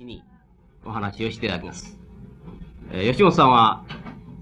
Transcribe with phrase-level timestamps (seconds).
[0.00, 0.22] に
[0.86, 1.98] お話をしていただきます。
[2.92, 3.84] え、吉本さんは、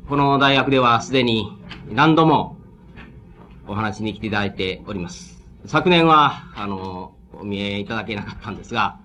[0.08, 1.50] この大学ではすでに
[1.88, 2.56] 何度も
[3.66, 5.44] お話に来ていただいております。
[5.66, 9.00] 昨年は、あの、お見えいただけなかったんですが、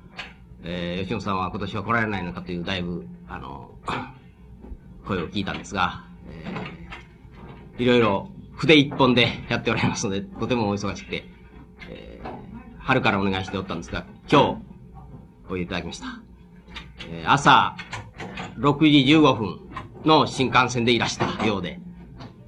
[0.63, 3.71] えー、吉本さんは今年は来られないのかという、だいぶ、あの、
[5.07, 11.25] 声を聞いたんですが、えー、いろいろ筆一本でやっておられますので、とてもお忙しくて、
[11.89, 14.57] えー、春からお願いしておったんですが、今日、
[15.49, 16.24] おいでいただきました。
[17.25, 17.75] 朝、
[18.57, 19.59] 6時15分
[20.05, 21.79] の新幹線でいらしたようで、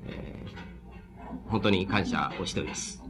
[0.06, 3.04] えー、本当に感謝をしております。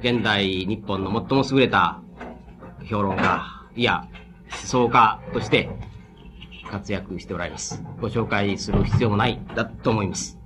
[0.00, 2.00] 現代日本の最も優れた
[2.84, 3.42] 評論家、
[3.74, 4.06] いや、
[4.50, 5.68] 思想家として
[6.70, 7.82] 活躍しておられます。
[8.00, 10.38] ご紹介する必要もない、だと思います。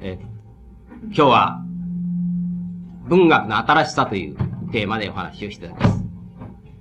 [0.00, 1.62] えー、今日は、
[3.08, 4.36] 文学の新しさという
[4.70, 5.99] テーマでお話をしていただきます。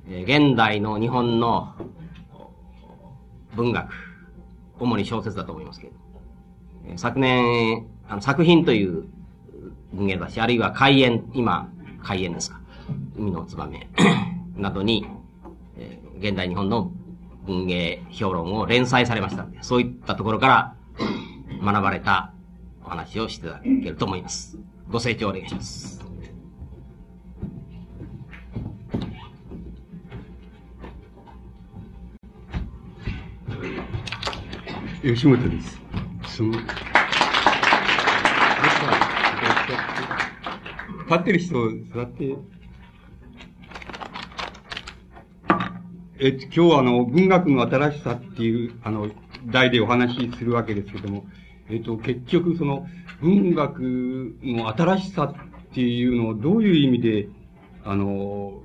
[0.09, 1.73] え、現代の日本の
[3.55, 3.94] 文学、
[4.80, 5.94] 主に小説だと思いますけど、
[6.88, 9.06] え、昨年、あの作品という
[9.94, 12.59] 文芸雑誌、あるいは開演、今、開演ですか、
[13.17, 13.88] 海のつばめ
[14.56, 15.06] などに、
[15.78, 16.91] え、現代日本の
[17.45, 20.75] 文芸評論を連載されましたので、そういったところから
[21.64, 22.34] 学ばれた
[22.84, 24.58] お話をしていただけると思います。
[24.89, 26.09] ご清聴お願いします。
[35.02, 35.80] 吉本です。
[36.28, 36.64] その、立
[41.14, 41.53] ってる人、
[41.94, 42.36] 座って。
[46.19, 49.09] え今日はあの、文学の新しさっていう、あの、
[49.45, 51.23] 題でお話しするわけですけども、
[51.69, 52.86] えっと、結局その、
[53.22, 57.30] 文学の新しさっていうのをどういう意味で、
[57.86, 58.63] あの、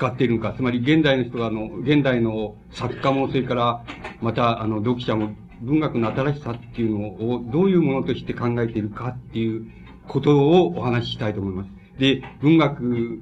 [0.00, 3.84] 使っているのか、つまり現代の人が、あの、現代の作家も、それから、
[4.22, 9.70] また、あの、読者も、文学の新しさっていうのを、どういうものとして考えているかっていう
[10.08, 11.70] ことをお話ししたいと思います。
[11.98, 13.20] で、文学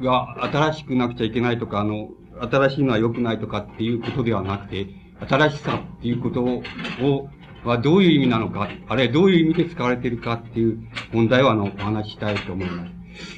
[0.00, 2.08] が新しくなくちゃいけないとか、あの、
[2.50, 4.86] 新しいのは良くないとかっていうことではなくて、
[5.28, 7.28] 新しさっていうことを、
[7.62, 10.78] はどういう意味なのか、あるいはどういう意味で使われているかっていう
[11.12, 12.95] 問題をあの、お話ししたいと思います。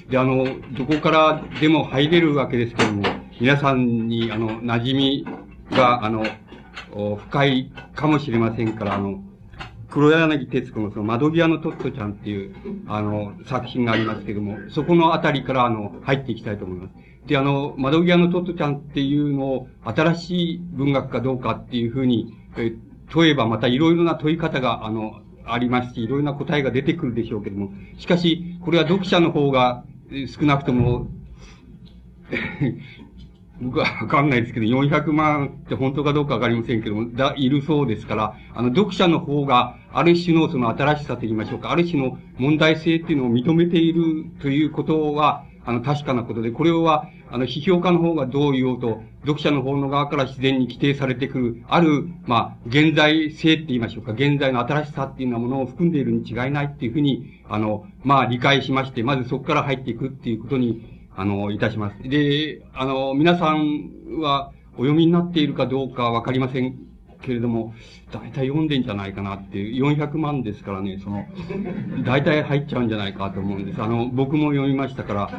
[0.08, 3.02] で、あの、どこからでも入れるわけですけども、
[3.40, 5.26] 皆さんに、あの、馴染み
[5.70, 6.24] が、あの、
[7.16, 9.22] 深いかもしれませんから、あの、
[9.90, 12.54] 黒柳徹子のその窓際のトットちゃんっていう、
[12.86, 16.94] あの、作品がありますけども、そこのあたりから、あの、入っていきたいと思います。
[17.26, 22.74] で、あの、窓際のトットちゃんっていうのを、新しい文学かどうかっていうふうに、え
[23.10, 25.20] 問えば、またいろいろな問い方が、あの、
[25.52, 29.84] ありますし、いろいろな答えが出てくるでしょうけども、しかし、これは読者の方が、
[30.26, 31.08] 少なくとも
[33.60, 62.08] 僕はわかんないですけど、400万って本当かどうかわかりませんけども、だ、いるそうですから、あの、読者の方が、ある種のその新しさと言いましょうか、ある種の問題性っていうのを認めているということは、あの、確かなことで、これは、あの、批評家の方がどう言おうと、読者の方の側から自然に規定されてくる、ある、まあ、現在性って言いましょうか、現在の新しさっていうようなものを含んでいるに違いないっていうふうに、あの、まあ、理解しまして、まずそこから入っていくっていうことに、あの、いたします。
[62.08, 63.90] で、あの、皆さん
[64.22, 66.87] はお読みになっているかどうかわかりません
[67.28, 67.74] けれども、
[68.10, 71.26] 大体読んでんじゃないかなっていう、400万ですからね、その、
[72.04, 73.82] 大体入っちゃうんじゃないかと思うんです。
[73.82, 75.30] あの、僕も読みましたから、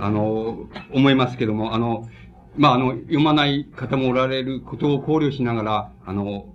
[0.00, 2.08] あの、思いますけども、あの、
[2.56, 6.48] まあ、あの、読まない方もおられることを考慮しながら、あの、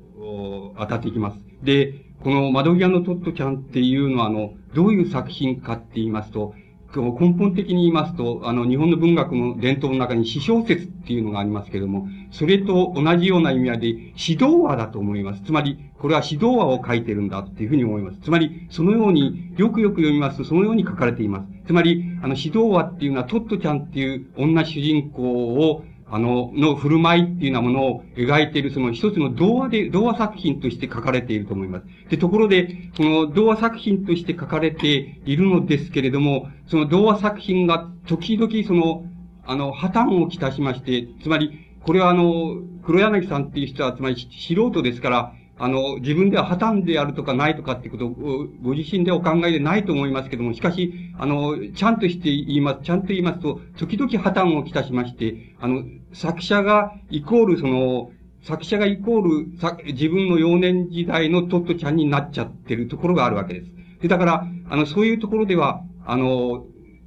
[0.78, 1.40] 当たっていきます。
[1.64, 6.54] で、この窓際のトットちゃんっていうのは、あの、どういう作品かって言いますと、
[7.00, 14.12] 根本的に言いますと、あの、日本の文学の伝統の中に詩小説っていうのがありますけれども、それと同じような意味合いで、指
[14.44, 15.44] 導話だと思います。
[15.44, 18.20] つまり、これは指導話を書いてるんだっていうふうに思います。
[18.22, 21.48] つまり、そのように、よくよく読みますと、そのように書かれています。
[21.68, 25.84] つまり、あの、指導話っていうのは、トットちゃんっていう女主人公を、
[26.14, 31.86] あの、の振る舞いっていうようなものを描いているその一つの童話で、童話作品として書かれていると思います。
[32.10, 39.06] で、ところで、この童話作品として書かれているのですけれども、その童話作品が時々その、
[39.46, 58.10] あの、破綻をきたしまして、つまり、これはあの、黒柳さんっていう人は、つまり素人ですから、あの、自分では破綻であるとかないとかってことを、ご自身でお考えでないと思いますけども、しかし、あの、ちゃんとして言います、ちゃんと言いますと、時々破綻をきたしまして、あの、作者がイコールその、
[58.42, 63.68] 作者がイコール、自分の幼年時代のトットちゃんになっちゃってるところがあるわけです。
[64.02, 66.66] で、だから、あの、そういうところでは、あの、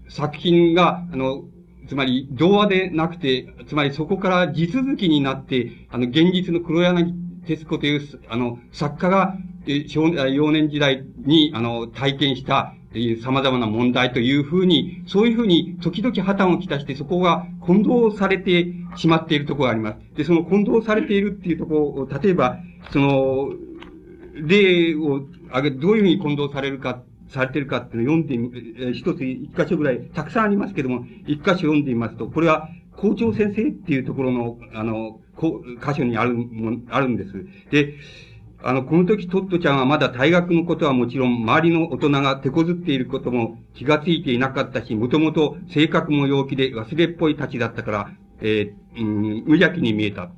[0.08, 1.42] 作品が、あの、
[1.88, 9.36] つまり、童話でなくて、つまりそこから地続きになって、あの、現実の黒柳徹子という、あの、作家が、
[9.66, 12.74] え少幼年時代に、あの、体験した、
[13.22, 20.16] 様々な問題というふうに、そういうふうに時々破綻をきたして、そこが混同されてしまっているところがあります。
[20.16, 22.58] で、その混同されているっていうところを、例えば、
[22.92, 23.48] その、
[24.34, 32.68] 例を挙げ、どういうふうに混同されるか、されているかっていうのを読んでみ、え一つ、一箇所ぐらい、たくさんありますけども、一箇所読んでみますと、これは、
[33.04, 37.32] 校長先生っていうところの、あの、箇所にあるも、あるんです。
[37.70, 37.96] で、
[38.62, 48.10] あの、この時トットちゃんはまだ大学のことはもちろん、周りの大人が手こずっていることも気がついていなかったし、もともと性格も陽気で忘れっぽいたちだったから、
[48.40, 50.30] えー、うん、無邪気に見えた。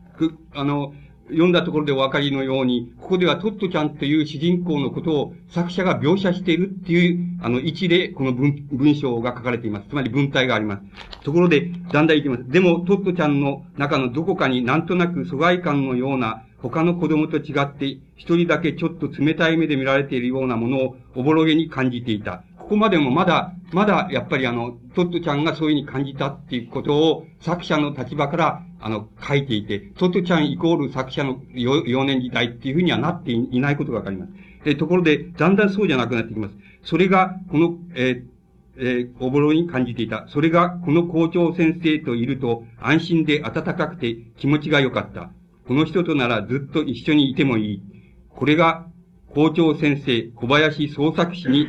[0.52, 0.92] あの、
[1.28, 9.88] 読んだところでお分かりのように、ここではトットちゃんという主人公のことを作者が描写しているっていう、あの、位置でこの文、文章が書かれています。
[9.88, 10.82] つまり文体があります。
[11.25, 12.49] ところで、だんだんいきます。
[12.49, 17.87] でも、トットちゃんの中のどこかになんとなく疎外感のような他の子供と違って、
[18.17, 22.44] 一人だけちょっと冷たい目で見られているようなものをおぼろげに感じていた。
[22.66, 34.32] ここまでもまだ、まだやっぱりあの、トットちゃんがそういうふうに感じたっていうことを作者の立場からあの、書いていて、トットちゃんイコール作者の幼年時代っていうふうにはなっていないことがわかります。
[34.64, 36.54] え、ところで、だんだんそうじゃなくなってきます。
[36.82, 38.36] それが、この、えー
[38.78, 40.26] えー、おぼろに感じていた。
[40.26, 45.30] それが、この校長先生といると、安心で暖かくて気持ちが良かった。
[45.68, 47.82] この人とならずっと一緒にいてもいい。
[48.30, 48.86] これが、
[49.34, 51.68] 校長先生、小林創作士に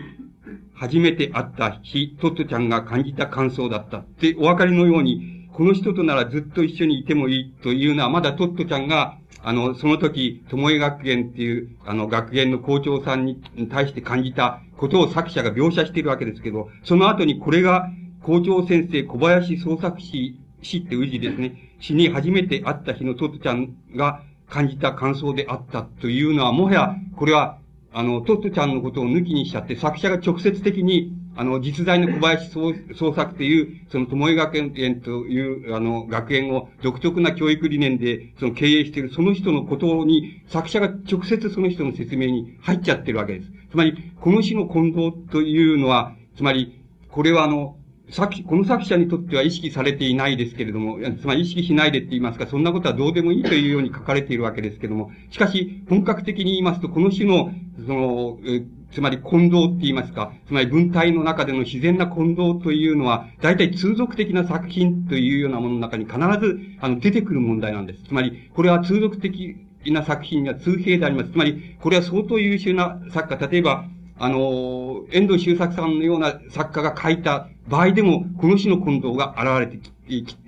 [0.79, 3.97] 初めて会った日、トットちゃんが感じた感想だった。
[3.97, 13.41] ってお分かりのように、この人とならずっと一緒にいてもいいというのは、まだトットちゃんが、あの、その時、友江学園っていう、あの、学園の校長さんに
[13.71, 17.89] 対して感じたことを作者が描写しているわけですけど、その後にこれが、
[18.21, 27.57] 校長先生小林創作士、死って宇治ですね、死に初めて会った日のトットちゃんが感じた感想であったというのは、もはや、これは
[27.97, 34.71] あの、トットちゃんのことを抜きにしちゃって、作者が直接的に、あの、実在の小林創作という、その、友江学園
[35.01, 43.51] という、あの、学園を独特な教育理念で、その、経営している、その人のことに、作者が直接その人の説明に入っちゃってるわけです。
[43.71, 46.79] つまり、この詩の混同というのは、つまり、
[47.09, 47.77] これはあの、
[48.09, 57.51] 作、この作者にとっては意識されていないですけれども、つまり意識しないでって言いますか、そんなことはどうでもいいというように書かれているわけですけれども、しかし、本格的に言いますと、この種の、
[57.85, 68.03] その、えつまり混同って言いますか、つまり文体の中での自然な混同というのは、大体通俗的な作品というようなものの中に必ず、あの、出てくる問題なんです。
[68.03, 69.57] つまり、これは通俗的
[69.87, 71.31] な作品には通平であります。
[71.31, 73.85] つまり、これは相当優秀な作家、例えば、
[74.19, 79.89] あの、遠藤周作さんのような作家が書いた場合でも、この種の混同が現れて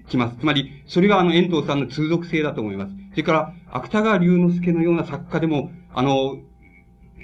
[0.09, 0.37] きます。
[0.37, 2.93] つまり、それがあの、遠藤さんの通俗性だと思います。
[3.11, 6.37] それから、芥川龍之介のような作家でも、あの、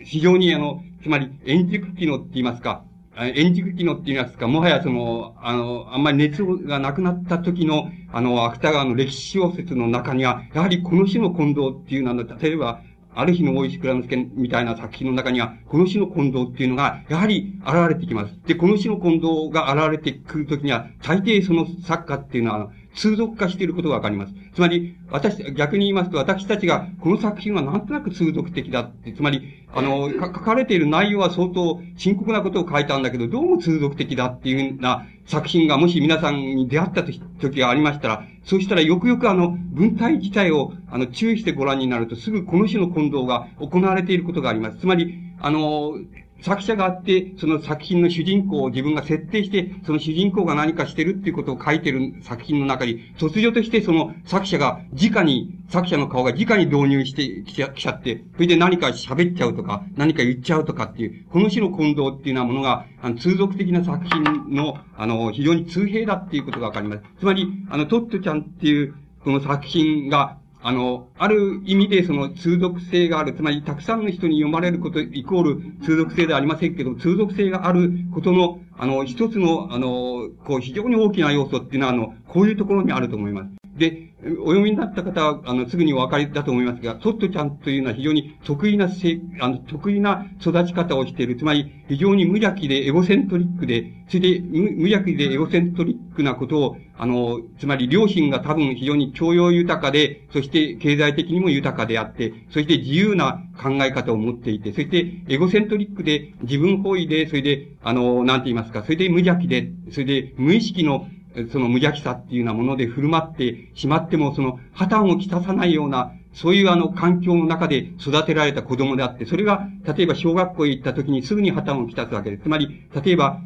[0.04, 2.84] 非常にあの、つまり、円熟機能って言いますか、
[3.18, 12.82] 円熟機能って言いますか、もはやその、あの、あんまり熱がなくなった時の、あの、芥川の歴史小説の中には、やはりこの種の混同っていうのは、例えば、
[13.16, 18.36] ある日の大石倉之助みたいな作品の中には、この種の混同っていうのが、やはり現れてきます。
[18.46, 24.34] で、この種の混同が現れてくるときには、大抵その作家っていうのは、通俗化していることがわかります。
[24.54, 44.78] つまり、私、逆に言いますと、私たちが、この作品はなんとなく通俗的だって、つまり、あの、書かれている内容は相当深刻なことを書いたんだけど、どうも通俗的だっていうような作品がもし皆さんに出会った時がありましたら、そうしたらよくよくあの、文体自体を、あの、注意してご覧になると、すぐこの種の混同が行われていることがあります。
[44.78, 45.94] つまり、あの、
[46.42, 67.04] 作者があって、その作品の主人公を自分が設定して、その主人公が何かしてるっていうことを書いてる作品の中に、突如としてその作者が直に、作者の顔が直に導入してきちゃきちゃって、それで何か喋っちゃうとか、何か言っちゃうとかっていう、この種の混同っていうようなものが、あの、通俗的な作品の、あの、非常に通平だっていうことがわかります。
[67.20, 83.65] つまり、あの、トットちゃんっていう、この作品が、あの、ある意味でその通俗性がある、つまりたくさんの人に読まれることイコール通俗性ではありませんけど、通俗性があることの、あの、一つの、あの、こう、非常に大きな要素っていうのは、あの、こういうところにあると思います。
[83.76, 91.36] で、お読みになった方は、あの、すぐにお分かりだと思いますが、トットちゃんというのは非常に得意なせ、あの、得意な育ち方をしている。
[91.36, 111.08] つまり、非常に無邪気でエゴセントリックで、それで無無邪気でエゴセントリックなことを、あの、つまり両親が多分非常に教養豊かで、そして経済的にも豊かであって、そして自由な考え方を持っていて、そしてエゴセントリックで自分本位で、それで、あの、なんて言いますか、それで無邪気で、それで無意識の
[111.52, 122.44] その無邪気さっていうようなもので振る舞ってしまっても、その破綻をきたさないような、そういうあの環境の中で育てられた子供であって、それが、例えば小学校へ行った時にすぐに破綻をきたすわけです。
[122.44, 123.42] つまり、例えば、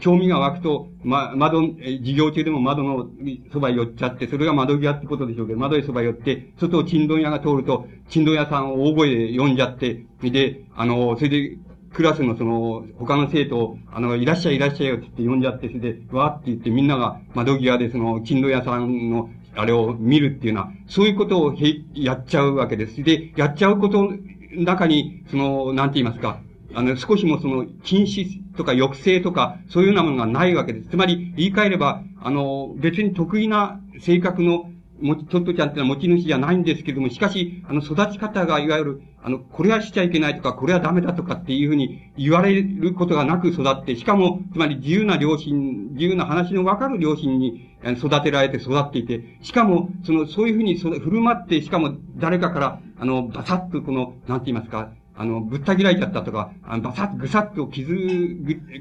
[0.00, 3.08] 興味が湧くと、ま、窓、授業中でも窓の
[3.52, 11.58] そば寄っちゃって、それが窓際ってことでしょうけど、窓へそば寄って、外をちんどん屋が通ると、ちんどん屋さんを大声で呼んじゃって、で、あの、それで、
[11.92, 23.02] クラスのその、他の生徒、あの、いらっしゃいいらっしゃいよってって呼んじゃって、それで、わーって言ってみんなが窓際でその、ちんどん屋さんのあれを見るっていうのは、そういうことをへやっちゃうわけです。
[23.02, 24.16] で、やっちゃうことの
[24.52, 26.40] 中に、その、なんて言いますか、
[26.74, 30.90] あの、少しもその、禁止とか抑制とか、そういうようなものがないわけです。
[30.90, 34.70] つまり、言い換えれば、あの、別に得意な性格の
[35.00, 57.92] もち、トットちゃんってのは持ち主じゃないんですけども、しかし、あの、育ち方がいわゆる、あの、これはしちゃいけないとか、これはダメだとかっていうふうに言われることがなく育って、しかも、つまり自由な両親、自由な話のわかる両親に育てられて育っていて、しかも、その、そういうふうに振る舞って、しかも誰かから、あの、バサッとこの、なんて言いますか、あの、ぶった切られちゃったとか、あのバサッ、ぐさっと傷、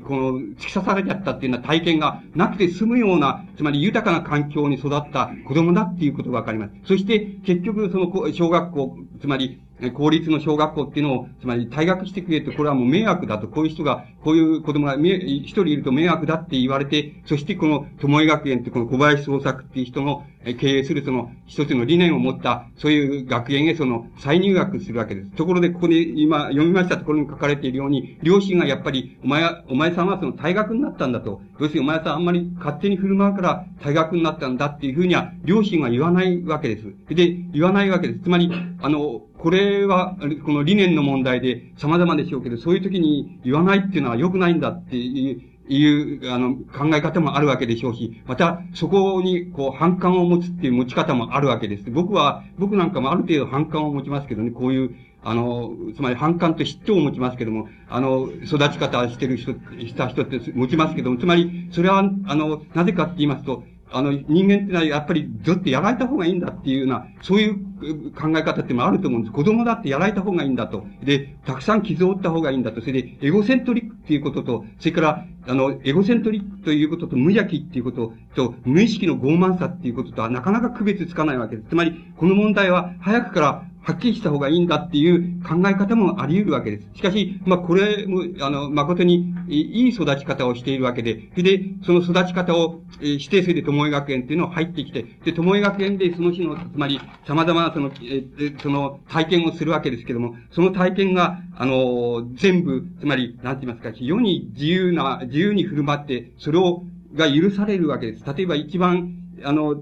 [0.08, 6.72] この、突き刺されちゃったっていうような体験がなくて済むような、つまり豊かな環境に育った子供だっていうことがわかります。
[6.86, 9.60] そして、結局、その、小学校、つまり、
[9.94, 25.32] 公立の小学校っていうのを、つまり退学してくれと、これはもう迷惑だと、こういう人が、こういう子供が一人いると迷惑だって言われて、そしてこの、友江学園ってこの小林創作っていう人の経営するその一つの理念を持った、そういう学園へその再入学するわけです。
[25.32, 31.42] ところで、ここで今読みましたところに書かれているように、両親がやっぱり、お前は、お前さんはその退学になったんだと。
[31.60, 36.86] 要するにお前さんあんまり勝手に振る舞うから退学になったんだっていうふうには、両親は言わないわけです。
[37.14, 38.20] で、言わないわけです。
[38.22, 38.50] つまり、
[38.82, 45.42] あの、これは、この理念の問題で様々でしょうけど、そういう時に言わないっていうのは良くないんだっていう、
[45.74, 51.92] いう、あの、考え方もあるわけでしょうし、また、そこに、こう、反感を持つっていう持ち方もあるわけです。
[51.92, 69.34] 僕は、僕なんかもある程度反感を持ちますけどね、こういう、あの、つまり反感と嫉妬を持ちますけども、あの、育ち方してる人、した人って持ちますけども、つまり、それは、あの、なぜかって言いますと、あの、人間ってのはやっぱりずっとやられた方がいいんだっていうような、そういう考え方ってもあると思うんです。
[69.34, 70.86] 子供だってやられた方がいいんだと。
[71.04, 72.82] で、たくさん傷を負った方がいいんだと。
[72.82, 81.70] それで、エゴセントリックっていうことと、それから、あの、エゴセントリックということと、無邪気っていうことと、無意識の傲慢さっていうこととはなかなか区別つかないわけです。
[81.70, 86.88] つまり、この問題は早くからはっきりした方がいいんだっていう考え方もあり得るわけです。
[86.94, 98.24] しかし、まあ、これも、あの、誠にいい育ち方をしているわけで、それで、その育ち方を、指定するで、友江学園っていうのを入ってきて、で、友江学園でその日の、つまり、様々なその、え、
[98.62, 106.84] その体験をするわけですけども、その体験が、あの、全部、つまり、なんて言いますか、非常に自由な、自由に振る舞って、それを、
[107.16, 108.24] が許されるわけです。
[108.36, 109.82] 例えば一番、あの、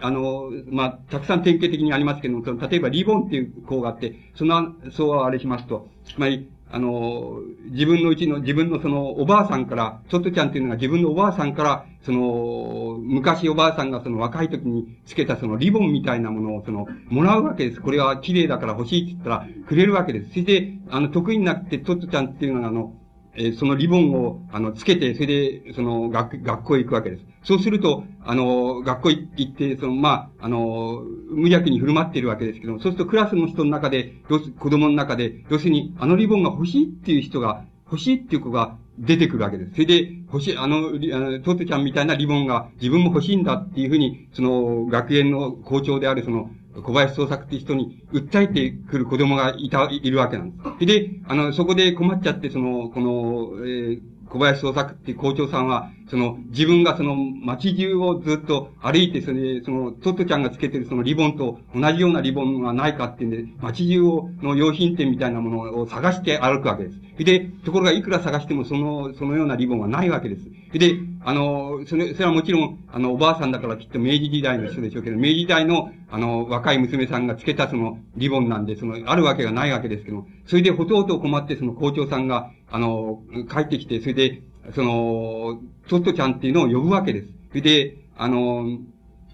[0.00, 7.40] あの、まあ、たくさん典型的にありますけども、その、例えばリボンっていう項があって、その、そうあれしますと、つまり、あの、
[7.70, 17.80] 自分のうちの、自分のその、おばあさんから、トットちゃんっていうのが自分のおばあさんから、その、昔おばあさんがその若い時につけたそのリボンみたいなものをその、もらうわけです。
[17.80, 20.28] これは綺麗だから欲しいって言ったら、くれるわけです。
[20.28, 22.94] そして、あの、得意になってトットちゃんっていうのがあの、
[23.34, 27.24] えそのリボンを、あの、つけて、それで、その、学、学校へ行くわけです。
[27.42, 39.72] そうすると、あの、学校行って、その、まあ、あの、無邪気に振る舞っているわけですけども、そうするとクラスの人の中で、子供の中で、要するに、あのリボンが欲しいっていう人が、欲しいっていう子が出てくるわけです。
[39.72, 46.50] それで、欲しい、あの、トートちゃんみたいなリボンが自分も欲しいんだっていうふうに、その、学園の校長であるその、
[46.82, 50.86] 小林創作って人に訴えてくる子供がいた、いるわけなんです。
[50.86, 67.00] で、あの、そこで困っちゃって、その、この、えー、小林創作っていう校長さんは、その、自分がその街中をずっと歩いて、それで、その、トットちゃんがつけてるそのリボンと同じようなリボンがないかっていうんで、街中を、の用品店みたいなものを探して歩くわけです。
[67.24, 70.42] で、ところがいくら探してもその、そのようなリボンはないわけです。
[70.78, 84.42] で、あの、それ、それはもちろん、あの、おばあさんだからきっと明治時代の人でしょうけど、明治時代の、あの、若い娘さんがつけたその、リボンなんで、その、あるわけがないわけですけど、それでほとんど困ってその校長さんが、あの、帰ってきて、それで、
[84.74, 87.28] その、トットちゃんっていうのを呼ぶわけです。
[87.48, 88.78] それで、あの、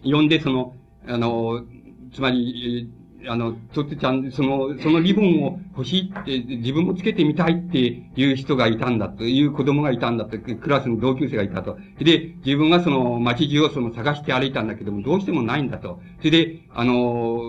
[0.02, 0.74] 呼んで、その、
[1.06, 1.64] あの、
[2.14, 2.90] つまり、
[3.28, 11.78] あの、トットちゃん、その、そのリボンを欲しいって、自分もつけてみたいっていう人がいたんだという子供がいたんだと、クラスの同級生がいたと。
[11.98, 16.00] で、自分がその街中をその探して歩いたんだけども、どうしてもないんだと。
[16.18, 17.40] それで、あの、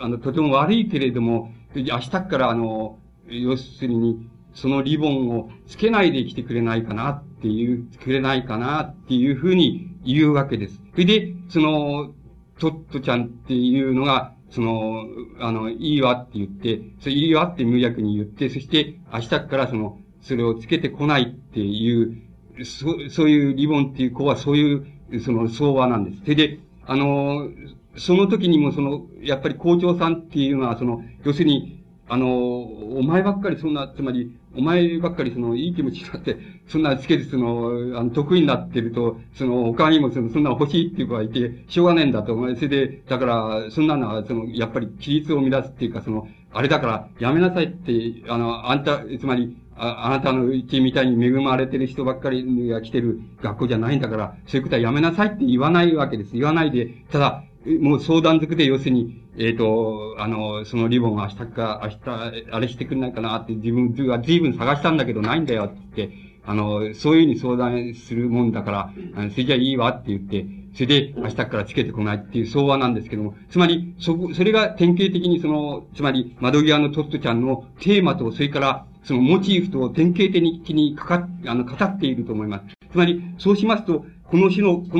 [0.00, 2.98] あの、とても悪いけれども、明日からあの、
[3.28, 10.80] 要するに、そのリボンをつけないで来てくれないかなっていう、くれないかなっていうふうに言うわけです。
[10.92, 12.12] それで、その、
[12.58, 15.04] トットちゃんっていうのが、その、
[15.40, 22.22] あの、いいわって言って、それいいわって無理に言って、そして明日からその、それをつけてこないっていう、
[22.64, 26.22] そそういうリボンっていう子はそういう、その、相和なんです。
[26.22, 27.48] それで、あの、
[27.96, 36.36] その時にもその、やっぱり校長さんっていうのは、その、要するに、あの、お前ばっかりそんな、つまり、お前ばっかりその、いい気持ちになって、
[36.66, 42.34] そんなつけてその、あの、得意になってると、その、他にもその、そんな欲しいっていう子がいて、しょうがねえんだと。
[42.56, 47.92] それで、だから、そんなのは、その、やっぱり、規律を乱すっていうか、その、あれだから、やめなさいって、
[48.28, 56.32] あの、あんた、つまり、ああなたのうちみたいに恵まれてる人ばっかりが来てる学校じゃないんだから、そういうことはやめなさいって言わないわけです。
[56.32, 57.44] 言わないで、ただ、
[57.80, 66.10] もう相談づくで、要するに、えっ、ー、と、あの、そのリボン明日か、明日、あれしてくれないかなって自分は随分探したんだけどないんだよって、
[66.44, 82.64] あの、そういうふうに相談するもんだから、あのそれじゃいいわって言って、それで明日からつけてこないっていう相話なんですけども、つまり、そこ、それが典型的にその、つまり、窓際のトットちゃんのテーマと、それから、そのモチーフと典型的にかか、あの、語っていると思います。
[82.90, 84.98] つまり、そうしますと、この種の、こ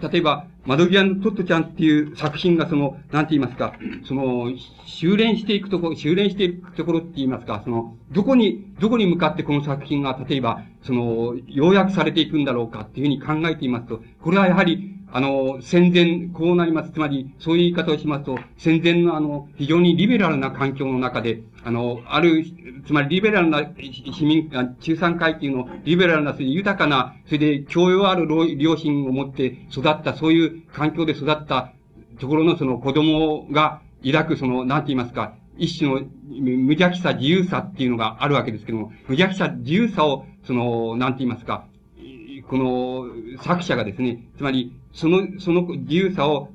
[0.00, 3.74] の、例えば、窓際のトットちゃんっていう作品がその、なんて言いますか、
[4.06, 4.50] その、
[4.86, 16.90] 修練していくところ、修練していくところって言いますか、その、どこに、どこに向かってこの作品が、例えば、その、要約されていくんだろうかっていうふうに考えていますと、これはやはり、あの、戦前、こうなります。
[16.90, 22.44] つまり、そういう言い方をしますと、戦前のあの、非常にリベラルな環境の中で、あの、ある、
[22.84, 28.26] つまりリベラルな市民、中産階級のリベラルな、豊かな、それで教養ある
[28.58, 31.72] 両親を持って育った、そういう環境で育った
[32.18, 41.66] ところのその子供が抱くその、なんて言いますか、一種の無邪気さ、自由さっていうのがあるわけですけども、無邪気さ、自由さを、その、なんて言いますか、
[42.48, 43.06] この
[43.42, 46.50] 作者がですね、つまり、その、その自由さを、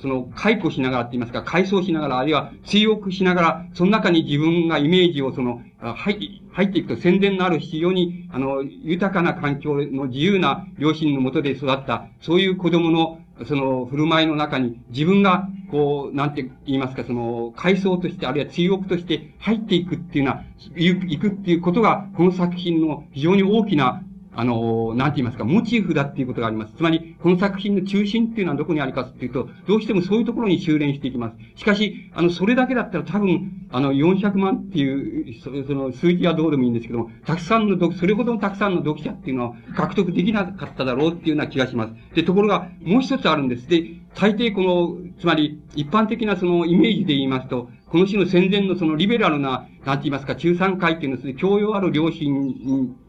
[0.00, 20.44] その、解雇しながらって言いますか、回想しながら、あるいは追憶しながら、その中に自分がイメージをその、入入っていくと宣伝のある非常に、あの、豊かな環境の自由な両親のもとで育った、そういう子供の、その、振る舞いの中に、自分が、こう、なんて言いますか、その、階層として、あるいは追憶として入っていくっていうのは、
[20.76, 24.04] 行くっていうことが、この作品の非常に大きな
[24.36, 26.74] あの、なんて言いますか、モチーフだっていうことがあります。
[26.76, 31.36] つまり、この作品の中心っていうのはどこにありかっていうと、どうしてもそういうところに修練していきます。
[31.56, 41.94] しかし、あの、それだけだったら多分、あの、400万っていう、その数字はどうでもいいんですけども、たくさんの読、それほどのたくさんの読者っていうのは獲得できなかっただろうっていうような気がします。
[42.14, 43.68] で、ところが、もう一つあるんです。
[43.68, 52.54] で、大抵この、つまり、一般的なそのイメージで言いますと、この種の戦前のそのリベラルな、なんて言いますか、中産階級のですね、教養ある両親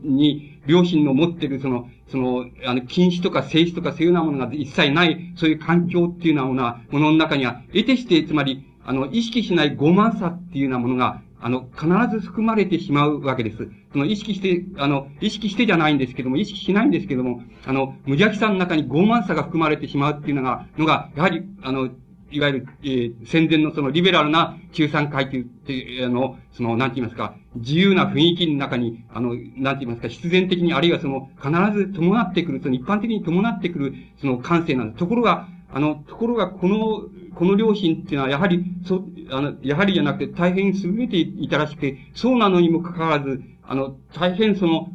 [0.04, 13.70] に、両親の持ってるその、その、あの、禁止とか静止とかそういうようなものが一切ない、そういう環境っていうようなものの中には、得てして、つまり、あの、意識しない傲慢さっていうようなものが、あの、必ず含まれてしまうわけです。
[13.92, 21.92] その意識して、あの、意識してじゃないんですけども、意識しないんですけども、あの、無邪気さの中に傲慢さが含まれてしまうっていうのが、のが、やはり、あの、
[22.32, 34.98] いわゆる、えー、戦前のそのリベラルな中産階級って、あの、その、なんて言いますか、自由な雰囲気の中に、あの、なんて言いますか、必然的に、あるいはその、必ず伴ってくる、その一般的に伴ってくる、その感性なんです。
[34.98, 37.04] ところが、あの、ところが、この、
[37.36, 44.90] この両親っていうのは、やはり、そう、あの、やはりじゃなくて、大変優れていたらしくて、そうなのにもかかわらず、あの、大変その、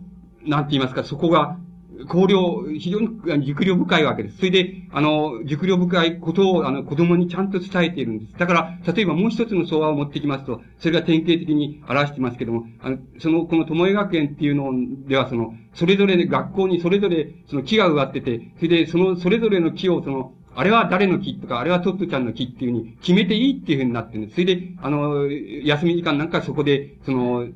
[0.44, 1.58] なんて言いますか、そこが、
[2.08, 4.38] 考慮、非常に熟慮深いわけです。
[4.38, 8.38] それで、あの、熟慮深いことを、あの、子供にちゃんと伝えているんです。
[8.38, 14.72] だから、例えばもう一つの相和を持ってきますと、それが典型的に表してますけども、あの、その、この友江学園っていうの
[15.06, 24.34] では、その、それぞれ学校にそれぞれ、その木が植わってて、それで、その、それぞれの木を、その、あれは誰の木とか、あれはトットちゃんの木っていうふうに決めていいっていうふうになってるんです。
[24.34, 27.46] それで、あの、休み時間なんかそこで、その、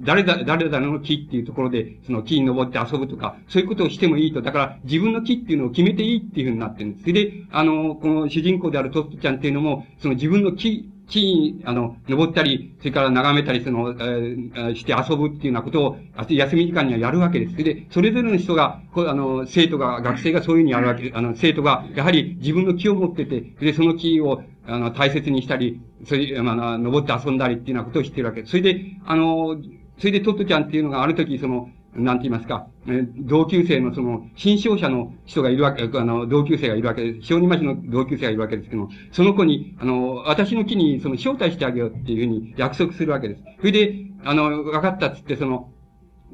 [0.00, 4.40] 誰だ、誰だの木っていうところで、その木に登って遊ぶとか、そういうことをしてもいいと。
[4.40, 7.02] だから、自分の木っていうのを決めていいっていうふうになってるんです。
[7.02, 15.96] それで、あの、この主人公であるトットちゃんっていうのも、その自分の木、木に、あの、登ったり、それから眺めたり、その、えー、して遊ぶっていうようなことを、
[16.28, 17.56] 休み時間にはやるわけです。
[17.56, 21.12] で、それぞれの人が、こあの、生徒が、学生がそういうふうにやるわけ。
[21.14, 28.50] あの、生徒が、やはり自分の木を持ってて、で、その木を、あの、大切にしたり、それ、まあ、登って遊んだりっていうようなことをしてるわけです。
[28.52, 29.56] それで、あの、
[29.98, 37.26] それでトットちゃんっていうのがある時、その、なんて言いますか、え同級生のその、新商者の人がいるわけ、あの、同級生がいるわけです。
[37.26, 43.42] 小児町の同級生がいるわけですけども、その子に、あの、私の木にその招待してあげようっていうふうに約束するわけです。
[43.60, 45.70] それで、あの、分かったっつって、その、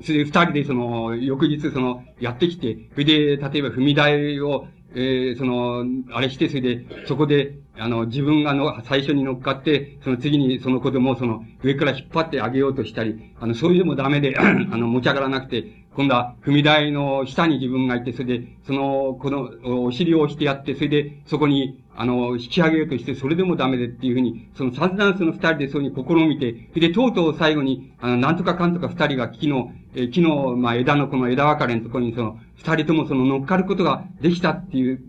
[0.02, 35.02] それで二人でその、翌日その、やってきて、それで、例えば踏み台を、えー、その、あれして、それで、そこで、あの、自分がの、最初に乗っかって、その次にその子供をその、上から引っ張ってあげようとしたり、あの、そういうのもダメで、 あの、持ち上がらなくて、今度は踏み台の下に自分がいて、それで、その、この、お尻を押してやって、それで、そこに、あの、引き上げようとして、それでもダメでっていうふうに、その散々その二人でそういうふうに試みて、で、とうとう最後に、あの、なんとかかんとか二人が木の、え木の、まあ、枝のこの枝分かれのところに、その、二人ともその乗っかることができたっていう、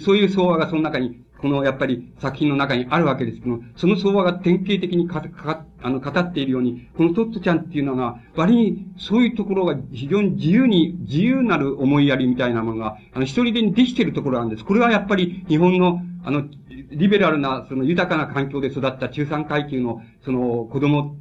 [0.00, 14.64] そういう相話がその中にこのやっぱり作品の中にあるわけですけども、その相場が典型的にかか、あの、語っているように、このトットちゃんっていうのは、割にそういうところが非常に自由に、自由なる思いやりみたいなものが、あの、一人でにできているところなんです。
[14.64, 16.44] これはやっぱり日本の、あの、
[16.90, 21.16] リベラルな、その豊かな環境で育った中産階級の、その子供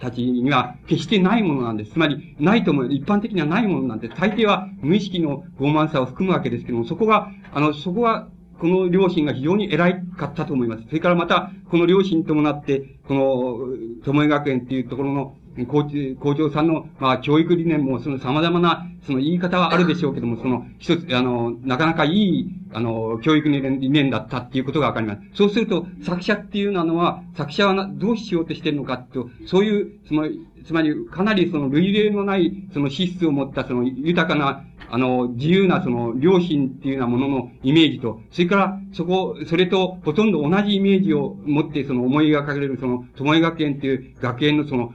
[0.00, 1.92] たちには決してないものなんです。
[1.92, 4.14] つまり、ないとも、一般的にはないものなんです。
[4.14, 8.28] 大抵は無意識の傲慢さを含むわけですけども、そこが、あの、そこは、
[8.60, 10.84] この両親が非常に偉かったと思います。
[10.86, 15.86] それからまた、この両親に伴って、この、友江学園っていうところの、校
[16.20, 25.20] 校長さんの、まあ、教育理念も、その様々な、その言い方はあるでしょうけども、その、一つ、あの、なかなかいい、あの、教育理念だったっていうことがわかります。
[25.32, 30.28] そうすると、作者っていうのは、作者はどうしようとしてるのかと、そういう、その、
[30.66, 44.92] つまり、かなりその類例のない、その資質を持ったその豊かな、あの、自由なその良心っていうようなもののイメージと、それからそこ、それとほとんど同じイメージを持ってその思い描かれるその、友江学園っていう学園のその、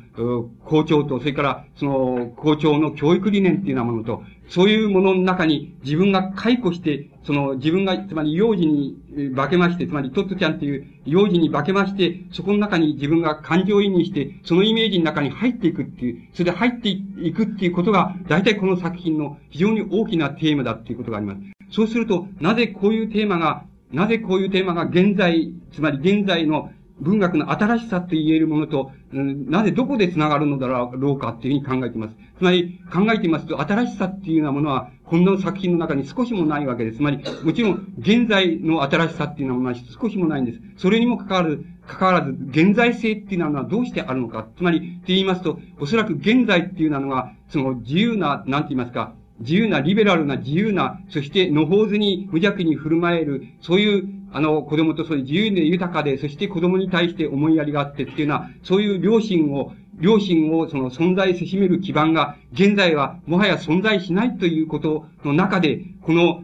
[0.66, 8.98] 校長と、それからその校長の教育理念っていうようなものと、そういうものの中に自分が解雇して、その自分が、つまり幼児に
[9.34, 21.42] 化けまして、つまりトットちゃんっていう幼児に化けまして、そこの中に自分が感情移入して、そのイメージの中に入っていくっていう、それで入っていくっていうことが、大体この作品の非常に大きなテーマだっていうことがあります。
[21.72, 32.16] そうすると、なぜこういうテーマが、なぜこういうテーマが現在、つまり現在の文学の新しさと言えるものと、うん、なぜどこで繋がるのだろうかっていうふうに考えています。
[32.38, 36.98] つまり、考えていますと、新しさっていうようなものは、こんな作品の中に少しもないわけです。
[37.00, 40.60] つまり、もちろん、現在の新しさっていうのは少しもないんです。
[40.78, 44.48] それにもかかわらず、かわらず、現在性っていうのはどうしてあるのか。
[44.56, 66.44] つまり、って言いますと、おそらく現在っていうのは、その自由な、なんて言いますか、自由な、リベラルな、自由な、そして、のほうずに無邪気に振る舞える、そういうあの、子供とそういう自由で豊かで、そして子供に対して思いやりがあってっていうのは、そういう両親を、両親をその存在せしめる基盤が、現在はもはや存在しないということの中で、この、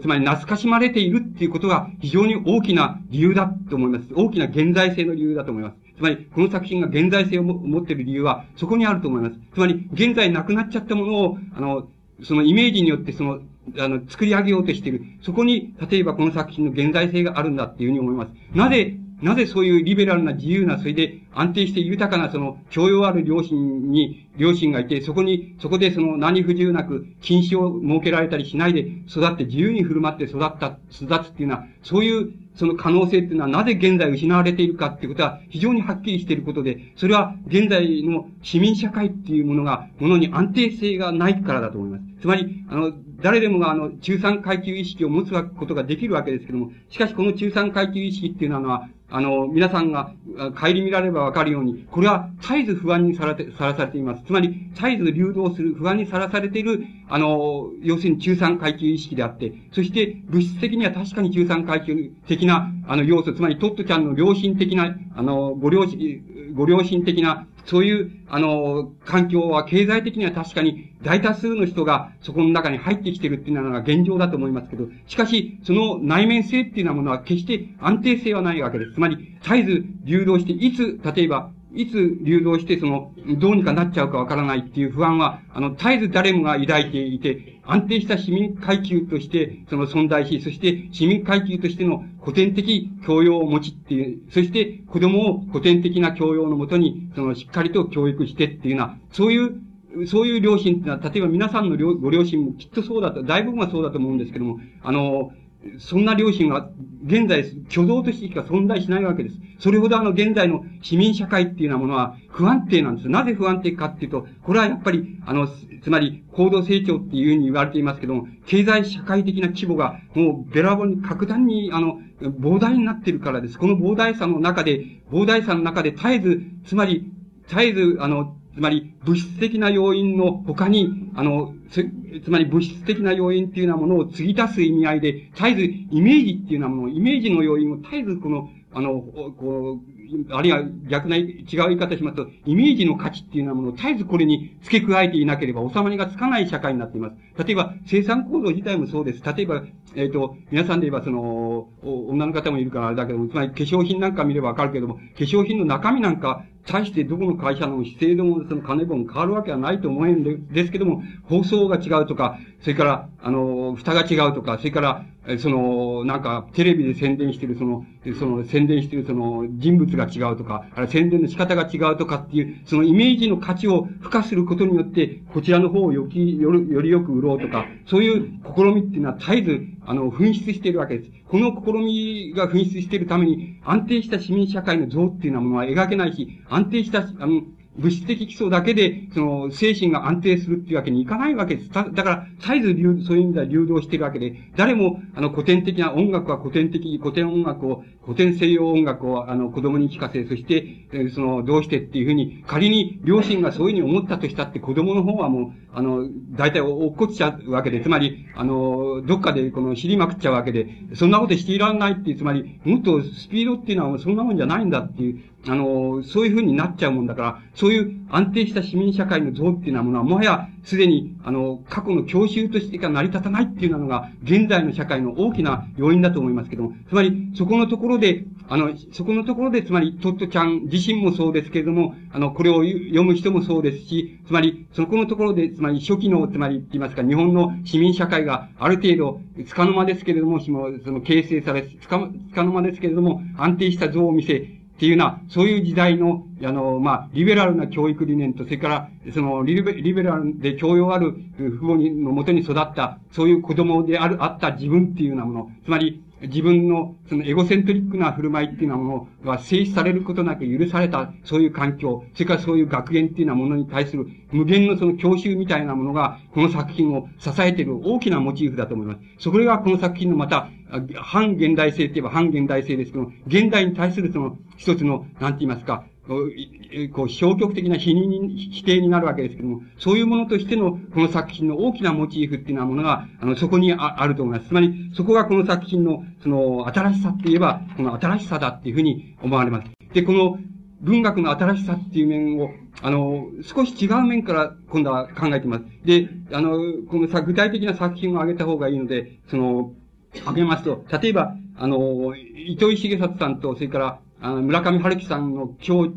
[0.00, 4.06] つまり懐かしまれているっていうことが非常に大きな理由だと思います。
[4.14, 5.76] 大きな現在性の理由だと思います。
[5.96, 9.36] つまり、この作品が現在性を持っている理由は、そこにあると思います。
[9.54, 11.88] つまり、現在なくなっちゃったものを、あの、
[12.22, 13.40] そのイメージによってその、
[13.78, 15.02] あの、作り上げようとしている。
[15.22, 18.32] そこに、例えばこの作品の現在性があるんだっていうふうに思います。
[18.54, 42.04] なぜ、なぜそういうリベラルな自由な、それで安定して豊かなその教養ある両親に、両親がいて、そこに、そこでその何不自由なく禁止を設けられたりしないで育って自由に振る舞って育った、育つっていうのは、そういうその可能性っていうのはなぜ現在失われているかっていうことは非常にはっきりしていることで、それは現在の市民社会っていうものが、ものに安定性がないからだと思います。
[42.22, 50.12] つまり、あの、誰でもがあの、中産階級意識を持つことができるわけですけども、しかしこの中産階級意識っていうのは、あの、皆さんが
[50.60, 54.24] 帰り見られればわかるように、これは絶えず不安にさらて、さらされています。
[54.24, 66.20] つまり、絶えず流動する、不安にさらされている、あの、要するに中産階級意識であって、そして物質的には確かに中産階級的な、あの、要素、つまりトットちゃんの良心的な、あの、ご両親、
[66.54, 78.92] ご良心的な、そういう、あの、環境は経済的には確かに大多数の人がそこの中に入ってきてるっていうのが現状だと思いますけど、しかし、その内面性っていうようなものは決して安定性はないわけです。
[78.94, 99.60] つまり、絶えず流動して、いつ、例えば、いつ流動して、その、どうにかなっちゃうかわからないっていう不安は、あの、絶えず誰もが抱いていて、安定した市民階級として、その存在し、そして市民階級としての古典的教養を持ちっていう、そして子供を古典的な教養のもとに、その、しっかりと教育してっていうような、そういう
[100.06, 105.32] そういう両親っていうのは、例えば皆さんのご両親もきっとそうだと、大部分はそうだと思うんですけども、あの、
[105.78, 106.68] そんな両親が
[107.04, 109.36] 現在挙動としてしか存在しないわけです。
[109.58, 113.08] それほどあの現在の市民社会っていうようなものは不安定なんです。
[113.08, 115.48] なぜ不安定かっていうと、これはやっぱり、あの、
[115.82, 123.58] つまり高度成長っていうふうに言われていますけども、経済社会的な規模がもうべらぼうに格段にあの、膨大になっているからです。
[123.58, 127.10] この膨大さの中で、膨大さの中で絶えず、つまり、
[127.46, 131.84] 絶えず、あの、つまり物質的な要因の他に、あの、つ、
[132.24, 139.95] つまり物質的な要因っていうようなものを継ぎ足す意味合いで、絶えずイメージっていうようなもの、イメージの要因を絶えずこの、あの、こう、
[140.30, 147.44] あるいは逆な、違う言い方しますと、イメージの価値っていうようなものを絶えずこれに付け加えていなければ収まりがつかない社会になっています。
[147.44, 149.22] 例えば、生産構造自体もそうです。
[149.24, 149.62] 例えば、
[149.94, 165.06] えっ、ー、と、皆さんで言えば、その、女の方もいるからあれだけども、つまり化粧品なんか見ればわかるけども、化粧品の中身なんか、対してどこの会社の資生堂もその金分変わるわけはないと思うんでですけども、放送が違うとか、それから、あの、蓋が違うとか、それから、
[165.38, 167.84] その、なんか、テレビで宣伝してる、その、
[168.18, 181.10] その、宣伝してる、その、人物が違うとか、あれ宣伝の仕方が違うとかっていう、そのイメージの価値を付加することによって、こちらの方をよき、より、よりよく売ろうとか、そういう試みっていうのは絶えず、あの、紛失しているわけです。
[181.28, 187.42] この試みが紛失しているために、安定した市民社会の像っていうようなものは描けないし、安定した、あの、
[187.78, 191.70] 物質的基礎だけで、その、精神が安定するっていうわけにいかないわけです。
[191.70, 269.00] だから、絶えず流、そういう意味では流動してるわけで、誰も、あの、古典的な音楽は古典的、古典音楽を、古典西洋音楽を、あの、子供に聞かせ、そして、えその、どうしてっていうふうに、仮に両親がそういうふうに思ったとしたって、子供の方はもう、あの、大体落っこっちゃうわけで、つまり、あの、どっかでこの知りまくっちゃうわけで、そんなことしていられないっていう、つまり、もっとスピードっていうのはそんなもんじゃないんだっていう、あの、そういうふうになっちゃうもんだから、そういう安定した市民社会の像っていうのは、もはやすでに、あの、過去の教習としてか成り立たないっていうのが、現在の社会の大きな要因だと思いますけども、つまり、そこのところで、あの、そこのところで、つまり、トットちゃん自身もそうですけれども、あの、これを読む人もそうですし、つまり、そこのところで、つまり、初期の、つまり、言いますか、日本の市民社会がある程度、つかの間ですけれども、その、形成され、つか、つかの間ですけれども、安定した像を見せ、っていうような、そういう時代の、あの、まあ、リベラルな教育理念と、それから、そのリベ、リベラルで教養ある父母のもとに育った、そういう子供である、あった自分っていうようなもの、つまり、自分のそのエゴセントリックな振る舞いっていうようなものは制止されることなく許された、そういう環境、それからそういう学園っていうようなものに対する無限のその教習みたいなものが、この作品を支えている大きなモチーフだと思います。
[269.18, 270.48] そこがこの作品のまた、
[270.96, 284.48] 反現代性って言えば反現代性ですけど、現代に対するその一つの、なんて言いますか、こう、消極的な否認、否定になるわけですけども、そういうものとしての、この作品の大きなモチーフっていうようなものが、あの、そこにああると思います。
[284.48, 289.70] つまり、そこがこの作品の、その、新しさって言えば、この新しさだっていうふうに思われます。
[289.92, 290.38] で、この、
[290.80, 292.50] 文学の新しさっていう面を、
[292.82, 295.64] あの、少し違う面から今度は考えています。
[295.84, 296.50] で、あの、
[296.88, 299.72] このさ、具体的な作品を挙げた方がいいので、その、
[300.20, 302.14] 挙げますと、例えば、あの、
[302.46, 305.88] 糸井重里さんと、それから、あの、村上春樹さんの共、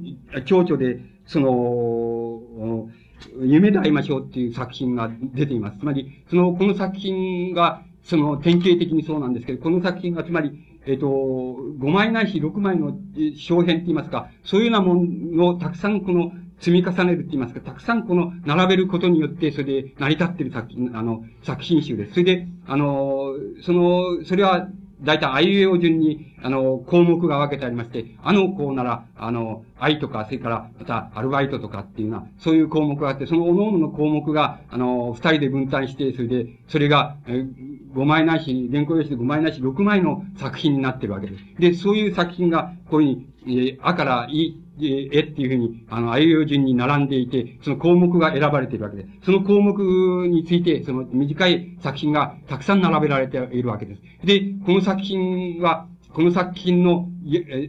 [0.48, 2.90] 共著で、その、
[3.42, 5.80] 夢で会いましょうっていう作品が出ています。
[5.80, 10.52] つまり、その、この作品が、その、典型的にそうなんですけど、この作品が、つまり、
[10.86, 12.98] えっ、と、5枚ないし6枚の
[13.36, 22.14] 小編って言いますか、そういうようなものをたくさんこの積み重ねるって言いますか、たくさんこの並べることによって、それで成り立ってる作品、あの、作品集です。
[22.14, 24.70] それで、あの、その、それは
[25.02, 37.46] 大体、あいうえお順に、あの、項目が分けてありまして、あの項なら、あの、愛とか、それから、また、アルバイトとかっていうような、そういう項目があって、その各々の項目が、あの、二人で分担して、それで、それが、え
[37.94, 41.44] 5枚ないし、原稿用紙で5枚ないし、6枚の作品になってるわけです。
[41.60, 49.10] で、そういう作品が、こういうふうに、えー、あからい、えっていうふうに、あの、あいう順に並んでいて、その項目が選ばれているわけです。
[49.26, 54.02] その項目について、その短い作品がたくさん並べられているわけです。
[54.26, 57.10] で、この作品は、この作品の、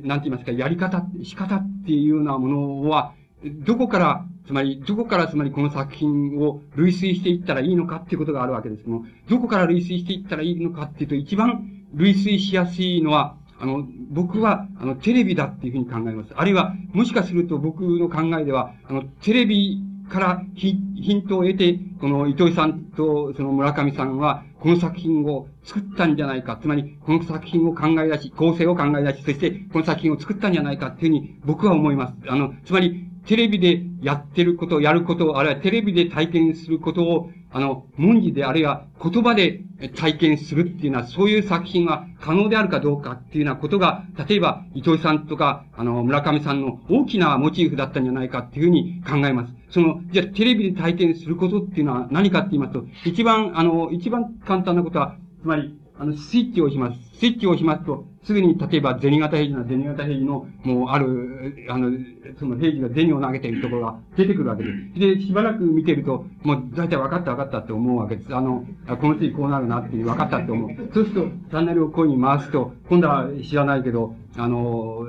[0.03, 2.49] なんて言いますか、やり方、仕方っていうようなも
[2.83, 3.13] のは、
[3.45, 16.33] どこから、つまり、どこからつまりこの作品を類推していったらいいのかっていうことがあるわけですけども、どこから類推していったらいいのかっていうと、一番類推しやすいのは、あの、僕は、あの、テレビだっていうふうに考えます。
[16.35, 20.73] あるいは、もしかすると僕の考えでは、あの、テレビからヒ
[21.15, 26.59] ントを得て、この糸井さんとその村上さんは、この作品を作ったんじゃないか。
[26.61, 32.15] つまり、この作品を考え出し、構成を考え出し、そしてこの作品を作ったんじゃないかっていうふうに僕は思います。
[32.29, 39.63] あの、つまり、テレビでやってること、やること、あるいはテレビで体験することを、あの、文字で、あるいは言葉で
[39.97, 49.55] 体験するっていうのは、そういう作品が可能であるかどうかっていうようなことが、例えば、伊藤さんとか、あの、村上さんの大きなモチーフだったんじゃないかっていうふうに考えます。
[49.71, 57.19] その、じゃあ、テレビで体験することっていうのは何かって言いますと、一番、あの、一番簡単なことは、つまり、あの、スイッチを押します。
[57.19, 61.91] スイッチを押しますと、すぐに、例えば、銭形平次な銭形平次の、もう、ある、あの、
[62.39, 65.01] その平次が銭を投げているところが出てくるわけです。
[65.01, 68.35] で、しばらく見てると、もう、大体分かった分かったって思うわけです。
[68.35, 68.67] あの、
[69.01, 70.71] この次こうなるなって分かったって思う。
[70.93, 75.07] そうすると、チャンネルをこういうに回すと、今度は知らないけど、あの、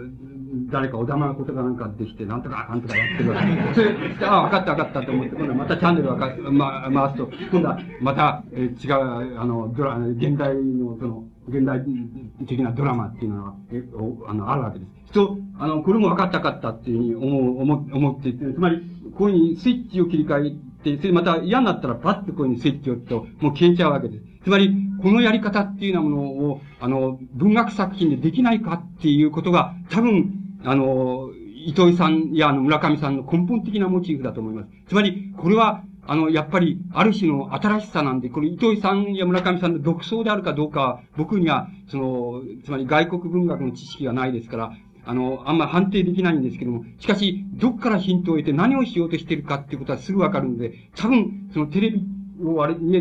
[0.70, 3.74] 誰かお玉のことがなんかできて、なんとか、なんとかやってるわけ。
[3.74, 3.96] それ、
[4.28, 11.82] ああ、分かった分かったと思って、今度はまたチャンネルをか、ま、回すと、今度はまた、え違う、あの、ドラ、現代の、その、現代
[12.48, 13.84] 的なドラマっていうのは、え、
[14.28, 15.14] あの、あるわけです。
[15.14, 18.82] と、あの、これも分かったかったっていうふうに思う、思、思って、つまり、
[19.16, 24.24] こういうふうにスイッチを切り替えて、それまた嫌になったらパッとこういうふうにスイッチを押すと、もう消えちゃうわけです。
[24.44, 31.30] つまり、このやり方っていうようなものを、あの、文学作品でできないかっていうことが、多分、あの、
[31.66, 34.70] 糸井さんやあの村上さんの根本的なモチーフだと思います。
[34.88, 44.74] つまり、これは、あの、やっぱり、ある種の新しさなんで、これ、糸井さんや村上さんの独創であるかどうか、僕には、その、つまり外国文学の知識がないですから、
[45.06, 52.04] あの、あんま判定できないんですけども、しかし、どっからヒントを得て何をしようとしているかっていうことはすぐわかるので、多分、そのテレビ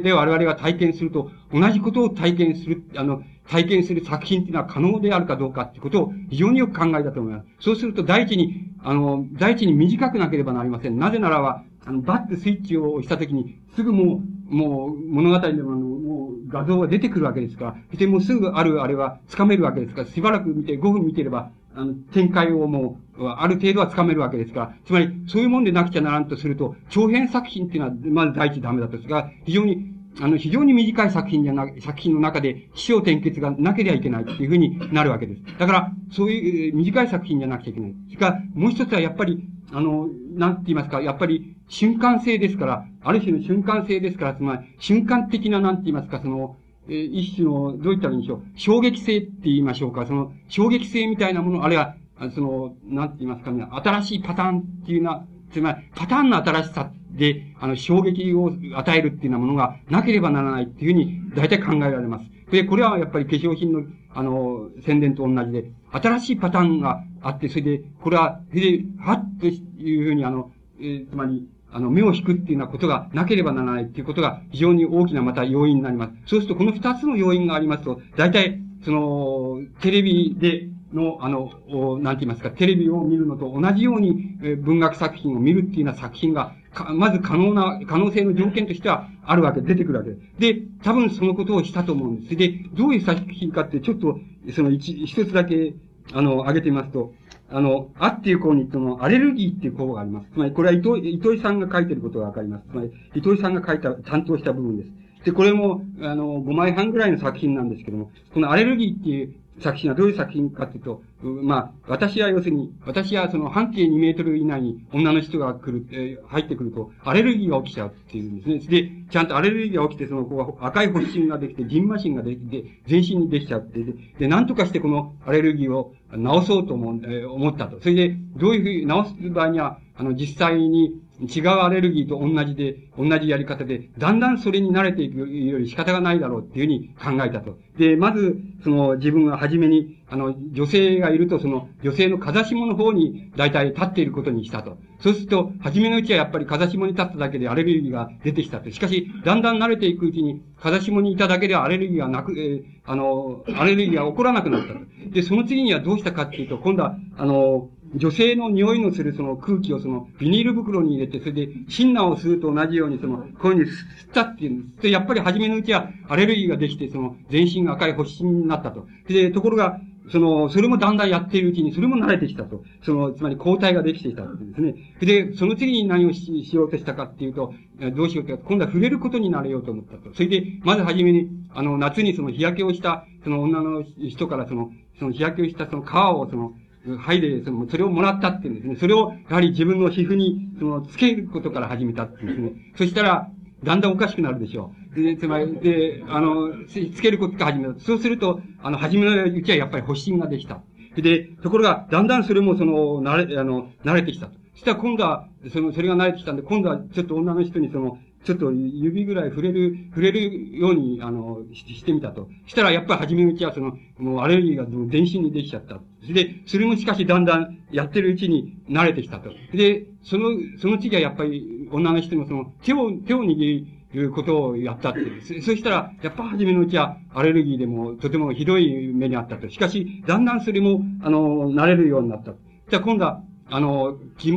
[0.03, 7.47] で我々が体験すると、同じことを体験する、あの、体験する作品っていうのは可能であるかどうかってことを非常によく考えたと思います。
[7.59, 10.99] そうすると、第一に、あの、第一に短くなければなりません。
[10.99, 21.51] なぜならば、あの、バッてスイッチを押したときに、すぐもう、もう、物語でも、もう、画像が出てくるわけですから、そしてもすぐあるあれは掴めるわけですから、しばらく見て、5分見てれば、
[21.81, 35.43] あの、展開をもう、ある程度は掴めるわけですから、つまり、そういうもんでなくちゃならんとすると、長編作品っていうのは、まず第一ダメだとすが、非常に、あの、非常に短い作品じゃな、作品の中で、起承転結がなければいけないっていうふうになるわけです。
[35.59, 37.95] だから、そういう短い作品じゃなくちゃいけない。
[38.09, 46.57] それか、もう一つはやっぱり、あの、なんて言いますか、やっぱり、瞬間性ですから、ある種の瞬間性ですから、つまり、瞬間的な、なんて言いますか、その、
[46.91, 51.95] えー、一種の、どういったらいいんでしょう、衝撃性って言いましょうか、その、衝撃性みたいなもの、あるいは、
[52.35, 62.31] その、なんて言いますかね、新しいパターンっていうな、つまり、パターンの新しさで、あの、衝撃を与えるっていうようなものがなければならないっていうふうに、大体考えられます。
[62.51, 70.51] で、これはやっぱり化粧品の、あの、宣伝と同じで、新しいパターンがあって、それで、これは、で、はっというふうに、あの、
[70.81, 76.13] えー、つまり、あの、目を引くっていうようなことがなければならないっていうことが非常に大きなまた要因になります。
[76.27, 81.51] そうすると、この二つの要因がありますと、大体、その、テレビで、の、あの、
[81.99, 86.55] なんて言いますか、テレビを見るのと同じように、え文学作品を見るっていうような作品が、
[86.95, 90.23] まず可能な、可能性の条件としてはあるわけ、出てくるわけです。
[90.39, 92.37] で、多分そのことをしたと思うんです。
[92.37, 94.19] で、どういう作品かって、ちょっと、
[94.53, 95.75] その一、一つだけ、
[96.13, 97.15] あの、挙げてみますと、
[97.53, 100.31] あの、あっていう項に、その、アレルギーっていう項があります。
[100.33, 102.65] つまり、これは糸井、糸井さんが書いてることがわかります。
[102.71, 104.91] つまり、糸井さんが書いた、担当した部分です。
[105.25, 118.83] で、これも、あの、5枚半ぐらいの作品なんですけども、このアレルギーっていう作品はどういう作品かというと、まあ、私は要するに、私はその半径2メートル以内に女の人が来る、えー、入ってくると、アレルギーが起きちゃうっていうんですね。
[118.83, 127.81] で、ちゃんとアレルギーが起きて、その、こう、赤い発疹ができて、ジンマシンができて、全身にできちゃって、で、で、なんとかしてこのアレルギーを治そうと思,、えー、思ったと。
[127.81, 130.95] それで、どういうふうに治す場合には、あの、実際に、
[131.29, 137.59] 違うアレルギーと同じで、同じやり方で、だんだんそれに慣れていくより仕方がないだろうっていうふうに考えたと。
[137.79, 144.79] で、まず、その自分が初めに、あの、女性がいると、その女性の風下の方に大体立っていることにしたと。
[144.99, 148.71] そうすると、初めのうちはやっぱり風下に立っただけでアレルギーが出てきたと。
[148.71, 154.81] しかし、だんだん慣れていくうちに、風下にいただけでアレルギーがなく、えー、あの、アレルギーが起こらなくなったと。
[155.11, 163.77] で、その次にはどうしたかっていうと、今度は、あの、女性の匂いのするその空気をそのビニール袋に入れて、それでシンナーを吸うと同じようにその、こういうふうに吸っ
[164.13, 164.83] たっていうんです。
[164.83, 168.87] で、やっぱり初めのうちはアレルギーができて、その全身が赤い発疹になったと。
[169.09, 172.65] で、ところが、その、それもだんだんやっているうちに、それも慣れてきたと。
[172.83, 174.75] その、つまり抗体ができていたってですね。
[175.01, 177.55] で、その次に何をしようとしたかっていうと、
[177.95, 180.13] どうしようと今度は触れることになれようと思ったと。
[180.15, 186.55] それで、まずはじめに、あの、夏にその日焼けをした、その女の人からその、その日焼けをしたその皮をその、
[186.87, 188.77] はいで、その、それをもらったっていうんですね。
[188.77, 192.73] それを、やはり自分の皮膚に、その、つけることから始めたっていうんですね。
[192.77, 193.31] そしたら、
[193.63, 195.03] だんだんおかしくなるでしょう。
[195.03, 197.81] で、つまり、で、あの、つけることから始めた。
[197.81, 200.63] そうすると、あの、初めのうちはやっぱり発疹ができた。
[200.97, 204.31] で、ところが、だんだんそれもその、慣れ、あの、慣れてきた。
[204.55, 212.29] そしたら今度は、その、それが慣れてきたんで、今度はちょっと女の人にその、ちょっと指ぐらい触れる、触れるように、あの、してみたと。
[212.47, 215.81] したらやっぱり初めのうちはその、もうアレルギーが全身にできちゃった。
[216.07, 219.31] で、それもしかしだんだんやってるうちに慣れてきたと。
[219.55, 225.01] で、その、その次はやっぱり女の人のその、手を、手を握り、いうことをやったって。
[225.21, 229.49] そそしたら、やっぱ初めのうちはアレルギーでもとてもひどい目にあったと。
[229.51, 232.33] しかし、だんだんそれも、あの、慣れるようになった。
[232.71, 234.33] じゃあ今度は、あの、着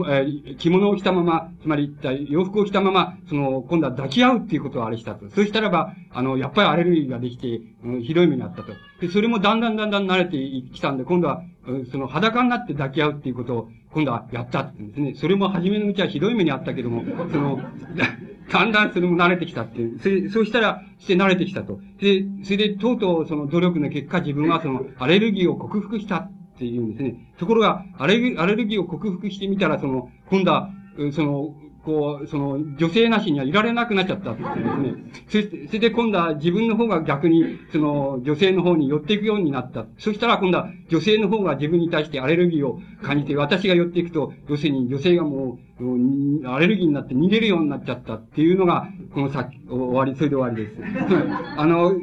[0.70, 1.96] 物を着たまま、つまり
[2.30, 5.30] 洋服を着たまま、その、今度は抱き合うっていうことをあれしたと。
[5.30, 8.74] そうしたらば、あの、やっぱりアレルギーができて、うん、ひどい目にあったと。
[9.00, 10.38] で、それもだんだんだんだん慣れて
[10.74, 15.14] きたんで、今度は、うその裸になって抱き合うっていうことを、今度はやったって言うんですね。
[15.16, 17.60] それも初めのうちはひどい目にあったけども、その、
[18.52, 20.28] だんだんそれも慣れてきたっていう。
[20.28, 21.80] そ、そうしたら、して慣れてきたと。
[22.00, 26.30] で、それで、とうとうその努力の結果、自分はその、アレルギーを克服した
[26.64, 27.16] っていうんですね。
[27.38, 30.70] ところが、アレルアレルギーを克服してみたら、その、今度は、
[31.12, 31.54] その、
[31.84, 34.94] こう、その、女性なしにはいられなくなっちゃったっていうですね。
[35.28, 39.86] そして、それで今度は自分の方が逆に、その、女性の方に寄っていくようになった。
[39.98, 50.78] そしたら今度は女性の方が自分に対してアレルギーを感じて、私が寄っていくと、要するに女性がもう、アレルギーになって逃げるようになっちゃったっていうのが、この作、終わり、それで終わりです。
[51.58, 51.94] あの、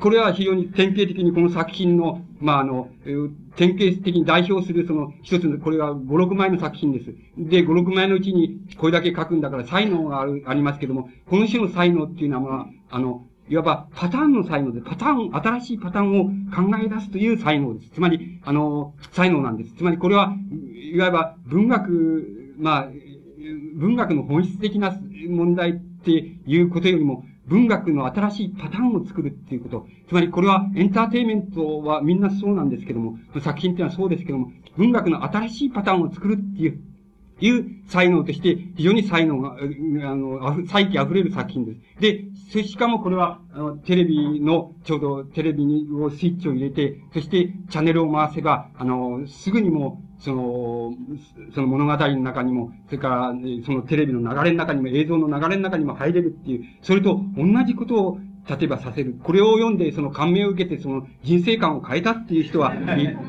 [0.00, 2.88] これは非常に典型的にこの作品の、まあ、あの、
[3.56, 7.06] 典型的に代表するその一つの、これは5、6枚の作品です。
[7.38, 16.24] で、5、6枚のうちにこれだけ書くんだから才能がある、ありますけども、この種の才能っていうのは、あの、いわばパターンの才能で、パターン、新しいパターンを
[16.54, 17.90] 考え出すという才能です。
[17.92, 19.74] つまり、あの、才能なんです。
[19.76, 20.34] つまりこれは、
[20.92, 22.88] いわば文学、まあ、
[23.74, 29.86] 文学の本質的な問題っていうことよりも、文学の新しいパターンを作るっていうこと。
[30.08, 36.80] つまりこれはエンターテイメントはみんなそうなんですけども、作品っていうのはそうですけども、文学の新しいパターンを作るっていう、
[37.40, 41.80] いう才能として、非常に才能が、あの、再起溢れる作品です。
[42.00, 50.94] で、しかもこれは、あの、テレビの、ちょうどテレビに、をスイッチを入れて、そしてチャンネルを回せば、あの、すぐにもその、
[51.54, 53.34] その物語の中にも、それから、
[53.64, 58.18] そのテレビの流れの中にも、映像の流れの中にも入れるっていう、それと同じことを、
[58.48, 59.16] 例えばさせる。
[59.22, 62.72] これを読んで、その感銘を受けて、その人生観を変えたっていう人は、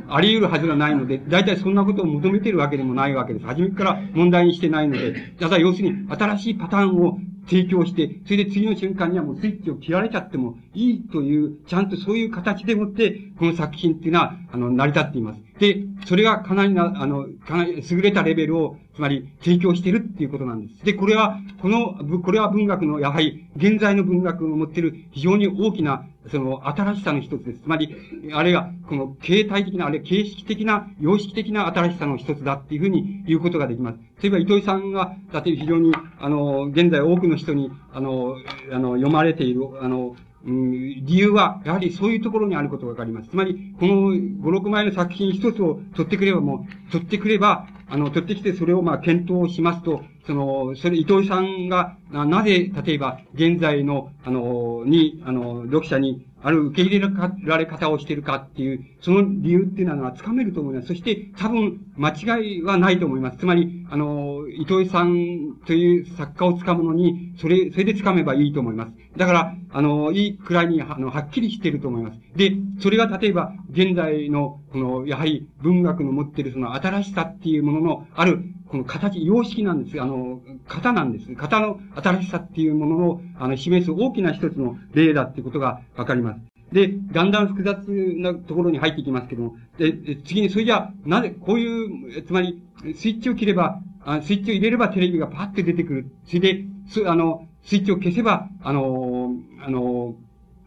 [0.09, 3.45] あり得るはずがないので、大体そんなことを求めてるわけでもないわけです。
[3.45, 15.41] 初めから問題にしてないので、ただ要するに、新しいパターンを提供して、それで次の瞬間にはもうスイッチを切られちゃってもいいという、ちゃんとそういう形でもって、この作品っていうのは、あの、成り立っています。
[15.59, 20.83] で、それがかなりな、あの、かなり優れたレベルを、つまり提供しているっていうことなんです。
[20.83, 27.59] で、これは、この、これは文学の、やはり、現在の文学の持っている非常に大きな、その、新しさの一つです。
[27.59, 27.95] つまり、
[28.33, 33.99] あれが、この、形態的な、あれ、形式的な、様式的な新しさの一つだっていうふうに言うことができます。
[34.21, 38.35] 例えば、糸井さんが、例えば非常に、あの、現在多くの人に、あの、
[38.71, 43.29] あの、読まれている、あの、理由は、やはりそういうところにあることがわかります。
[43.29, 57.09] つまり、この5、6枚の作品一つを取ってくればもう、取ってくれば、あの、取ってきてそれをまあ検討しますと、その、それ、伊藤さんが、なぜ、例えば、現在の、あの、に、あの、読者に、ある受け入れ
[57.45, 60.87] られ方をしてるかっていう、その理由っていうのはつかめると思います。
[60.87, 63.37] そして、多分、間違いはないと思います。
[63.37, 68.93] つまり、あの、伊藤さんという作家をつかむのに、それ、それでつかめばいいと思います。
[69.17, 72.19] だから、あの、いいくらいに、あの、はっきりしてると思います。
[72.35, 80.01] で、それが例えば、現在の、この、やはり文学の持っているその新しさっていうものの、ある、この形、様式なんです。
[80.01, 81.33] あの、型なんです。
[81.33, 86.39] 型の新しさっていうものを、あの、示す大きな一つの例だっていうことがわかります。
[86.71, 87.77] で、だんだん複雑
[88.17, 92.61] なところに入っていきますけども、で、次に、それじゃあなぜ、こういう、つまり、
[92.95, 96.11] スイッチを切れば、あスイッチを入れればテレビがパッと出てくる。
[96.25, 99.31] それで、す、あの、スイッチを消せば、あの、
[99.65, 100.15] あの、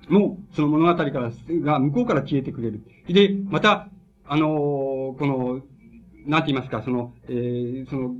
[0.08, 2.82] もう、その物語から、が向こうから消えてくれる。
[3.08, 3.88] で、また、
[4.26, 5.60] あの、この、
[6.26, 8.14] なんて言いますか、その、えー、その、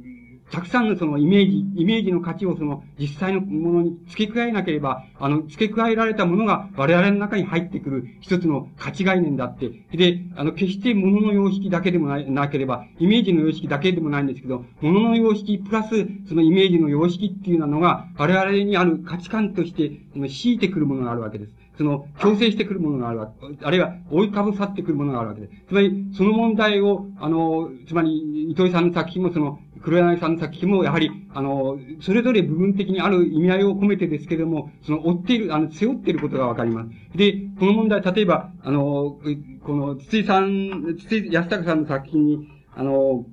[0.51, 9.71] たくさんのそのイメージ、イメージの価値をその実際のものに付け加えなければ、あの、付け加えられたものが我々の中に入ってくる一つの価値概念だって。
[9.97, 21.60] で、あの、決して物の様式だけでもなければ、イメージの様式だけでもないんですけど、物の様式プラスそのイメージの様式っていうのが我々にある価値観として、強いてくるものがあるわけです。
[21.81, 25.53] その、強制してくるものがあるわけ、あるいは追いかぶさってくるものがあるわけです。
[25.67, 36.91] つまり、その問題を、あの、つまり、糸井さんの作品も、その、黒柳さんの作品も、やはり、あの、それぞれ部分的にある意味合いを込めてですけれども、その、追っている、あの、背負っていることがわかります。
[37.17, 39.19] で、この問題、例えば、あの、
[39.63, 43.25] この、筒井さん、筒井康隆さんの作品に、あの、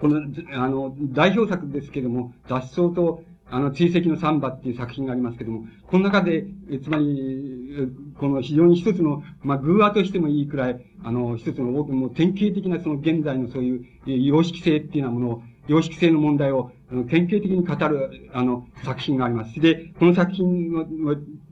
[0.00, 0.22] この、
[0.54, 6.46] あの、代表作ですけれども、脱走と、あの、追跡のサンバっていう作品がありますけども、この中で、
[6.82, 19.60] つまり、この非常に一つの、まあ、偶話としてもいいくらい、あの、一つの、もう典型的なその現在のそういう様式性っていうようなものを、様式性の問題を、あの典型的に語る、あの、作品があります。
[19.60, 20.86] で、この作品を、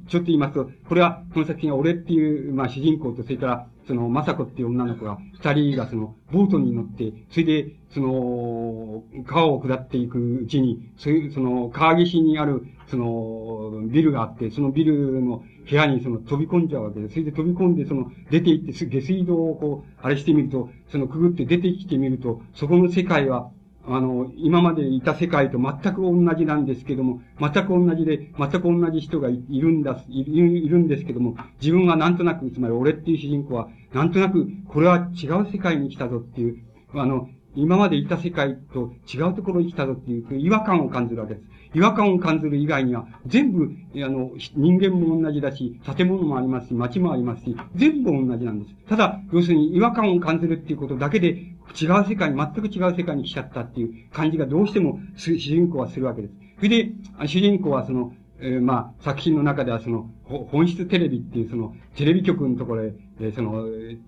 [0.08, 17.14] ちょっと言いますと、これは、この作品は俺っていう、まあ、主人公と、それから、その、まさこっていう女の子が、二人がその、ボートに乗って、それで、その、川を下っていくうちに、そういう、その、川岸にある、その、ビルがあって、そのビルの部屋にその飛び込んじゃうわけです。
[17.14, 23.50] それで飛び込んで、その、出て行って、下水道をこう、あれしてみると、そのくぐって出てきてみると、そこの世界は、
[23.86, 36.58] あの、今までいた世界と全く同じなんですけども、全く同じで、全く同じ人がいるんだ、いるんですけども、自分はなんとなく、つまり俺っていう主人公は、なんとなく、これは違う世界に来たぞっていう、
[36.94, 41.46] あの、今までいた世界と違うところに来たぞっていう違和感を感じるわけです。
[41.74, 48.74] 違和感を感じる以外には、全部、あの、人間も同じだし、建物もありますし、街もありますし、全部同じなんです。
[48.88, 56.34] ただ、要するに違和感を感じるっていうことだけで、違う世界に、全く違う世界に来ちゃったっていう感じがどうしても主人公はするわけです。
[56.56, 56.92] それで、
[57.26, 63.64] 主人公はその、えー、まあ、作品の中ではその、本質テレビっていうその、テレビ局のところへ、え、その、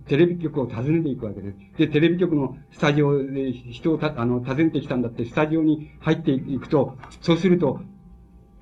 [0.08, 1.58] テレビ局を訪ねていくわけです。
[1.78, 7.80] で、テレビ局のスタジオで人をた、あの、訪ねてきたんだって、スタジオに入っていくと、そうすると、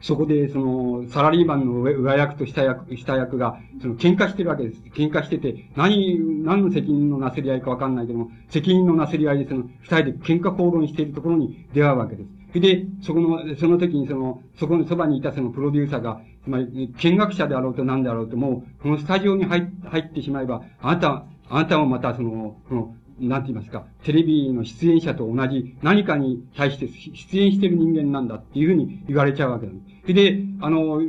[0.05, 4.83] そこで、その、サラリーマンの上上役と下役、下役が、その、喧嘩してるわけです。
[4.95, 12.61] 喧嘩してて、何、何の責任のなせり合いかわかんないけども、責任のなせり合いで、その、二人で喧嘩口論しているところに出会うわけです。
[12.61, 29.94] で、そこの、その時にその、そこのそばにいたそのプロデューサーが、つまり、見学者であろうと何であろうと、もう、このスタジオに入入ってしまえば、あなた、あなたもまたその、この、なんて言いますか、テレビの出演者と同じ何かに対して出演してる人間なんだっていうふうに言われちゃうわけなんです。
[30.13, 31.01] で、あの、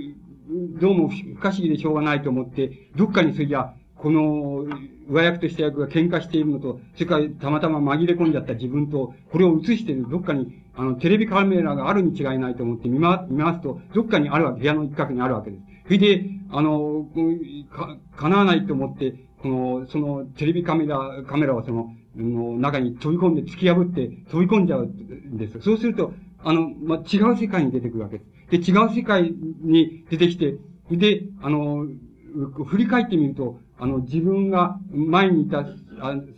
[0.80, 4.66] どうも不可思議でしょうがないと思って、どっかにそれじゃ、この、
[5.10, 15.64] 上役と下役が喧嘩しているのと、それからたまたま紛れ込んじゃった自分と、これを映しているどっかに、あの、テレビカメラがあるに違いないと思って見ま、見ますと、どっかにあるわけ、部屋の一角にあるわけです。
[15.86, 17.08] それで、あの、
[17.70, 25.60] か、叶わないと思って、この、その、テレビカメラ、カメラをその、の中に飛び込んで突き破って飛び込んじゃうんです。
[25.62, 28.35] そうすると、あの、まあ、違う世界に出てくるわけです。
[28.50, 30.56] で、違う世界に出てきて、
[30.91, 31.88] で、あの、
[32.66, 35.66] 振り返ってみると、あの、自分が前にいた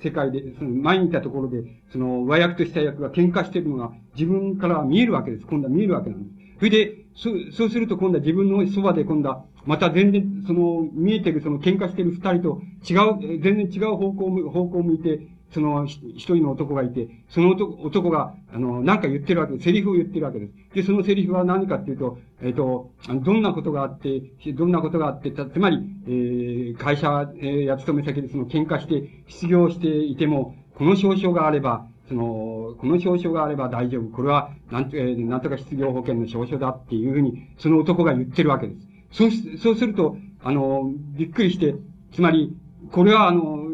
[0.04, 5.46] 世界で、その前にいたところで、その、和役とした役が喧嘩してるのが自分から見えるわけです。
[5.46, 6.36] 今度は見えるわけなんです。
[6.60, 19.66] それで、そそうすると今度は自分のそばで今度は、また全然、その、見えてるその喧嘩してる二人と違う、全然違う方向、方向を向いて、その一人の男がいて、その男が、あの、何か言ってるわけです。
[19.66, 20.54] セリフを言ってるわけです。
[20.76, 24.22] で、そのセリフは何かっていうと、えっ、ー、と、どんなことがあって、
[24.54, 34.10] どんなことがあって、つまり、えー、会社、えー、や勤め先でその喧嘩して、失業していても、この証書があれば、その、この証書があれば大丈夫。
[34.10, 38.88] これは、なんと、えー、なんとか失業保険の証書だっていうふうに、その男が言ってるわけです。
[39.12, 41.76] そうし、そうすると、あの、びっくりして、
[42.12, 42.56] つまり、
[42.92, 43.67] これはあの、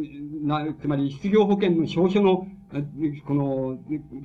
[0.43, 2.47] な、つまり失業保険の証書の、
[3.25, 3.77] この、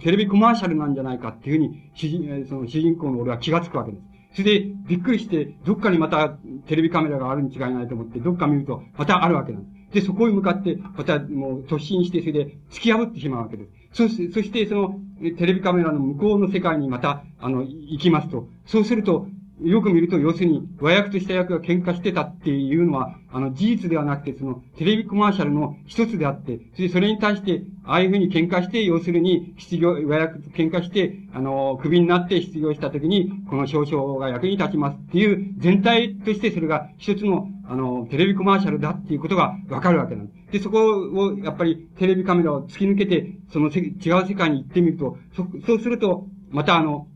[0.02, 4.04] テレビコマーシャルなんじゃないかっていうふうに、主人、その主人公の俺は気がつくわけです。
[4.42, 6.28] それで、びっくりして、どっかにまた
[6.66, 9.78] テレビカメラがあるに違いないと思って、どっか見ると、またあるわけなんです。
[9.94, 13.70] で、そこへ向かって、またもう突進して、それで突き破ってしまうわけです。
[13.92, 15.00] そし、そして、その、
[15.38, 19.26] テレビカメラの向こうの世界にまた、あの、行きますと、そうすると、
[19.62, 40.52] よく見ると、要するに、和役と下役が喧嘩してたっていうのは、あの、事実ではなくて、その、テレビコマーシャルの一つであって、それそれに対して、ああいうふうに喧嘩して、要するに、失業、和役と喧嘩して、あの、クビになって失業した時に、この少々が役に立ちますっていう全体としてそれが一つの、あの、テレビコマーシャルだっていうことがわかるわけなんです。
[40.52, 47.08] で、そこを、やっぱり、テレビカメラを突き抜けて、そのせ違う世界に行ってみると、そ、そうすると、またあの、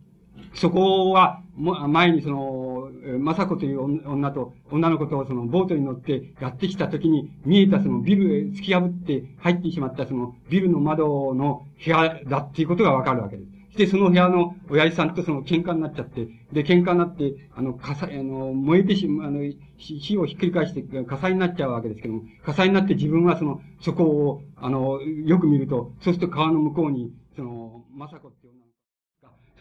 [0.55, 13.53] そこは、前にその、まさこという女と、女の子とそのボートに乗ってやってきた時に見えたそのビルへ突き破って入ってしまったそのビルの窓の部屋だっていうことがわかるわけです。
[13.77, 19.41] で、その部屋の親父さんとその喧嘩になっちゃって、で、喧嘩になって、あの、火災、あの、燃えてしまう、あの、
[19.79, 28.31] 火をひっくり返して火災になっちゃうわけですけども、火災になって自分はその、そこを、あの、よく見ると、そうすると川の向こうに、その、まさこ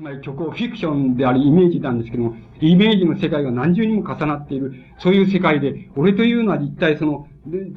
[0.01, 7.27] つまり虚構、フィクションでありイメージなんですけども、イメージの世界が何重にも重なっている、そういう世界で、俺というのは一体その、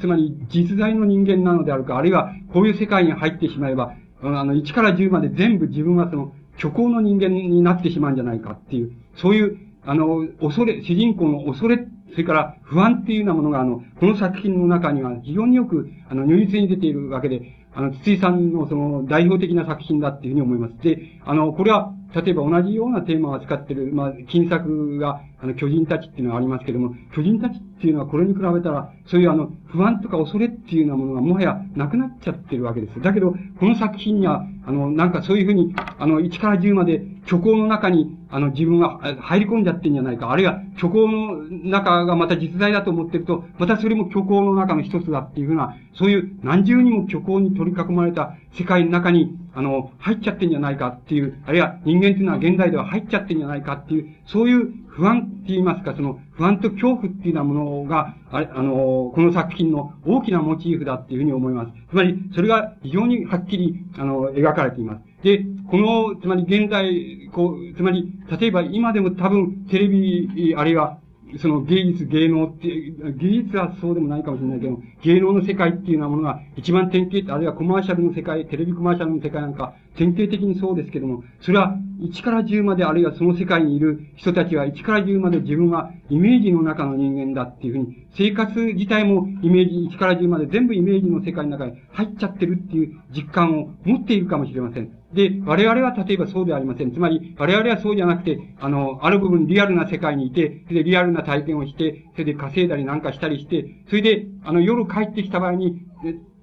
[0.00, 17.42] つまり実在の人間なのであるか、あるいはこういう世界に入ってしまえば、あの、1から10まで全部自分はその、虚構の人間になってしまうんじゃないかっていう、そういう、あの、恐れ、主人公の恐れ、それから不安っていうようなものが、あの、この作品の中には非常によく、あの、如実に出ているわけで、
[17.74, 20.74] あの、筒井さんのその代表的な作品だっていうふうに思います。
[20.82, 33.00] で、あの、これは例えば同じようなテーマを扱ってる、まあ、金作が、あの、巨人たちっていうのがありますけども、巨人たちっていうのはこれに比べたら、そういうあの、不安とか恐れっていうようなものがもはやなくなっちゃってるわけです。
[33.00, 40.30] だけど、この作品には、あの、なんかそういうふうに、あの、1から10まで虚構の中に、あの、自分が入り込んじゃってんじゃないか。
[40.30, 61.70] あるいは、虚構の中がまた実在だと思ってると、またそれも虚構の中の一つだっていうふうな、そういう何重にも虚構に取り囲まれた世界の中に、あの、入っちゃってんじゃないかっていう、あるいは人間っていうのは現代では入っちゃってんじゃないかっていう、そういう不安って言いますか、その不安と恐怖っていうようなものが、ああの、この作品の大きなモチーフだっていうふうに思います。
[61.90, 65.02] つまり、それが非常にはっきり、あの、描かれています。
[65.22, 70.98] で、この、つまり現在、こう、つまり、例えば今でも多分テレビ、あるいは
[71.38, 72.68] その芸術、芸能って、
[73.16, 95.03] 芸術はそうでもないかもしれないけど、芸能の世界っていうようなものが一番典型、あるいはコマーシャルの世界、テレビコマーシャルの世界なんか、典型的にそうですけども、それは1から10まであるいはその世界にいる人たちは1から10まで自分はイメージの中の人間だっていうふうに、生活自体もイメージ1から10まで全部イメージの世界の中に入っちゃってるっていう実感を持っているかもしれません。
[95.14, 96.92] で、我々は例えばそうではありません。
[96.92, 105.80] つまり、我々はそうじゃなくて、あの、ある部分リアルな世界にいて、それでリアルな体験をして、それで稼いだりなんかしたりして、それで、あの、夜帰ってきた場合に、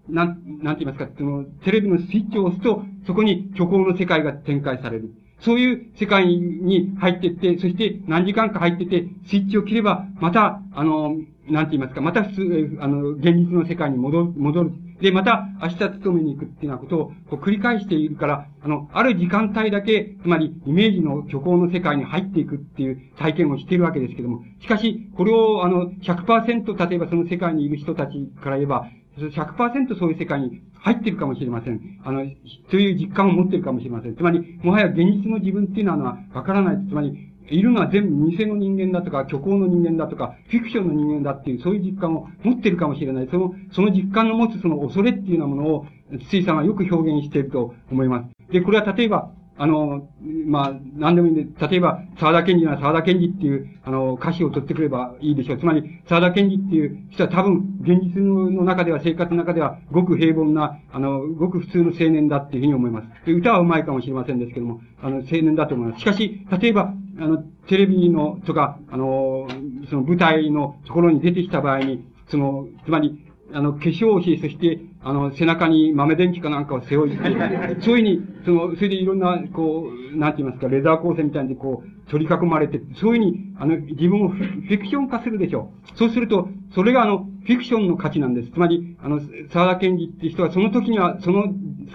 [0.09, 5.11] なん、なんて言いますか、その、テレビのスイッチを押すと、そこに虚構の世界が展開される。
[5.41, 11.15] そういう世界に入っていって、そして何時間か入ってて、スイッチを切れば、また、あの、
[11.49, 14.71] なんて言いますか、また普通、あの、現実の世界に戻る、戻る。
[15.01, 28.87] で、また明日勤めに行くっていうようなことをこう繰り返しているから、あの、ある時間帯だけ、つまりイメージの虚構の世界に入っていくっていう体験をしているわけですけども、しかし、これをあの、100%例えばその世界にいる人たちから言えば、
[29.17, 31.99] 100%そういう世界に入ってるかもしれません。
[32.03, 32.25] あの、
[32.69, 34.15] そういう実感を持ってるかもしれません。
[34.15, 36.87] つまり、もはや現実の自分っていうのはわからない。
[36.87, 43.27] つまり、いるのは全部偽の人間だとか、虚構の人間だとか、フィクションの人間だっていう、そういう実感を持ってるかもしれない。
[43.29, 45.85] その、その実感の持つその恐れっていうようなものを、
[46.27, 48.51] 筒井さんはよく表現していると思います。
[48.51, 49.31] で、これは例えば、
[49.61, 50.09] あの、
[50.47, 55.59] まあ、何でもいいんで、例えば、沢田健二なら沢田健二っていう、あの、歌詞を取ってくればいいでしょう。
[55.59, 63.07] つまり、沢田健二っていう人は多分、現実の中では、生活の中では、ごく平凡な、あの、ごく普通の青年だっていうふうに思います。
[63.27, 66.01] で歌は上手いかもしれませんですけども、あの、青年だと思います。
[66.01, 67.37] しかし、例えば、あの、
[67.67, 69.47] テレビの、とか、あの、
[69.91, 85.97] その舞台のところに出てきた場合に、その、つまり、あの、化粧をし、そして、あの、背中に豆電気かなんかを背負い、そういうふうに、その、それでいろんな、こう、なんて言いますか、レザー光線みたいにこう、取り囲まれて、そういうふうに、あの、自分をフィクション化するでしょう。
[85.97, 88.51] そうすると、それがあの、フィクションの価値なんです。
[88.51, 91.45] つまり、あの、沢田健二っていう人は、その時には、その、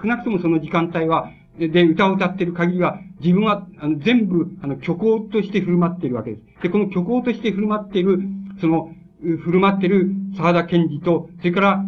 [0.03, 6.63] 少なくともその時間帯は、で、歌を歌ってる限りは、自分は、あの、全部、あの、虚構として振る舞っているわけです。
[6.63, 8.21] で、この虚構として振る舞っている、
[8.61, 8.91] その、
[9.23, 11.85] 振る舞っている沢田健二と、それから、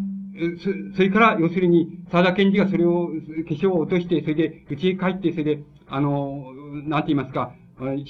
[0.95, 6.45] それから、要するに、沢田健二がそれを、化粧を落として、それで、家へ帰って、それで、あの、
[6.87, 7.53] なんて言いますか、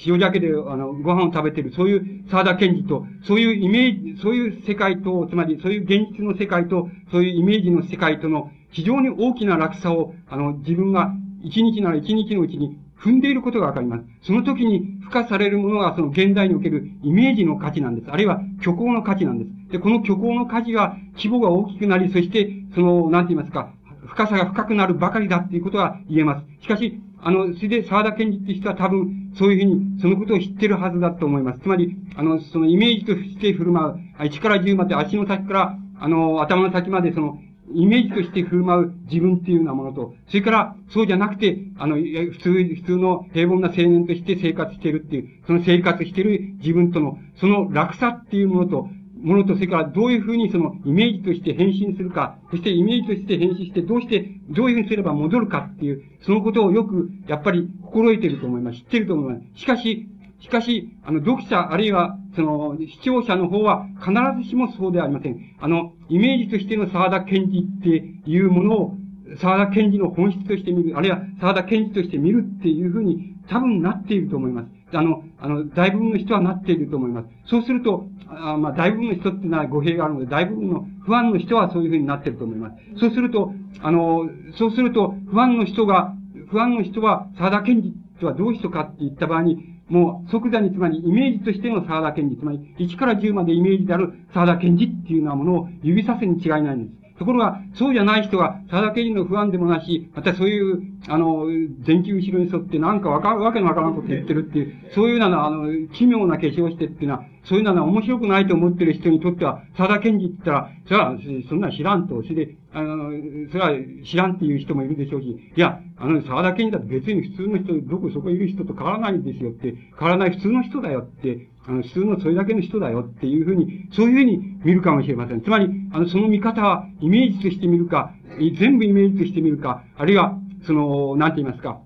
[0.05, 14.03] 塩鮭で、あの、ご飯を食べてる、そういう沢田健二と、そういうイメージ、そういう世界と、つまり、そういう現実の世界と、そういうイメージの世界との、非常に大きな落差を、あの、自分が、一日なら一日のうちに踏んでいることがわかります。
[14.23, 18.11] その時に付加されるものがその現代におけるイメージの価値なんです。
[18.11, 19.51] あるいは虚構の価値なんです。
[19.71, 23.71] で、この虚構の価値が規模が大きくなり、そして、その、なんて言いますか、
[24.07, 26.63] 深さが深くなるばかりだっていうことが言えます。
[26.63, 31.59] しかし、あの、それで沢田健二って人は多分、そういうふうに、そのことを知ってるはずだと思います。
[31.59, 37.39] つまり、あの、そのイメージとして振る舞う、1から10まで足の先から、あの、頭の先までその、
[37.71, 48.89] イメージとして振る舞う自分っていうようなものと、それから、そうじゃなくて、あの、普通、普通の平凡な青年として生活してるっていう、その生活してる自分との、その落差っていうものと、
[49.21, 58.79] ものと、それからどういうふうにそのイメージとして変身するか、そしてイメージとして変身してどうして、どういうふうにすれば戻るかっていう、そのことをよく、やっぱり心得てると思います。
[58.79, 59.59] 知ってると思います。
[59.59, 60.07] しかし、
[60.39, 65.37] しかし、あの、読者、あるいは、その、視聴者の方は必ずしもそうではありません。
[65.59, 67.89] あの、イメージとしての沢田健二って
[68.25, 68.97] いうものを、
[69.37, 74.69] 沢田健二の本質として見る、あるいは沢田健二として見るっていうふうに多分なっていると思います。
[74.93, 77.27] あの、あの、大部分の人はなっていると思います。
[77.45, 82.75] そうすると、あまあ、大部分の人っていうのは語弊があるので、大部分の不安の人はそういうふうになっていると思います。
[82.99, 86.13] そうすると、あの、そうすると、不安の人が、
[86.49, 96.98] 不安の人は、沢田健二とはどういう人かって言った場合に、もう即座につまりイメージとしての沢田健二、つまり1から10までイメージである沢田健二っていうようなものを指さすに違いないんです。
[97.19, 101.47] ところが、そうじゃない人は、ただけりの不安でもなし、またそういう、あの、
[101.85, 111.17] 電球後ろに沿ってなんかわか、わけのわからんこと言ってるっていう、そういうような、あの、奇妙な化粧してっていうのは、そういうのは面白くないと思ってる人にとっては、沢田研二って言ったら、それは、
[111.49, 113.09] そんな知らんと、それで、あの、
[113.51, 113.71] それは
[114.05, 125.41] 知らんっていう人もいるでしょうし、いや、あの、沢田研二だと別に普通の人、どこそこいる人と変わらないんですよって、変わらない普通の人だよって、あの、普通のそれだけの人だよっていうふうに、そういうふうに見るかもしれません。
[125.41, 128.13] つまり、あの、その見方はイメージとして見るか、
[128.59, 130.37] 全部イメージとして見るか、あるいは、
[130.67, 131.81] その、なんて言いますか、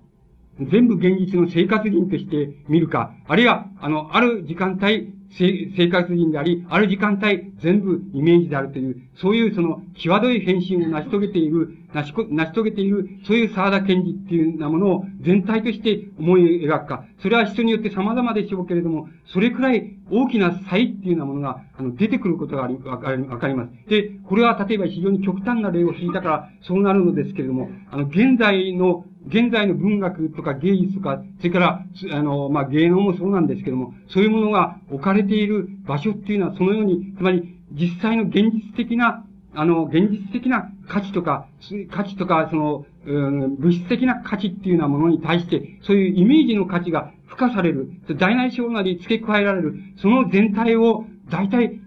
[0.60, 17.04] 全部現実の生活人として見るか、あるいは、あの、ある時間帯、生活人であり、ある時間帯、全部イメージであるという、そういうその、際どい変身を成し遂げている、成し成し遂げている、そういう沢田賢治っていうようなものを全体として思い描くか。
[17.20, 23.70] それは人によって様々でしょうけれども、それくらい大きな差異っていうようなものが、あの、出てくることがあり、わかりわかります。
[23.88, 41.46] で、これは例えば非常に極端な例を引いたから、そうなるのですけれども、あの、現在の現在の文学とか芸術とか、それから、あの、まあ、芸能もそうなんですけども、そういうものが置かれている場所っていうのは、そのように、つまり、実際の現実的な、あの、現実的な価値とか、
[41.90, 51.80] 価値とか、その、うん、物質的な価値っていうようなものに対して、そういうイメージの価値が付加される、大内小なり付け加えられる、その全体を、大体、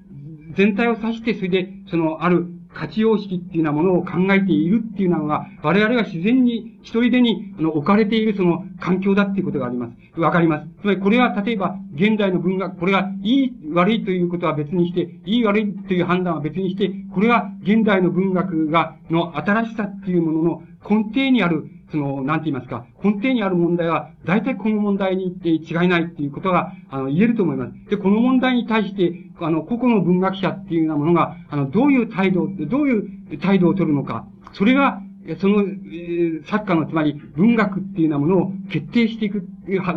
[0.55, 2.47] 全体を指して、それで、その、ある
[2.77, 10.21] 価値様式っていうようなものを考えているっていうのが、我々が自然に一人でに、あの、置かれているその環境だっていうことがあります。
[10.21, 10.67] わかります。
[10.81, 27.89] つまりこれは例えば、現代の文学、これがいい、悪いということは別にして、いい悪いという判断は別にして、これは現代の文学が、の新しさっていうものの根底にあるその、なんて言いますか、根底にある問題は、大体この問題に違いないっていうことが、あの、言えると思います。
[27.89, 35.01] で、この問題に対して、あの、個々の文学者っていうようなものが、あの、どういう態度、どういう態度を取るのか、それが、
[35.39, 39.45] その、えー、作家の、つまり文学っていうようなものを決定していく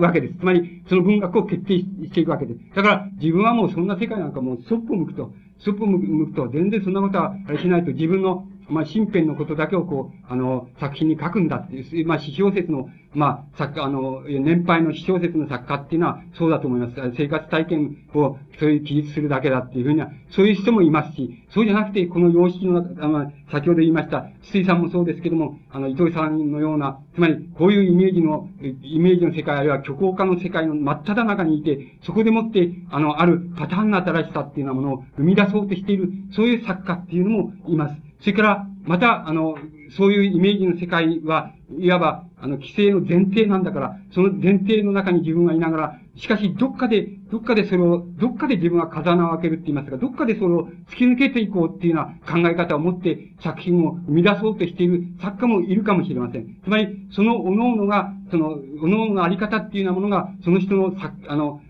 [0.00, 0.34] わけです。
[0.38, 2.60] つまり、その文学を決定していくわけです。
[2.74, 16.94] だから、自分はもうそんな世界なんかもうそっぽ向くと、そっぽ向くと、全然そんなことはしないと、自分のまあ、身辺のことだけをこう、あの、作品に書くんだっていう、まあ、詩小説の、まあ、作家、あの、年配の詩小説の作家っていうのはそうだと思います。
[17.16, 38.09] 生活体験を、そういう記述するだけだっていうふうには、そういう人もいますし、そうじゃなくて、この様式の、あの、先ほど言いました、筒井さんもそうですけども、あの、糸井さんのような、つまり、こういうイメージの、イメージの世界、あるいは虚構化の世界の真っ只中にいて、そこでもって、あの、あるパターンの新しさっていうようなものを生み出そうとしている、そういう作家っていうのもいます。
[38.20, 39.56] それから、また、あの、
[39.96, 56.56] そういうイメージの世界は、いわば、あの、規制の前提なんだから、その前提の中に自分がいながら、しかし、どっかで、どっかでそれを、どっかで自分は風穴を開けるって言いますか、どっかでそれを突き抜けていこうっていうような考え方を持って作品を生み出そうとしている作家もいるかもしれません。
[56.62, 61.60] つまり、その各々が、その、各々のあり方っていうようなものが、その人の作、あの、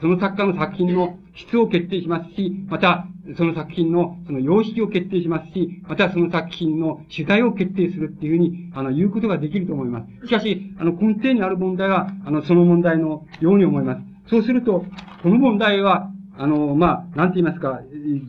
[0.00, 3.06] その作家の作品の質を決定しますし、また、
[3.36, 10.26] その作品の、その様式を決定しますし、またその作品の主題を決定するっていうふうに、あの、言うことができると思います。
[10.26, 14.02] しかし、あの、根底にある問題は、あの、その問題のように思います。
[14.28, 14.84] そうすると、
[15.22, 17.80] この問題は、あの、まあ、なんて言いますか、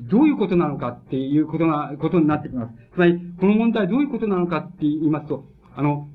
[0.09, 2.73] どういうことなのかっていうことが、ことになってきます。
[2.93, 6.07] つまり、この問題どういうことなのかって言いますと、あの、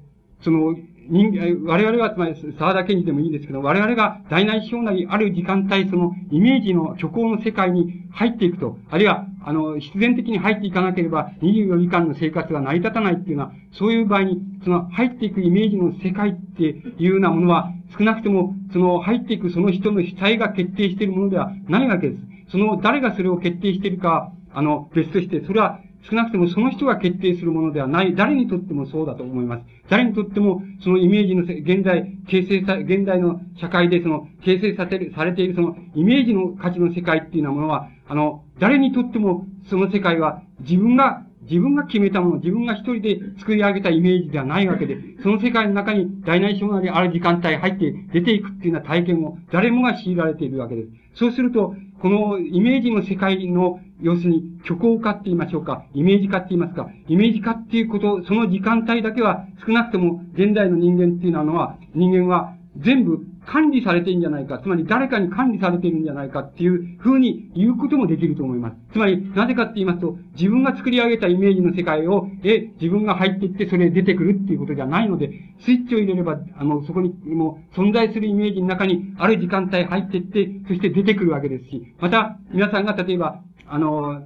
[0.43, 0.75] その、
[1.11, 22.23] 人我々は、つまり、沢田健二でもいいんですけど、我々が大内小なりある時間帯、そのイメージの虚構の世界に入っていくと、あるいは、あの、必然的に入っていかなければ24時間の生活が成り立たないっていうのは、そういう場合に、その入っていくイメージの世界っていうようなものは、少なくとも、その入っていくその人の主体が決定しているものではないわけです。
[22.53, 29.65] その誰がそれを決定しているか、あの、別として、それは少なくともその人が決定するものではない、誰にとってもそうだと思います。
[29.89, 50.89] 誰にとっても、そのイメージの、現在、形成さ、現代の社会でその、形成されされているその、イメージの価値の世界っていうようなものは、あの、誰にとっても、その世界は、自分が、自分が決めたもの、自分が一人で作り上げたイメージではないわけで、その世界の中に大内小なりある時間帯入って出ていくっていうような体験を誰もが強いられているわけです。
[51.15, 68.77] そうすると、このイメージの世界の要するに、虚構化って言いましょうか、イメージ化って言いますか、イメージ化っていうこと、その時間帯だけは、少なくとも現代の人間っていうのは、人間は全部管理されてるんじゃないか、つまり誰かに管理されてるんじゃないかっていう風に言うこともできると思います。
[68.93, 75.33] つまり、なぜかって言いますと、自分が作り上げたイメージの世界を、え、自分が入っていってそれ出てくるっていうことじゃないので、
[75.65, 84.23] スイッチを入れれば、あの、そこにもう存在するイメージの中にある時間帯入っていって、そして出てくるわけですし、また、皆さんが例えば、あの、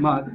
[0.00, 0.26] まあ、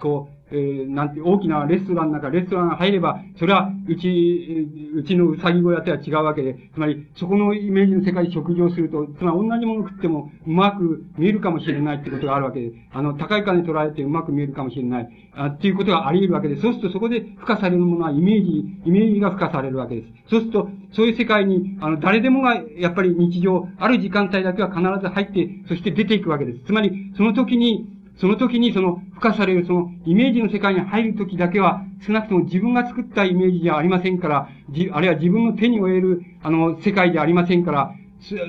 [0.00, 20.08] こうえー、なんて、大きなレストランの中、レストラン入れば、それは、うち、うちのうさぎ小屋とは違うわけで、つまり、そこのイメージの世界で食事をすると、つまり同じもの食っても、うまく見えるかもしれないってことがあるわけで、あの、高い金捉えてうまく見えるかもしれない、あっていうことがあり得るわけで、そうするとそこで付加されるものはイメージ、イメージが付加されるわけです。
[20.30, 26.60] そうすると、そういう世界に、あの、誰でもが、やっぱり日常、ある時間帯だけは必ず入って、そして出ていくわけです。
[26.66, 34.48] つまり、その時に、その時にその付加されるそのイメージの世界に入る時だけは、少なくとも自分が作ったイメージじゃありませんから、
[34.92, 37.94] あるいは自分の手に負える、あの、世界でありませんから、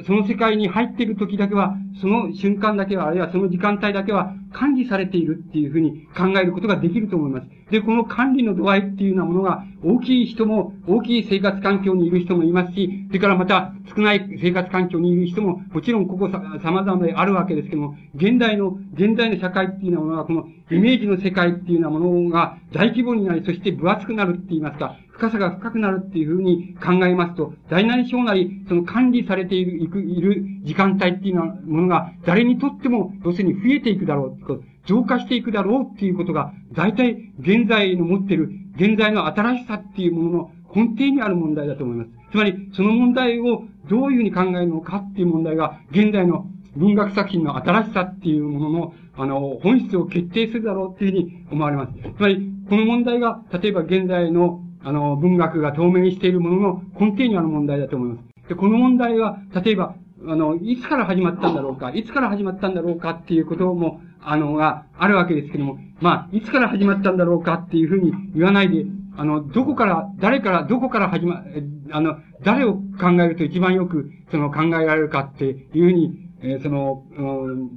[0.06, 7.48] その世界に入っている時だけは、その瞬間だけは、あるいはその時間帯だけは管理されているっていうふうに考えることができると思います。
[7.70, 42.10] で、この管理の度合いっていうようなものが大きい人も、大きい生活環境にいる人もいますし、それからまた少ない生活環境にいる人も、もちろんここさ様々であるわけですけども、現代の、現代の社会っていうようなものは、このイメージの世界っていうようなものが大規模になり、そして分厚くなるって言いますか、深さが深くなるっていうふうに考えますと、大なり小なり、その管理されている、いく、いる時間帯っていうものが、誰にとっても、要するに増えていくだろう、増加していくだろうっていうことが、大体、現在の持っている、現在の新しさっていうものの根底にある問題だと思います。
[42.32, 51.94] つまり、その問題をどういうふうに考えるのかっていう問題が、現代の文学作品の新しさっていうものの、あの、本質を決定するだろうっていうふうに思われます。
[52.18, 58.50] つまり、この問題が、例えば現在のあの、文学が透明しているものの根底にある問題だと思います。
[58.50, 59.96] で、この問題は、例えば、
[60.28, 68.86] あの、いつから始まったんだろうか、いつから始まったんだろうかっていうことも、あの、があるわけですけども、まあ、いつから始まったんだろうかっていうふうに言わないで、
[69.18, 71.44] あの、どこから、誰から、どこから始ま、
[71.92, 77.70] あの、誰を考えると一番よく、その、考えられるかっていうふうに、えー、その、うん、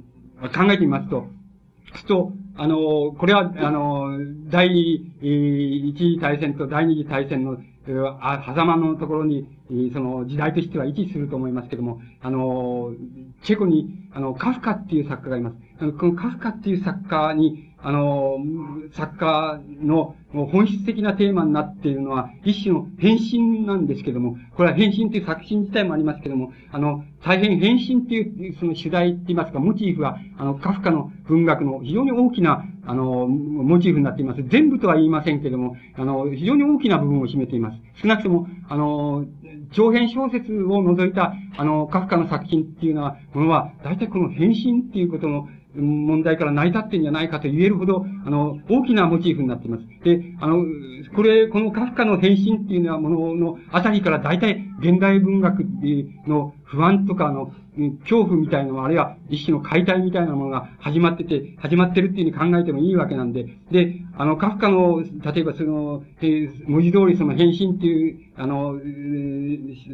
[0.53, 1.25] 考えてみますと、
[1.95, 4.17] すと、あの、これは、あの、
[4.49, 7.57] 第一次大戦と第二次大戦の、
[8.21, 9.47] あ、狭間のところに、
[9.93, 12.93] その時代としては位置すると思いますけども、あの、
[13.43, 15.55] チェコに、あの、カフカっていう作家がいます。
[15.97, 18.37] このカフカっていう作家に、あの、
[18.91, 34.41] 作家の本質的なテーマになっているのは、一種の変身なんですけども、これは変身という作品自体もありますけども、あの、大変変身っていう、その主題って言いますか、モチーフは、あの、カフカの文学の非常に大きな、あの、モチーフになっています。
[34.47, 37.77] 全部とは言いませんけれども、あの、非常に大きな部分を占めています。
[38.01, 39.27] 少なくとも、あの、
[39.73, 45.47] 長編小説を除いた、あの、カフカの作品っていうのは、ものは、大体この変身っていうことの、
[45.79, 49.83] 問題から成り立ってんじゃないかと言えるほど、あの、大きなモチーフになっています。
[50.03, 50.63] で、あの、
[51.15, 55.65] これ、このカフカの変身っていうようなもののあたりから大体現代文学
[56.27, 57.51] の不安とかの
[58.01, 66.03] 恐怖みたいなの、あるいは一種の解体みたいなものが始まってて、始まってるっていうふうに考えてもいいわけなんで、で、あの、カフカの、例えばその、
[66.67, 68.79] 文字通りその変身っていう、あの、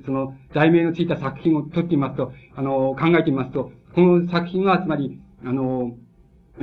[0.06, 5.96] その、題名のついた作品を撮ってみますと、あの、考えてみますと、この作品はつまり、あの、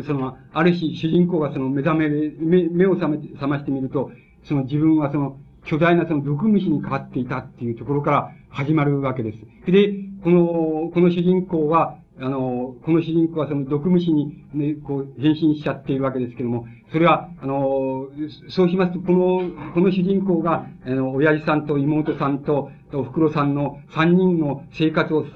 [0.04, 2.08] その、ある日、主人公がその目覚め、
[2.38, 4.10] 目目を覚め、覚ましてみると、
[4.44, 9.70] その自分はその、巨大なその毒虫に変わっていたっていうところから始まるわけです。
[9.70, 18.06] で、この、この主人公は、あの、この主人公はその毒虫にね、こう、変身しちゃっているわけですけども、それは、あの、
[18.48, 25.30] そうしますと、この、この主人公が、あの、親父さんと妹さんと、お袋さんの三人の生活を支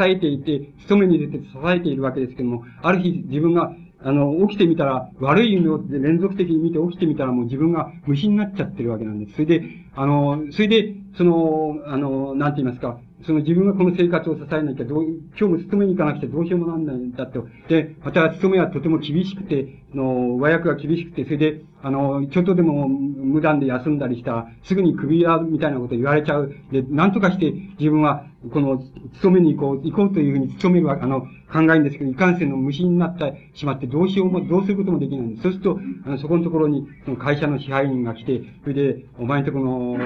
[0.00, 3.70] えていて、勤めに出て支えているわけですけども、ある日自分が
[4.06, 9.32] あの、起きてみたら、悪い夢を連続的に見て起きてみたらもう自分が虫になっちゃってるわけなんです。
[9.32, 9.62] それで、
[9.94, 17.46] あの、それで、その、あの、なんて言いますか、その自分がこの生活を支えなきゃどう、今日も勤めに行かなくてどうしようもなんないんだと。
[17.68, 26.54] で、また勤めはとても厳しくて、あの、和訳が厳しくて、それで、あの、ちょっとでも無断で休んだりしたら、すぐに首や、みたいなこと言われちゃう。
[26.70, 28.82] で、なんとかして自分は、この、
[29.14, 31.22] 勤めに行こう、行こうというふうに勤めるわ、あの、
[31.52, 35.42] 考えるんですけど、いかんせんの虫になってしまって、どうしようも、どうすることもできないんです。
[35.44, 39.96] そうすると、あのそこのところに、その会社の支配人が来て、それで、お前んとこの、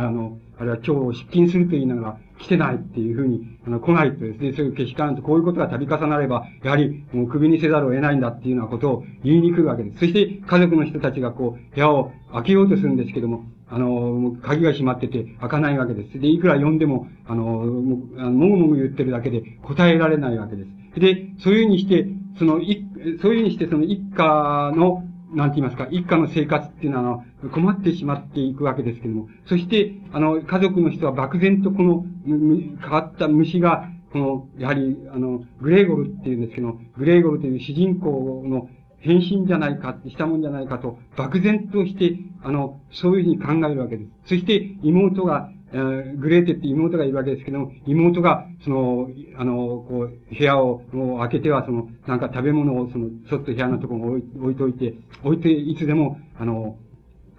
[0.00, 10.00] あの、あれは今日出勤すると言いながら、来てないっていうふうに、あの、来ないとですね、そういうけしからんと、こういうことが度重なれば、やはり、もう首にせざるを得ないんだっていうようなことを言いに来るわけです。
[10.00, 16.20] そして、家族の人たちがこう、部屋を開けようとするんですけども、あの、鍵が閉まってて開かないわけです。
[16.20, 21.00] で、いくら呼んでも、あの、もぐもぐ言ってるだけで答えられないわけです。
[21.00, 22.06] で、そういうふうにして、
[22.38, 25.02] その、そういうふうにして、その一家の、
[25.34, 38.68] なんて言いますか、一家の生活っていうのは、困ってしまっていくわけですけども、そして、あの、家族の人は漠然とこの、変わった虫が、この、やはり、あの、グレーゴルっていうんですけど、グレーゴルという主人公の
[38.98, 44.10] 変身じゃないか、したもんじゃないかと、漠然として、あの、そういうふうに考えるわけです。
[44.26, 49.56] そして妹が、グレーテって妹がいるわけですけども、妹が、その、あの、
[49.88, 54.94] こう、部屋をを開けては、その、なんか食べ物を、その、ちょっと部屋のところに置い置いといて、
[55.24, 56.76] 置いて、いつでも、あの、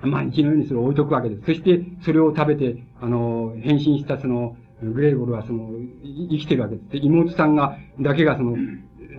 [0.01, 1.45] 毎日のようにそれを置いとくわけです。
[1.45, 5.71] そして、それを食べて、あの、変身したその、グレーゴルはその、
[6.03, 6.89] 生きてるわけです。
[6.91, 8.57] で、妹さんが、だけがその、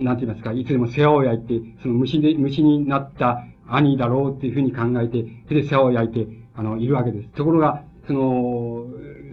[0.01, 7.29] なんて言いますか、いつでも世話を焼いて、その虫で、虫になった兄だろうっていうふうに考えて、それで世話を焼いて、あの、いるわけです。
[7.29, 8.87] ところが、その、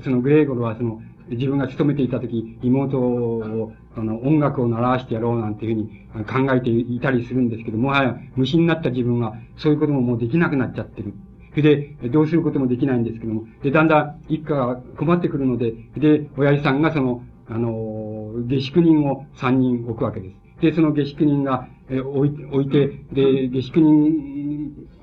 [0.04, 1.00] そのグレーゴルはその、
[1.30, 5.76] 自分が勤めていた時、妹を、あの、音楽を習わしてやろうなんていう
[6.12, 11.14] ふうに考えていたりするんですけども、はや虫になった自分は、そういうことももうできなくなっちゃってる。
[11.52, 20.60] それで、どうすることもできないんですけども、で、だんだん一家が困ってくるので、で、親父さんがその、あの、下宿人を三人置くわけです。
[20.60, 24.36] で、その下宿人が、え置いて、で、下宿人、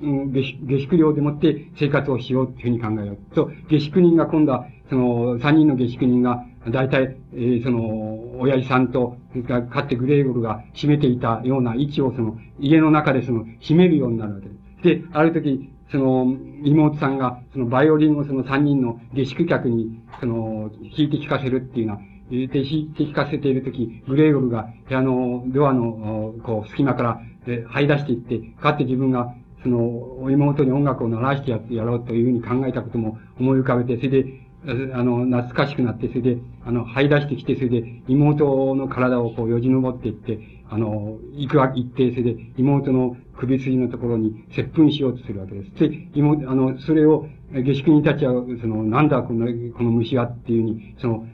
[0.00, 3.34] 下宿下宿料でもって生活をしようっていうふうに考えよう。
[3.34, 9.16] と、下宿人が今度は、その、三人の下宿人が、大体、えー、その、親父さんと、
[9.46, 15.02] から、かってグレーゴルが占めていたような位置を、その、家の中でその、占めるようになるわけです。
[15.02, 29.34] で、ある時、その、妹さんが、その、バイオリンをその三人の下宿客に、その、弾いて聴かせるっていうような、で、弾いて聞かせているとき、グレーゴルが部屋のドアの、こう、隙間から、で、這い出していって、かって自分が、
[29.64, 34.44] その、妹に音楽を鳴らしてやってやろうというふうに考えたことも思い浮かべて、それで、
[34.94, 40.38] あの、懐かしくなって、それで、あの、這い出してきて、それで、妹の体をこう、よじ登っていって、
[40.70, 45.70] あの、行くわ、行って、それで、妹の首筋のところに接吻しようとするわけです。
[45.78, 51.26] で、妹、あの、それを、下宿人たちは、その、なんだ、この、この虫はっていうふうに、その、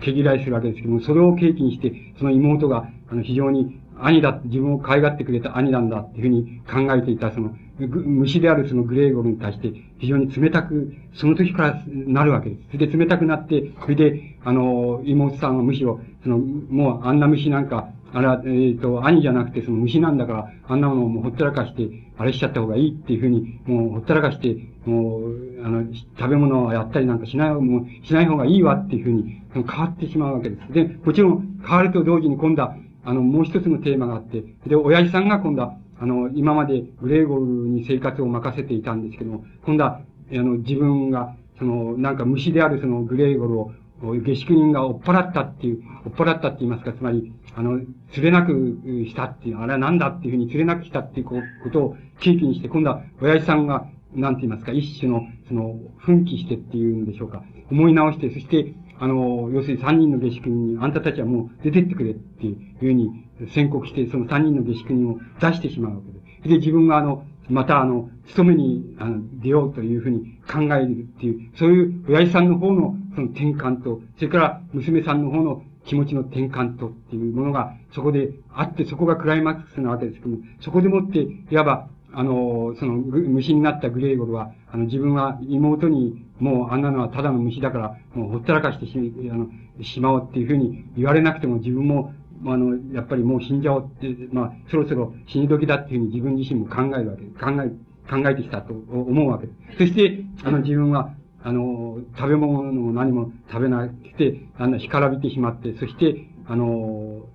[0.00, 12.62] 毛嫌いするわけですけども、それを契機にして、その妹が、あの、非常に兄だ、自分を可愛がってくれた兄なんだっていうふうに考えていた、その、虫であるそのグレーゴルに対して、非常に冷たく、その時からなるわけです。
[12.72, 25.84] それで冷たくなって、それで、あの、妹さんはむしろ、その、もうあんな虫なんか、あれは、えっ、ー、と、兄じゃなくてその虫なんだから、あんなものをもうほったらかして、あれしちゃった方がいいっていうふうに、もうほったらかして、もう、あの、
[26.16, 30.72] 食べ物をやったりなんかしない、もう、しない方がいいわっていうふうに、変わってしまうわけです。
[30.72, 40.00] で、もちろん、変わると同時に今度は、あの、もう一つのテーマがあって、で、親父さんが今度は、あの、今までグレーゴルに生活を任せていたんですけども、今度は、
[40.32, 47.80] あの、自分が、その、なんか虫であるそのグレーゴルを、下宿人が追っ払ったっていう、追っ払ったって言いますか、つまり、あの、
[48.12, 51.40] 釣れなくしたっていう、あれは何だっていうふうに釣れなくしたっていうこ
[51.72, 57.42] とを契機にして、今度は親父さんが、なんて言いますか、一種の、その、奮起してっていうんでしょうか。
[57.70, 63.10] 思い直して、そして、あの、要するに三人の下宿人に、あんたたちはもう出てってくれっていうふうに
[63.50, 66.48] 宣告して、その三人の下宿人を出してしまうわけです。
[66.48, 88.92] で、自分があの、またあの、勤めにあの出ようというふうに考えるっていう、そういう親父さんの方のその転換と、それから娘さんの方の気持ちの転換とっていうものがそこであって、そこがクライマックスなわけですけども、そこでもって、いわば、あの、その、虫になったグレーゴルは、あの、自分は妹に、もうあんなのはただの虫だから、もうほったらかしてし、
[89.30, 89.48] あの、
[89.82, 92.12] しまおうっていうふうに言われなくても自分も、
[92.46, 97.38] あの、やっぱりもう死んじゃおうって、まあ、そろそろ死に時だっていうふうに自分自身も考えるわけです。
[97.38, 99.78] 考え、考えてきたと思うわけです。
[99.78, 107.26] そして、あの、自分は、あの、食べ物も何も食べなくて、あの、干からびてしまって、そして、あの、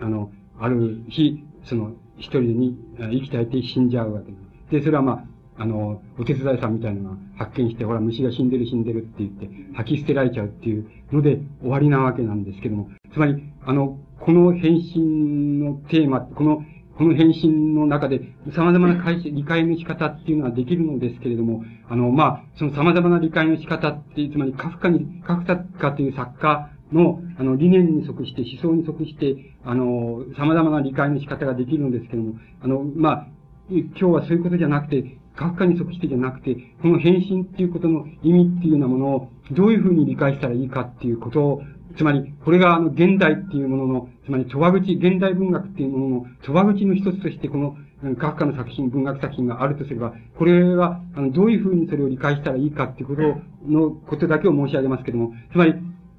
[0.00, 4.36] あの、ある日、その、一人に生き絶えて死んじゃうわけで
[4.68, 4.72] す。
[4.72, 16.64] で、それはまあ、あの、お手伝いさんみたいなのが発見して、ほら、虫が死んでる死んでるって言って、吐き捨てられちゃうっていうので終わりなわけなんですけども、つまり、あの、この変身のテーマ、この、
[16.96, 18.20] この変身の中で
[18.56, 25.44] 様々な解理解の仕方っていうのはできるのですけれども、あの、まあ、その様々な理解の仕方って、つまりカフカに、カフ
[25.78, 33.26] カという作家の、あの、理念に即して、思想に即して、あの、様々な理解の仕方ができるのですけども、あの、まあ、
[33.70, 41.62] 今日はそういうことじゃなくて、カフカに即してじゃなくて、この変身っていうことの意味っていうようなものをどういうふうに理解したらいいかっていうことを、
[41.96, 47.76] つまり、これがあの、現代っていうものの、つまり、戸話口、現代文学っていうものの戸話口の一つとして、この、
[48.18, 53.22] カフカの作品、文学作品があるとすれば、これは、あの、どういうふうにそれを理解したらいいかっていうこと
[53.68, 55.74] の、ことだけを申し上げますけども、つまり、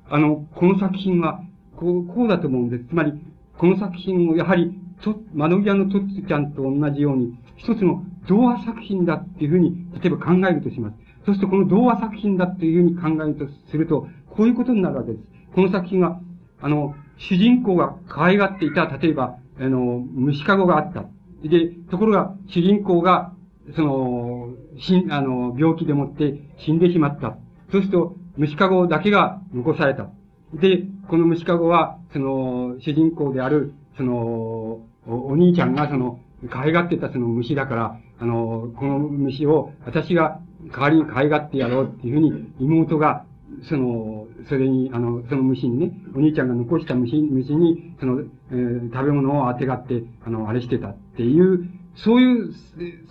[0.10, 1.42] あの、この作品は、
[1.76, 2.86] こう、こうだと思うんです。
[2.86, 3.14] つまり、
[3.58, 10.96] この作品を、やはり、と、窓際のトッツちゃんと同じように、一つの童話作品だっていうふうに、例えば考えるとします。
[11.26, 15.24] そうすると、この童話作品だっていうふうに考えるとすると、こういうことになるわけです。
[15.54, 16.20] この作品は、
[16.62, 21.06] あの、主人公が可愛がっていた、例えば、あの、虫かごがあった。
[21.44, 23.34] で、ところが、主人公が、
[23.76, 24.50] その、
[24.80, 27.38] 死ん、あの、病気でもって死んでしまった。
[27.72, 30.10] そうすると、虫かごだけが残された。
[30.54, 36.20] で、この虫かごは、その、主人公である、その、お兄ちゃんがその、
[36.50, 40.40] 可愛がってたその虫だから、あの、この虫を私が
[40.72, 43.26] 代わりに可愛がってやろうっていうふうに妹が、
[43.68, 48.22] その、それに、あの、その虫にね、お兄ちゃんが残した虫、虫に、その、
[48.52, 52.54] えー、食べ物をあてがって、あの、あれしてたっていう、そういう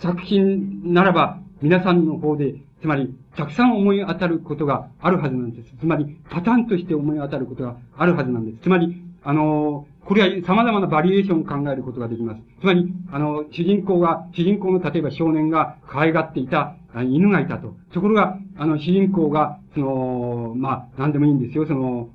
[0.00, 5.74] 作品ならば、皆さんの方で、つまり、たくさん思い当たることがあるはずなんです。
[5.80, 8.58] つまり、パターンとして思い当たることがあるはずなんです。
[8.62, 12.40] つまり、あの、これは様々なバリエーションを考えることができます。
[12.60, 17.74] つまり、あの、主人公が、主人公の例えば少年が可愛がっていた犬がいたと。
[17.92, 21.66] ところが、あの、主人公が、その、まあ、なんでもいいんですよ。
[21.66, 22.08] その、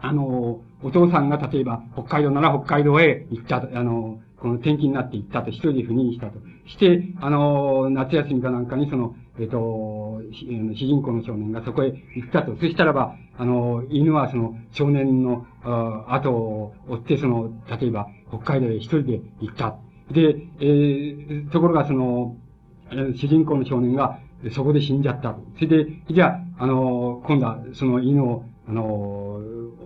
[0.00, 6.38] あの、お父さんが例えば、北海道なら北海道へ行った、あの、この転勤になって行ったと、一人で赴任したと。
[6.70, 12.56] して、あの、夏休みかなんかにその、えっ、ー、と、主人公の少年がそこへ行ったと。
[12.56, 15.46] そしたらば、あの、犬はその少年の
[16.08, 17.50] 後を追って、その、
[17.80, 19.76] 例えば、北海道へ一人で行った。
[20.12, 22.36] で、えー、ところがその、
[22.90, 24.18] 主人公の少年が
[24.52, 25.36] そこで死んじゃった。
[25.56, 29.40] それで、じゃあ、あの、今度はその犬を、あの、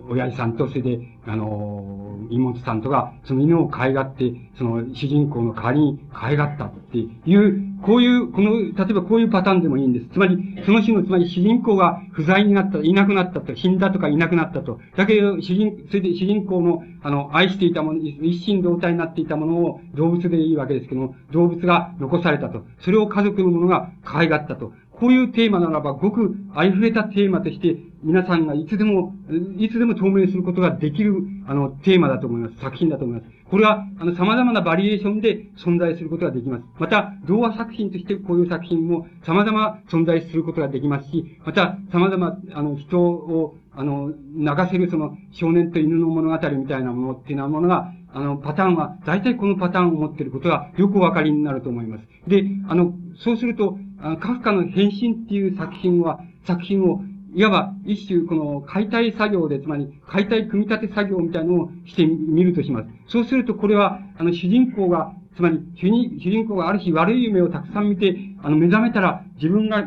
[0.09, 10.07] 親父さんと、それで、あの、妹さんとか、その犬を可愛がって、その主人公の代わりに可愛がったっていう、こういう、この、例えばこういうパターンでもいいんです。
[10.13, 14.79] つまり、その種の、つまり主人公が不在になった、いなくなったと、死んだとかいなくなったと。
[14.95, 22.65] だけど、主人、それで主人公の、あの、愛していたもの、一心同体になっていたものを動物でいいわけですけども、動物が残されたと。
[22.79, 24.73] それを家族の者が可愛がったと。
[24.99, 29.15] こういうテーマならば、ごくありふれたテーマとして、皆さんがいつでも、
[29.57, 31.15] いつでも透明することができる、
[31.47, 32.55] あの、テーマだと思います。
[32.61, 33.33] 作品だと思います。
[33.49, 36.63] これは、あの、様々なバリエーションで存在することができます。
[36.77, 52.03] また、童話作品としてこういう作品も様々存在することができますし、また、様々、あの、人を、あの、泣かせるその、少年と犬の物語みたいなものっていうようなものが、あの、パターンは、大体このパターンを持っていることがよくお分かりになると思います。
[52.27, 57.01] で、あの、そうすると、あのカフカの変身っていう作品は、作品を
[57.35, 62.87] いわば一種この解体作業で、つまり解体組み立て作業みたいのをしてみるとします。
[63.09, 69.79] そうするとこれは、あの主人公が、つまり主人主人公がある日悪い夢をたくさん見て、あの目覚めたら自分が、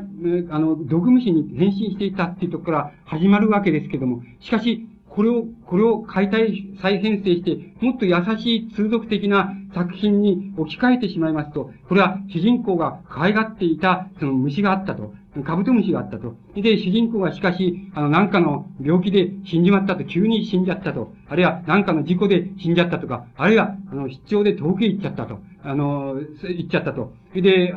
[0.51, 15.15] あの、毒虫に変身していたっていうところから始まるわけですけども、しかし、これを、これを解体、再編成して、もっと優しい通俗的な作品に置き換えてしまいますと、これは主人公が可愛がっていた、その虫があったと。
[15.45, 16.35] カブトムシがあったと。
[16.55, 21.13] で、主人公がしかし、あの、なんかの病気で死んじまったと、急に死んじゃったと。
[21.29, 25.39] あるいは、なんかの事故で死んじゃったとか、あるいは、あの、出張で遠くへ行っちゃったと。
[25.63, 27.13] あの、行っちゃったと。
[27.35, 27.75] で、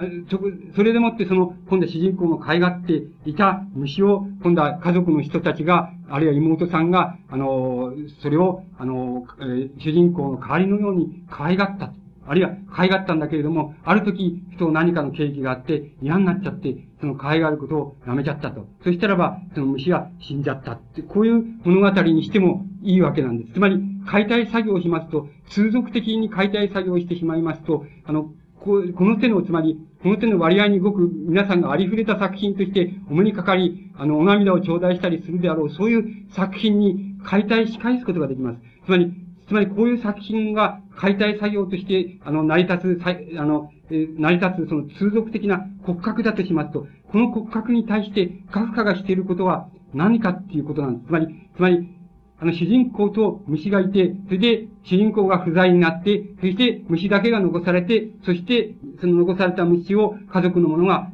[0.75, 9.25] それでもってその、今度は主人公の可愛がっていた虫を、今度は家族の人たちが、あるいは妹さんが、あの、それを、あの、
[9.79, 12.01] 主人公の代わりのように可愛がったと。
[12.27, 18.67] あるいは可愛がったんだけれども、ある時、ふと何かの契機があって、嫌になっちゃって、その可愛がることをやめちゃったと。
[18.83, 23.53] そしたらば、その虫は死んじゃったって、こういう物語にしてもいいわけなんです。
[23.53, 38.59] つまり、解体作業をしますと、通俗的に解体作業をしてしまいますと、あの、ここの手の、つまり、この手の割合にごく皆さんがありふれた作品としてお目にかかり、あの、お涙を頂戴したりするであろう、そういう作品に解体し返すことができます。
[38.85, 39.11] つまり、
[39.47, 43.01] つまりこういう作品が解体作業として、あの、成り立つ、
[43.39, 51.07] あの、成り立つその通俗的な骨格だとしますと、この骨格に対してカフカがしていることは何かっていうことなんです。
[51.07, 51.89] つまり、つまり、
[52.39, 61.11] あの、主人公と虫がいて、それで、主人公が不在になって、そして虫だけが残されて、そして、その残された虫を家族の者が、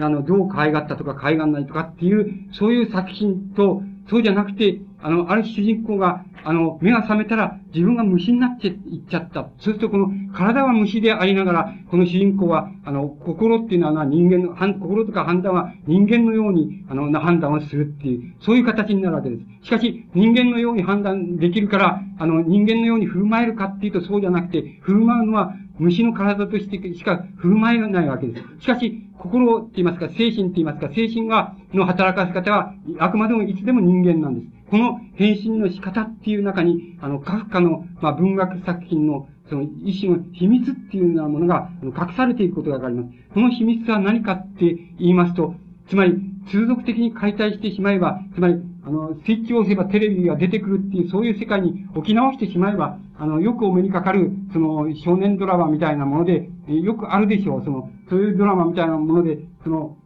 [0.00, 9.42] あの、どう可愛がったとか可愛がんないとかっていう、そういう作品と、そうじゃなくて、あの、ある主人公が、あの、目が覚めたら自分が虫になっていっちゃった。
[9.42, 19.66] そうするとこの体は虫でありながら、この主人公は、あの、心っていうのは人間の、心とか判断は人間のように、あの、判断をするっていう、そういう形になるわけです。
[19.66, 28.42] しかし、人間のように判断できるから、あの、人間のように振る舞えるかっていうとそうじゃなくて、振る舞うのは虫の体としてしか振る舞えないわけです。
[28.58, 34.55] しかし、心って言いますか、精神って言いますか、精神は、の働かせ方は、あくまでもいつでも人間なんです。
[34.70, 43.08] この変身の仕方っていう中に、あの、カフカの、まあ、文学作品の、その一種の秘密っていうようなものが隠されていることがわかります。
[43.32, 45.54] この秘密は何かって言いますと、
[45.88, 46.14] つまり、
[46.50, 57.64] 通俗的に解体してしまえば、つまり、あの、スイッチを押せばテレビが出てくるっていう、そういう世界に置き直してしまえば、あの、よくお目にかかる、その、少年ドラマみたいなもので、よくあるでしょう。
[57.64, 59.96] その、そういうドラマみたいなもので、その、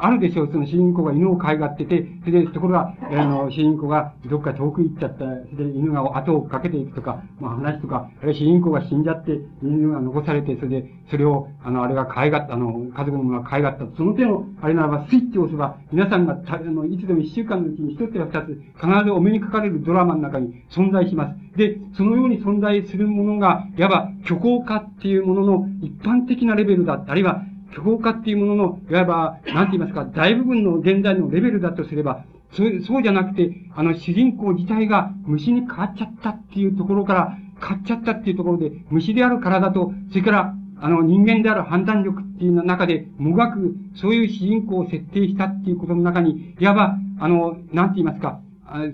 [0.00, 0.48] あるでしょう。
[0.52, 13.84] その主人公が犬を飼いがってて、それで、ところが、あの、主人公がどっか遠く行っちゃった、それで犬が後をかけていくとか、まあ話とか、あるいは主人公が死んじゃって、犬が残されて、それで、それを、あの、あれが飼いがった、あの、家族の者が飼いがった。
[13.96, 21.56] その手の、あれならば、スイッチを押せば、皆さんが、あの、いつでも一週間のうちに一つや二つ、必ずお目にかかれるドラマの中に存在します。
[21.56, 27.02] で、そのように存在するものが、いわば、虚構化っていうものの一般的なレベルだ。
[27.06, 48.40] あるいは、虚構化っていうものの、いわば、なんて言いますか、大部分の現在のレベルだとすれば、そう、そうじゃなくて、あの、主人公自体が虫に変わっちゃったっていうところから、変わっちゃったっていうところで、虫である体と、それから、あの、人間である判断力っていう中で、もがく、そういう主人公を設定したっていうことの中に、いわば、あの、なんて言いますか、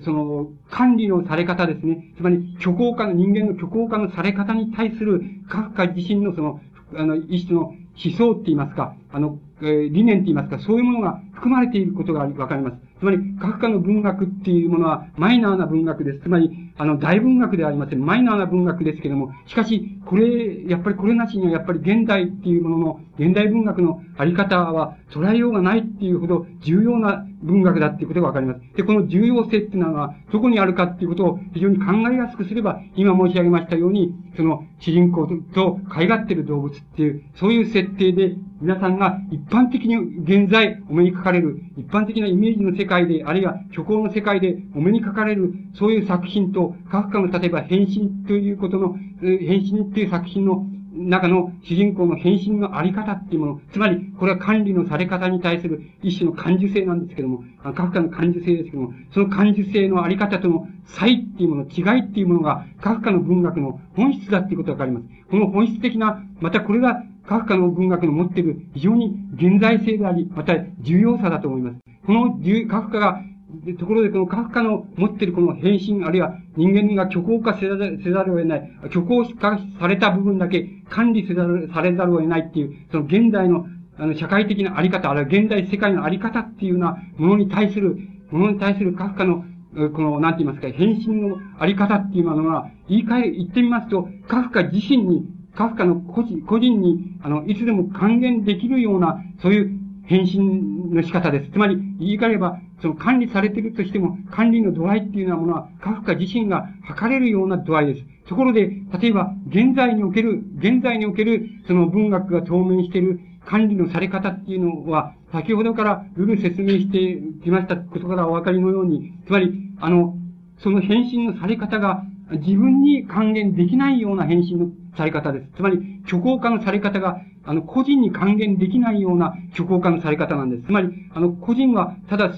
[0.02, 2.12] その、管理のされ方ですね。
[2.16, 6.60] つまり、虚構化の、人間の虚構化のされ方に対する、カフカ自身のその、
[6.96, 12.76] あの、一種の思想って言いますか、あの、えー、理念って言いますか、そういうものが含まれていることがわかります。
[12.98, 16.20] つまり、学科の文学っていうものはマイナーな文学です。
[16.20, 18.05] つまり、あの、大文学ではありません。
[18.05, 28.60] マイナーな文学ですけども、しかし、これ、やっぱりこれなしにはやっぱり現代っていうものの、現代文学のあり方は捉えようがないっていうほど重要な文学だっていうことがわかります。
[28.76, 65.06] で、この重要性っていうのは、どこにあるかっていうことを非常に考えやすくすれば、今申し上げましたように、その主人公と飼いがってる動物っていう、そういう設定で、皆さんが一般的に現在お目にかかれる、一般的なイメージの世界で、あるいは虚構の世界でお目にかかれる、そういう作品と、カフカの例えば変身ということの、変身っていう作品の中の主人公の変身のあり方っていうもの、つまり、これは管理のされ方に対する一種の感受性なんですけども、カフカの感受性ですけども、その感受性のあり方との差異っていうもの、違いっていうものが、カフカの文学の本質だっていうことがわかります。
[65.30, 71.76] この本質的な、またこれがカフカの文学の持っている非常に現在性であり、また重要さだと思います。
[72.06, 72.38] この
[72.68, 73.20] カフカが
[73.64, 83.66] でところで、このカフカの持っているこの変身、あるいは人間が虚構化せざるを得ない、虚構化された部分だけ管理せざる、されざるを得ないっていう、その現代の、
[83.98, 87.97] あの、社会的なあり方、あるいは現代世界のあり方っていうようなものに対する、
[88.31, 89.44] ものに対するカフカの、
[89.74, 99.70] この、なんて言いますか、変身のあり方っていうのは、言い換え、言ってみますと、カフカ自身に、カフカの個人、個人に、あの、いつでも還元できるような、そういう
[100.06, 101.51] 変身の仕方です。
[101.51, 108.06] つまり、言い換えれば、その管理されているとしても、管理の度合いっていうようなものは、カフカ自身が測れるような度合いです。
[108.28, 108.70] ところで、
[109.01, 120.16] 例えば、現在における、現在における、その文学が当面している管理のされ方っていうのは、先ほどからルール説明してきましたことからお分かりのように、つまり、あの、
[120.62, 125.48] その返信のされ方が自分に還元できないような返信のされ方です。
[125.56, 130.62] つまり、虚構化のされ方があの、個人に還元できないような虚構化のされ方なんです。
[130.64, 132.28] つまり、あの、個人は、ただ、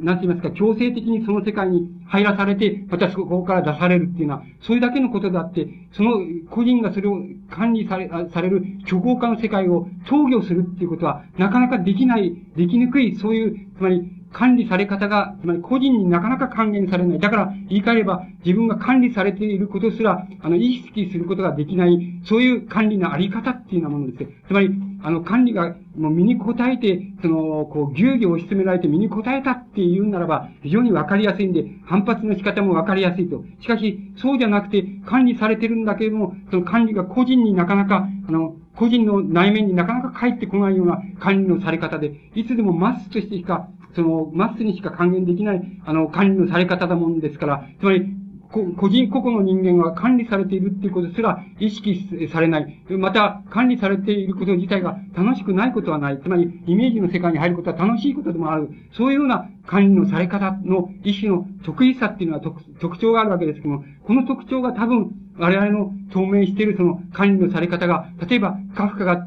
[0.00, 6.20] なんて言いますか、強制的にその世界に入らされて、またそこから出されるっていうのは、それだけのことであって、その
[6.50, 14.02] 個人がそれを管理され、される虚構化の世界を投与するっていうことは、なかなかできない、できにくい、そういう、つまり、
[14.32, 17.18] 管理され方が、つまり個人になかなか還元されない。
[17.18, 24.30] だから、言い換えれば、自分が管理されていることすら、あの、意識することができない、そういう管理のあり方っていうようなものです。
[24.48, 24.70] つまり、
[25.02, 33.44] あの、管理が、もう身に応えて、その、こう、牛義を押し詰められて身に応えたっていうならば、非常にわかりやすいんで、反発の仕方もわかりやすいと。
[33.60, 43.68] しかし、そうじゃなくて、管理されてるんだけれども、その管理が個人になかなか、あの、個人の内面になかなか返ってこないような管理のされ方で、いつでもマスとしてしか
[43.98, 48.06] その、マスにしか還元できない、あの、管理のされ方だもんですから、つまり、
[48.50, 52.82] 個人個々の人間は管理されているっていうことすら意識されない。
[52.88, 56.20] また、管理されていること自体が楽しくないことはない。
[56.22, 58.70] つまり、イメージの世界に入ることは楽しいことでもある。
[58.92, 62.42] そういうような管理のされ方の一種の得意さっていうのは
[62.80, 69.26] 特徴があるわけですけども、この特徴が多分、我々の透明しているその管理のされ方が、例えば、カフカが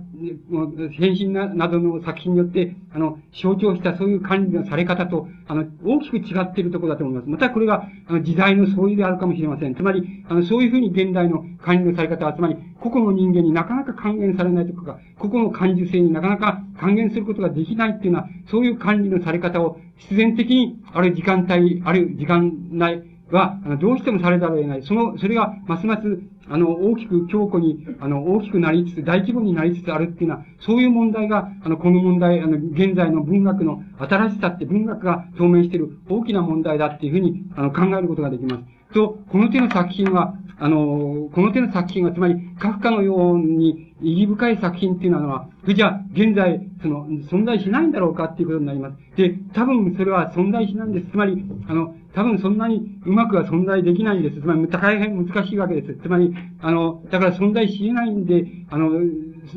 [0.92, 7.30] 変身ななどの作品によって、あの、象徴したそういう管理のされ方と、あの、大きく違っているところだと思います。
[7.30, 9.76] またこれが、あの、時代の相違であるかもしれません。
[9.76, 24.84] つまり、あの、そういうふうに現代の管理のされ方は、つまり、個々の人間になかなか還元されないとか、個々の感受性になかなか還元することができないっていうのは、そういう管理のされ方を必然的に、ある時間帯、ある時間内、は、どうしてもされざるを得ない。
[24.84, 26.02] その、それが、ますます、
[26.50, 38.64] あの、大きく強固に、あの、大きくなりつつ、大規模になりつつあるっていうのは、そういう問題が、あの、この問題、あの、現在の文学の新しさって文学が表明している大きな問題だっていうふうに、あの、考えることができます。
[38.94, 48.98] と、この手の作品は、あの、この手の作品は、つまり、カフカのように意義深い作品っていうのは、じゃあ、現在、その、存在しないんだろうかっていうことになります。
[49.16, 51.12] で、多分それは存在しないんです。
[51.12, 54.42] つまり、あの、多分そんなにうまくは存在できないんです。
[54.42, 56.00] つまり、大変難しいわけです。
[56.02, 58.90] つまり、あの、だから存在し得ないんで、あの、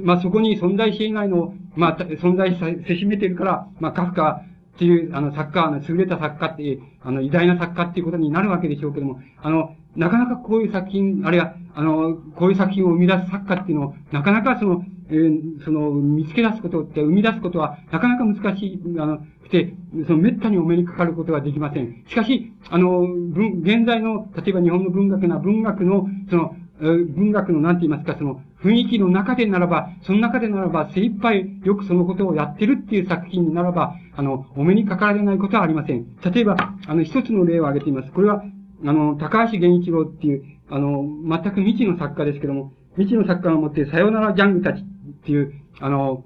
[0.03, 2.57] まあ、そこに存在し得ないのを、まあ、存在
[2.87, 4.43] せしめてるから、まあ、カフカ
[4.75, 19.75] っていう、あの、作家、あの、優れた作家っていう、あの、偉大な作家っていうことになるわけでしょうけども、あの、なかなかこういう作品、あるいは、あの、こういう作品を生み出す作家っていうのを、なかなかその、えー、その、見つけ出すことって、生み出すことは、なかなか難しい、あの、して、
[20.07, 22.03] その、滅多にお目にかかることができません。
[22.09, 36.07] しかし、あの、文、現在の、例えば日本の文学な文学の、その、文学の何て言いますか、その雰囲気の中でならば、その中でならば精一杯よくそのことをやってるっていう作品ならば、あの、お目にかかられないことはありません。
[36.25, 38.11] 例えば、あの、一つの例を挙げています。
[38.13, 38.43] これは、
[38.87, 44.85] あの、高橋源一郎っていう、あの、全く未知の作家ですけども、未知の作家が持っているさよならギャングたちっ
[45.25, 46.25] ていう、あの、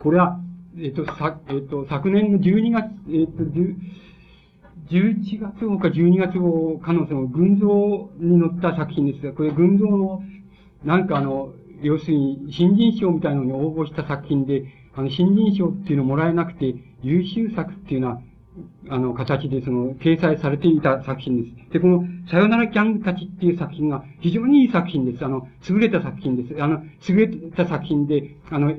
[0.00, 0.38] これは、
[0.78, 3.42] えっ、と、さ、えっ、と、昨年の12月、えっ、と、
[4.90, 10.22] 11月号か12月号かのその群像に載った作品ですが、これ群像の、
[10.84, 11.52] なんかあの、
[11.82, 14.64] 要するに新人賞みたいなのに応募した作品で、
[14.94, 18.20] あの、新人賞っていうのもらえなくて、優秀作っていうのは、
[18.90, 21.72] あの、形でその、掲載されていた作品です。
[21.74, 25.24] で、この、さよならギャングたちっていう作品が非常にいい作品です。
[25.24, 26.60] あの、優れた作品です。
[26.62, 28.74] あの、優れた作品で、あの、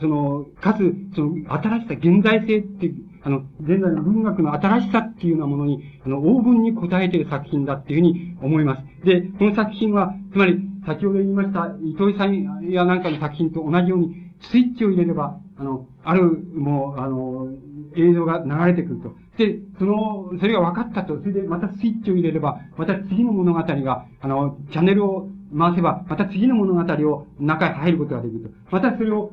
[0.00, 9.04] その、かつ、その、新しさ、現代性っていう、あの、現在の文学の新しさっていうようなものに、あの、黄金に応えている作品だっていうふうに思います。
[9.04, 16.22] で、この作品は、つまり、先ほど言いました、糸井さんやなんかの作品と同じように、スイッチを入れれば、あの、ある、
[16.54, 17.48] もう、あの、
[17.96, 19.14] 映像が流れてくると。
[19.38, 21.18] で、その、それが分かったと。
[21.18, 28.50] それでまたスイッチを入れれば、また次の物語が、あの、チャンネルを回せば、また次の物語を中へ入ることができると。
[28.70, 29.32] またそれを、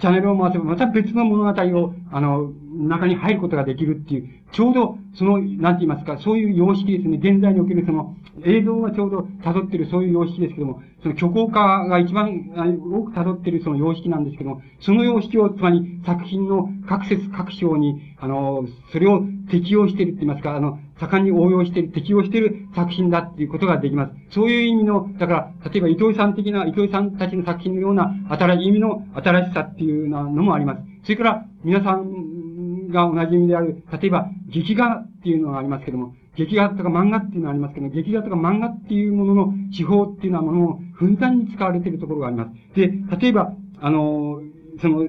[0.00, 7.18] チャンネルを回せば、また別の物語を、あの、中に入ることができるっていう、ちょうど、その、なんて言いますか、そういう様式ですね。
[7.18, 24.12] 現在におけるその、映像がちょうど辿ってるそういう様式ですけども、その虚構化が一番多く辿ってるその様式なんですけども、その様式を、つまり作品の各節各章に、あの、それを適用してるって言いますか、あの、盛んに応用してる、適用してる作品だっていうことができます。
[24.30, 25.32] そういう意味の、だか
[25.62, 30.82] ら、例えば伊藤さん的な、伊藤さんたちの作品のような新しい意味の新しさっていうようなのもあります。
[31.04, 32.35] それから、皆さん
[32.96, 42.50] が同じ意味である、例えば、劇画っていうのがありますけども、劇画とか漫画っていうのがありますけど、劇画とか漫画っていうものの手法っていうようなものをふんだんに使われているところがあります。
[42.74, 44.40] で、例えば、あの、
[44.80, 45.06] その、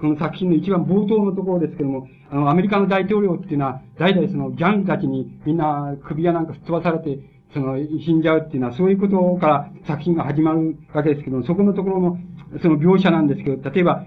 [0.00, 7.20] この作品の一番冒頭のところですけども、あの、アメリカの大統領っていうのは、代々そのギャングたちにみんな首やなんか吹っ飛ばされて、
[7.54, 12.18] その、死んじゃうっていうのは、そういうことから作品が始まるわけですけども、そこのところの、
[12.60, 14.04] その描写なんですけど、例えば、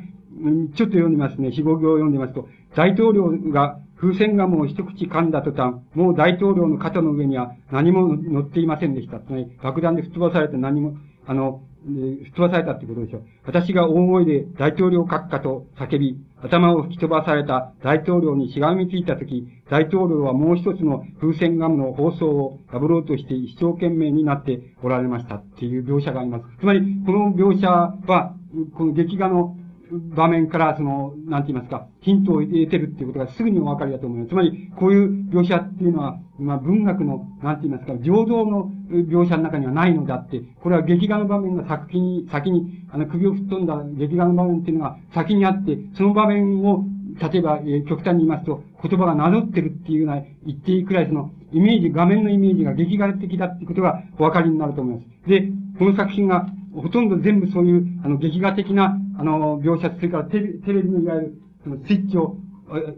[0.75, 9.19] ちょっと読んでますね、四五行を読んでますと、大統領が風船ガムを一口噛んだ途端、もう大統領の肩の上には何も乗っていませんでした。
[9.19, 10.95] つまり、爆弾で吹っ飛ばされて何も、
[11.27, 13.23] あの、吹っ飛ばされたってことでしょう。
[13.45, 26.45] 私が大声で大統領閣下と叫び、頭を吹き飛ばされた大統領にしがみついたとき、大統領はもう一つの風船ガムの放送を破ろうとして一生懸命になっておられましたっていう描写があります。
[26.59, 28.35] つまり、この描写は、
[28.75, 29.55] この劇画の
[29.91, 34.29] 場面から、その、なんて言いますか、ヒントを得てるっていうことがすぐにお分かりだと思います。
[34.29, 46.85] つまり、こういう描写っていうのは、まあ、文学の、なんて言いますか、情動の描写の中にはないのであって、これは劇画の場面が先に、先に、あの、首を吹っ飛んだ劇画の場面っていうのが先にあって、その場面を、
[47.19, 55.29] 例えば、えー、極端に言いますと、言葉がなぞってるっていうような、言っていいくらいその、イメージ、画面のイメージが劇画的だっていうことがお分かりになると思います。
[55.29, 62.37] で、この作品が、ほとんど全部そういう、あの、劇画的な、あの、描写、それからテレテレビのいわゆる、そのスイッチを、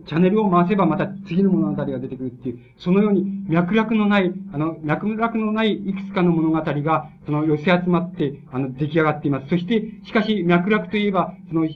[0.05, 9.47] チャンネルを回せばまた次の物語が出てくるっていう、そのように脈絡のない、あの、脈絡のないいくつかの物語が、その寄せ集まって、あの、出来上がっています。
[9.47, 11.67] そして、しかし脈絡といえば、その、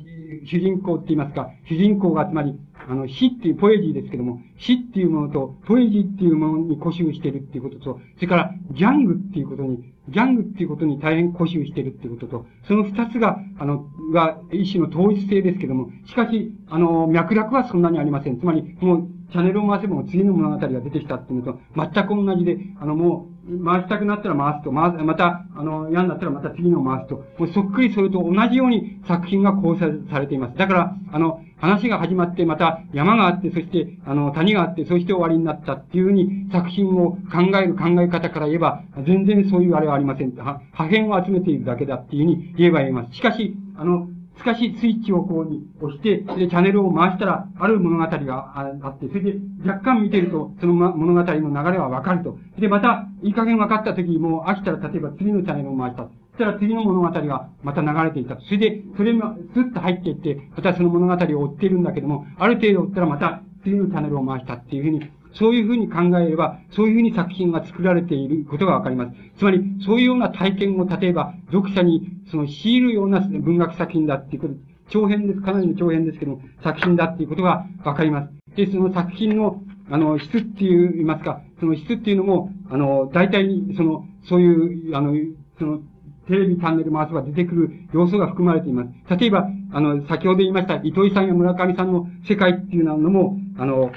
[0.45, 2.55] 主人公って言いますか、主人公がつまり、
[2.87, 18.39] あの、詩っていうポエジーですけども、詩っていうものと、ポエジーっていうものに固執しているっていうことと、それから、ギャングっていうことに、ギャングっていうことに大変固執してるっていうことと、その二つが、あの、が、一種の統一性ですけども、しかし、あの、脈絡はそんなにありません。
[18.39, 30.57] つまり、もう、チャンネルを回せば次の物語が出てきたっていうのと、全く同じで、あの、もう、回したくなったら回すと、回す、また、あの、嫌になったらまた次の回すと、もうそっくりそれと同じように作品が構成されています。
[30.57, 40.35] だから、あの、話が始まって、また山があって、そして、あの、谷があって、そして終わりになったっていうふうに作品を考える考え方から言えば、全然そういうあれはありません。
[40.35, 43.15] 破片を集めているだけだっていうふうに言えば言えます。
[43.15, 48.53] しかし、あの、しかし、スイッチをこうに押して、で、チャンネルを回したら、ある物語が
[48.83, 52.37] あって、それで、若干見てると、その物語の流れはわかると。
[52.59, 56.09] で、また、いい加減分かった時に、もう飽きたら、例えば次のチャンネルを回した。
[56.37, 58.37] そしたら次の物語がまた流れていた。
[58.41, 69.11] それで、それがスッと入っていって、またその物語を追っているんだけども、ある程度追ったらまた次のチャンネルを回したっていうふうに、そういうふうに考えれば、そういうふうに作品が作られていることがわかります。
[69.37, 74.53] つまり、そういうような体験を、例えば、読者に、その、強いるような文学作品だっていうこと、
[74.89, 75.41] 長編です。
[75.41, 78.55] かなりの長編ですけども、作品だっていうことがわかります。
[78.55, 85.13] で、その作品の、あの、質っていう、言いますか、その質っていうのも、あの、大体、その、そういう、あの、
[85.59, 85.79] その、
[86.27, 89.17] テレビチャンネル回せば出てくる要素が含まれています。
[89.17, 93.91] 例えば、あの、先ほど言いました、糸井さんや村上さんの世界っていうのも、あの、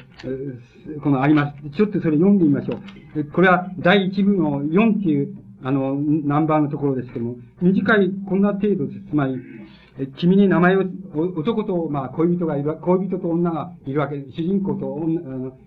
[1.02, 1.76] このあります。
[1.76, 2.78] ちょっとそれ読んでみましょ
[3.16, 3.24] う。
[3.32, 9.00] これは第1部の4っていう、あの、ナンバーのところですけども、短いこんな程度です。
[9.10, 9.36] つまり、
[10.18, 10.84] 君に名前を、
[11.36, 15.20] 男と、まあ、恋人がいる、恋人と女がいるわけで、主人公と女、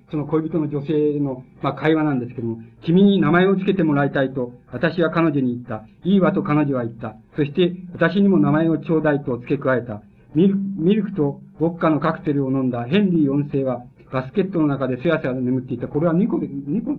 [0.10, 5.86] その恋人の女性の、まあ、会話なんですけども、君に名前を付けてもらいたいと、私は彼女に言った。
[6.04, 7.16] いいわと彼女は言った。
[7.36, 10.02] そして、私にも名前をちょうだいと付け加えた。
[10.34, 15.88] ミルク、ミルクとウォッカのカクテルを飲んだヘンリー四世は、バスケットの中ですやすやと眠っていた。
[15.88, 16.98] これは猫で、猫、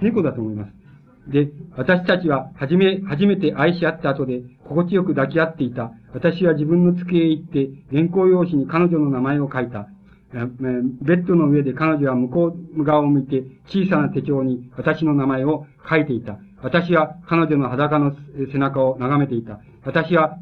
[0.00, 0.82] 猫だと思います。
[1.30, 5.92] で、私たちは、はじめ、初めて愛し合った後で、心地よく抱き合っていた。
[6.14, 9.88] 私は自分の机へ行って、原稿用紙に彼女の名前を書いた。
[10.32, 16.38] ベッドの上で彼女は向こう側を向いて、小さな手帳に私の名前を書いていた。
[16.62, 18.14] 私は彼女の裸の
[18.50, 19.60] 背中を眺めていた。
[19.84, 20.38] 私は、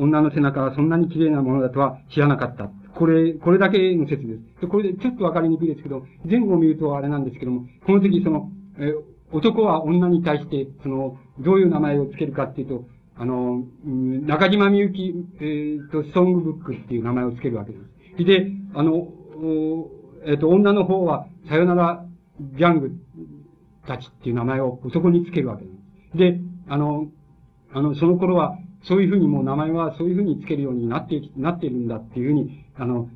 [0.00, 2.70] 女の背中がそんなに綺麗なものだとは知らなかった。
[2.94, 4.60] これ、これだけの説です。
[4.62, 8.92] でこれでちょっとわかりにくいですけど、前後を見るとあれなんですけども、この時その、え
[9.32, 12.84] 男は女に対して、その、どういう名前を付けるかっていうと、
[13.20, 17.78] あの、中島みゆき、えー、と、ソングブックっていう名前を付けるわけで
[18.16, 18.24] す。
[18.24, 19.08] で、あの、
[20.24, 22.02] えっ、ー、と、女の方は、さよなら
[22.40, 22.92] ギャング
[23.86, 25.70] たちっていう名前を男に付けるわけで
[26.12, 26.16] す。
[26.16, 27.08] で、あの、
[27.74, 33.10] あの、その頃は、そういうふうにもう名前はそういうふうに付けるようになって、なっているんだっていうふうに、あの、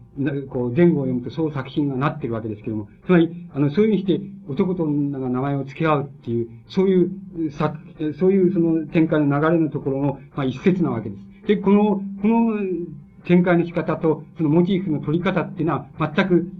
[0.48, 7.04] こう、前後を読むとそう作品がなってるわけですけども、つまり、あの、そういうふうにして男と女が名前を付け合うっていう、そうい
[7.46, 7.78] う作、
[8.18, 11.46] そういうその展開の流れのところの、まあ、一節なわけです。
[11.48, 12.58] で、この、この
[13.26, 16.50] 展開の仕方と、そのモチーフの取り方っていうのは、全く、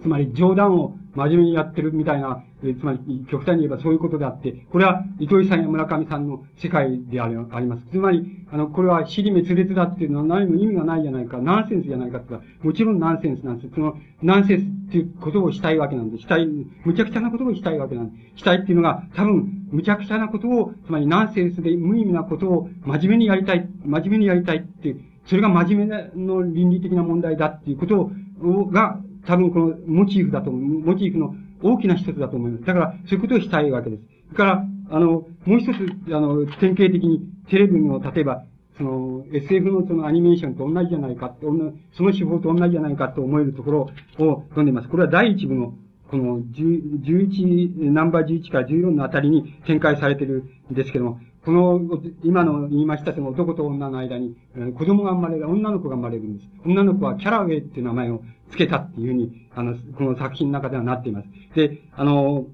[0.00, 7.86] つまり冗談を真面目にやってるみたいな、えつまり、極端に言えばそういうことであって、これは、糸井さんや村上さんの世界でありあります。
[7.90, 13.74] つまり、あの、これは死に滅裂だっていうのは何も意味がないじゃないか、ナンセンスじゃないかってもちろんナンセンスなんです。
[13.74, 28.10] その、ナンセンスっていうことをしたいわけなんです、したい、むちゃくちゃなことをしたいわけなんです、したいっていうのが、多分、むちゃくちゃなことを、つまりナンセンスで無意味なことを真面目にやりたい、真面目にやりたいっていう、それが真面目なの倫理的な問題だっていうこと
[28.42, 30.80] を、が、多分このモチーフだと思う。
[30.80, 32.64] モチーフの大きな一つだと思います。
[32.64, 34.02] だから、そういうことをしたいわけです。
[34.26, 38.44] それから、あの、もう一つ、あの、典型的にテレビの、例えば、
[38.76, 44.88] その、SF のそのアニメーションと同じじゃないか、その手法と同じじゃないかと思えるところを読んでいます。
[44.88, 45.74] これは第一部の、
[46.10, 51.80] この11、ナンバー11から14のあたりに展開されているんですけども、この、
[52.22, 54.36] 今の言いましたその男と女の間に、
[54.76, 56.48] 子供が生まれる、女の子が生まれるんです。
[56.64, 58.22] 女の子はキャラウェイっていう名前を
[58.52, 61.28] 付けたっていうふうに、あの、この作品の中ではなっています。
[61.54, 62.46] で、あの、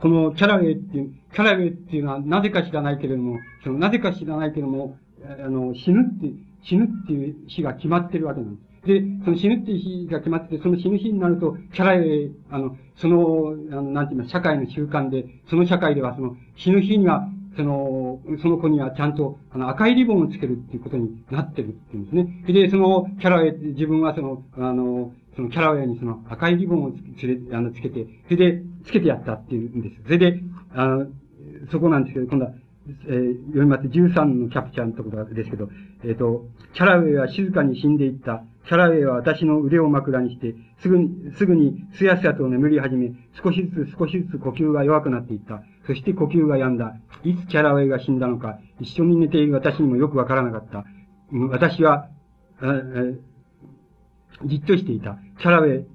[0.00, 6.32] このキャラウェイっていう、キャラウェイっていうのはなぜか知らないけれども、そのなぜか知らないけれども、あの、死ぬって、
[6.62, 8.86] 死ぬっていう日が決まってるわけなんです。
[8.86, 22.44] で、その死ぬっていう日が決まってて、その死ぬ日になると、キャラウェイ、あの、その、あのなんていうの、社会の習慣で、その社会ではその、死ぬ日には、その、その子にはちゃんと、あの、赤いリボンをつけるっていうことになってるっていうんですね。
[22.46, 30.02] で、その、キャラウェイ、自分はその、あの、そのキャラウェイにその赤いリボンをつれ、あの、つけて、それで、つけてやったっていうんです。
[30.04, 30.40] それで、
[30.74, 31.06] あの、
[31.70, 32.52] そこなんですけど、今度は、
[33.06, 33.86] えー、読みます。
[33.86, 35.68] 13のキャプチャーのところですけど、
[36.02, 38.42] えっ、ー、と、キャラウェイは静かに死んでいった。
[38.66, 43.12] キャラウェイは私の腕を枕にして、すぐに、すぐにすやすやと眠り始め、
[43.42, 45.62] 少しずつ少しずつ呼吸が弱くなっていった。
[45.86, 46.96] そして呼吸が止んだ。
[47.24, 50.84] いつキャラウェイが死んだのか、一緒に寝ている私にもよくわからなかった。
[51.48, 52.08] 私は、
[54.44, 55.18] じっとしていた。
[55.40, 55.86] キャラウェイ、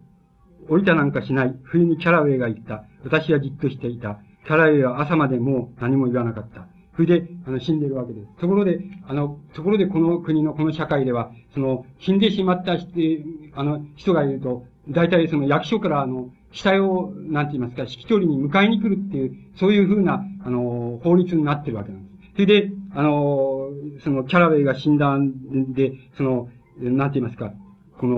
[0.69, 1.55] 降りたなんかしない。
[1.63, 2.85] 冬にキャラウェイが言った。
[3.03, 4.19] 私はじっとしていた。
[4.45, 6.67] キャラウェイは朝までもう何も言わなかった。
[6.95, 8.27] それで、あの、死んでるわけです。
[8.39, 22.31] ところで、あの、ところでこの国のこの社会では、その、死んでしまったあの、人がいると、大体その役所からあの、死体を、なんて言いますか、引き取りに迎えに来るっていう、そういうふうな、あの、法律になってるわけなんです。
[22.33, 23.69] それで、あの、
[24.03, 26.49] その、キャラウェイが死んだんで、その、
[26.79, 27.51] なんて言いますか、
[27.99, 28.15] この、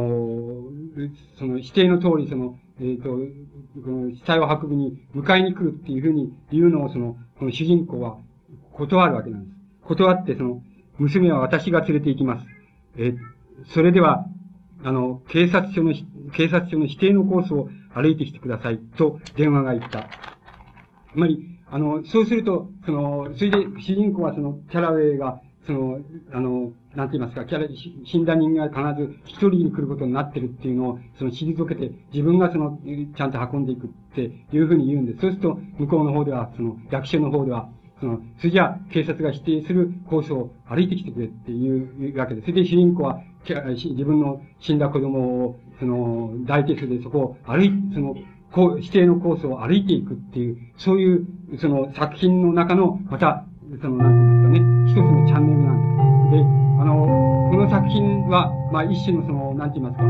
[1.40, 8.20] その、指定の通り、その、えっ、ー、と、この死体を運ぶに迎えに来るっていうふうに言うのを、その、この主人公は
[8.74, 9.58] 断るわけなんです。
[9.88, 10.62] 断って、その、
[11.00, 12.46] 娘は私が連れて行きます。
[12.98, 13.18] えー、
[13.74, 14.28] それでは、
[14.84, 15.94] あの、警察署の、
[16.34, 17.70] 警察署の指定のコースを
[18.02, 20.10] 歩いてきてください、と電話が言った。
[21.12, 26.00] つまり、あの、そうすると、その、それで主人公はその、キャラウェイが、その、
[26.32, 27.68] あの、なんて言いますか、キャラ、
[28.06, 32.80] 死んだ人間が必ず一人に来ることになってるっていうのを、その退けて、自分がその、
[33.16, 35.20] ちゃんと運んでいくっていうふうに言うんです。
[35.20, 37.70] そうすると、向こうの方では、その、役所の方では、
[38.00, 42.46] その、それじゃ警察が指定するコースを歩いてきてくれっていうわけです。
[42.46, 48.16] それで主人公は、自分の死んだ子供を、その、大手数でそこを歩い、その、
[48.52, 51.28] こう、指定のコースを歩いていくっていう、そういう、
[51.60, 53.46] その作品の中の、また、
[53.82, 56.44] その、なんていうんですかね、一つのチャンネルなんです。
[56.44, 57.06] で、あの、
[57.52, 60.04] この作品は、まあ、一種のその、なんて言いますか、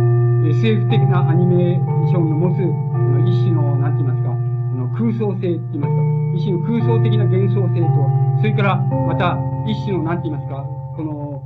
[0.48, 6.07] SF 的なアニメーションの持つ、の一種の、なんて言いますか、あの空想性って言いますか、
[6.38, 8.77] 一種の空想的な幻想性と、それから、
[9.07, 10.64] また、一種の、なんて言いますか、
[10.95, 11.41] この、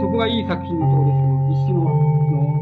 [0.00, 1.84] そこがいい作品のところですけど、一種の、
[2.28, 2.57] その、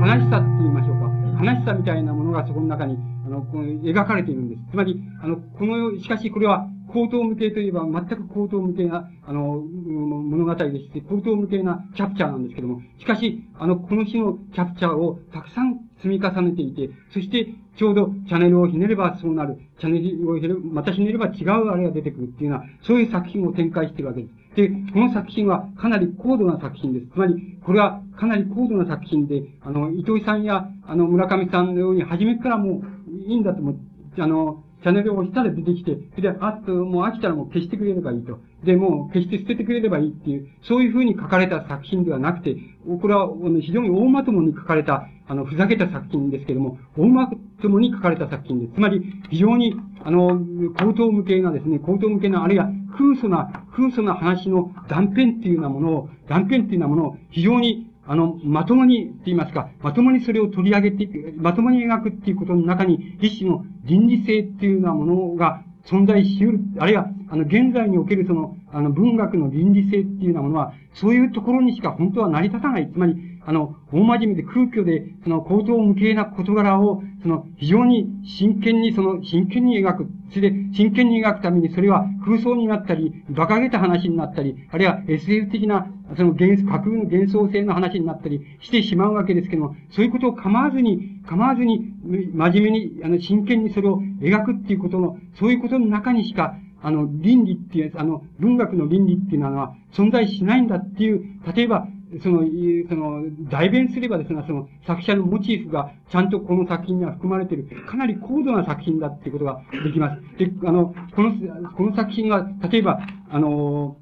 [0.00, 4.62] 悲しさって言いましょうか、悲しさみたいなものがそこの中に、あの、この描かれているんです。
[4.70, 24.39] つまり、あの、この、しかしこれは、口頭向けといえば全く口頭向けな、あの、物語でして、口頭向けなキャプチャーなんですけども、しかし、あの、この種のキャプチャーをたくさん積み重ねていて、そして、ちょうどチャネルをひねればそうなる、チャネルをひねれまたひねれば違うあれが出てくるっていうような、そういう作品を展開しているわけです。
[24.60, 27.06] で、この作品はかなり高度な作品です。
[27.06, 34.22] つまり、これはかなり高度な作品で、あの、糸井さんや、あの、村上さんのように、初めからもう、いいんだと思って。
[34.22, 38.38] あの、チャンネルを押したら出てきて、で、あっと、もう飽きたらもう消してくれればいいと。
[38.64, 42.56] で、もう消して捨ててくれればいいっていう、そういうふうに書かれた作品ではなくて、
[43.00, 43.28] これは
[43.60, 47.30] 非常に大まともに書かれた、あの、ふざけた作品ですけども、大ま
[47.60, 48.74] ともに書かれた作品です。
[48.74, 50.40] つまり、非常に、あの、
[50.78, 72.90] 高等無形なですね、高等無形な、あるいは空想な、空想な話の断片っていうようなものを、断片っていうようなものを非常にあの、まともに、って言いますか、まともにそれを取り上げていく、まともに描くっていうことの中に、一種の倫理性っていうようなものが存在しうる、あるいは、あの、現在におけるその、あの、文学の倫理性っていうようなものは、そういうところにしか本当は成り立たない。
[72.92, 73.14] つまり、
[73.50, 80.06] あの、大真面目で空虚で、その、高等無形な事柄を、その、非常に真剣に、その、真剣に描く。
[80.32, 101.88] それで、真剣に描くために、それは空想になったり、馬鹿げた話になったり、あるいは SF 的な、その、幻、架空の幻想性の話になったりしてしまうわけですけども、そういうことを構わずに、構わずに、真面目に、あの、真剣にそれを描くっていうことの、そういうことの中にしか、あの、倫理っていう、あの、文学の倫理っていうのは存在しないんだっていう、例えば、
[102.22, 102.42] その、
[102.88, 110.38] その、代弁すればですね、その、作者のモチーフが、ちゃんとこの作品には含まれている、かなり高度な作品だっていうことができます。
[110.38, 111.32] で、あの、この、
[111.76, 113.00] この作品は、例えば、
[113.30, 113.96] あの、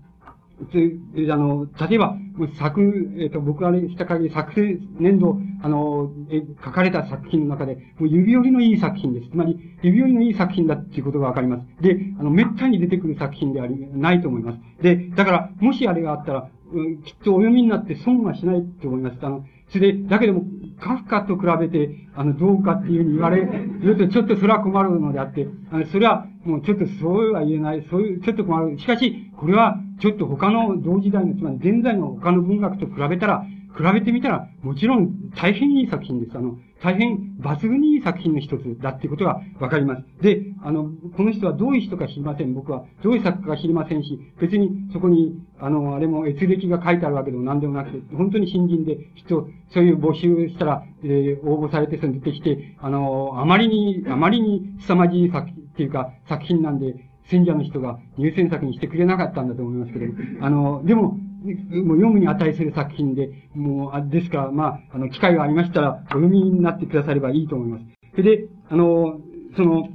[0.66, 2.16] つあの、例えば、
[2.58, 2.80] 昨、
[3.18, 9.30] えっ、ー、と、僕がした限り、昨年度、あの、え、書かれた作品の中で、もう指折りのいい作品です。
[9.30, 11.82] つまり、指折りのいい作品だっていうことがわかります。
[11.82, 14.82] で、あの、滅多に出てくる作品であり、ないと思います。
[14.82, 19.18] で、だから、もしあれがあったら、うん、きっとお読みになって損はしないと思います。
[19.22, 20.44] あの、それで、だけども、
[20.80, 28.78] カフカと比べて、あの、どうかっていうふうに言われると、ちょっとそれは困るのであって、あの、それは、もうちょっとそうは言えない、そういう、ちょっと困る。
[28.78, 33.44] しかし、これは、ちょっと他の同時代の、つまり現在の他の文学と比べたら、
[33.76, 36.36] 比べてみたら、もちろん大変いい作品です。
[36.36, 40.04] あの、大変抜群にいい作品の一つだっていうことがわかります。
[40.22, 42.54] で、あの、この人はどういう人か知りません。
[42.54, 56.94] 僕はどういう作家か知りませんし、別にそこに、あの、あれも閲歴が書いてあるわけでも何でもなくて、本当に新人で、きっとそういう募集したら、えー、応募されてそれ出てきて、あの、あまりに、あまりに凄まじい作品っていうか、作品なんで、
[57.24, 60.06] 選者の人が入選作にしてくれなかったんだと思いますけど、
[60.40, 67.84] あの、でも、もう読むに値する作品で、もう、あですから、まあ、あの、機会がありましたら、お読みになってくださればいいと思います。
[68.12, 69.20] それで、あの、
[69.56, 69.88] その、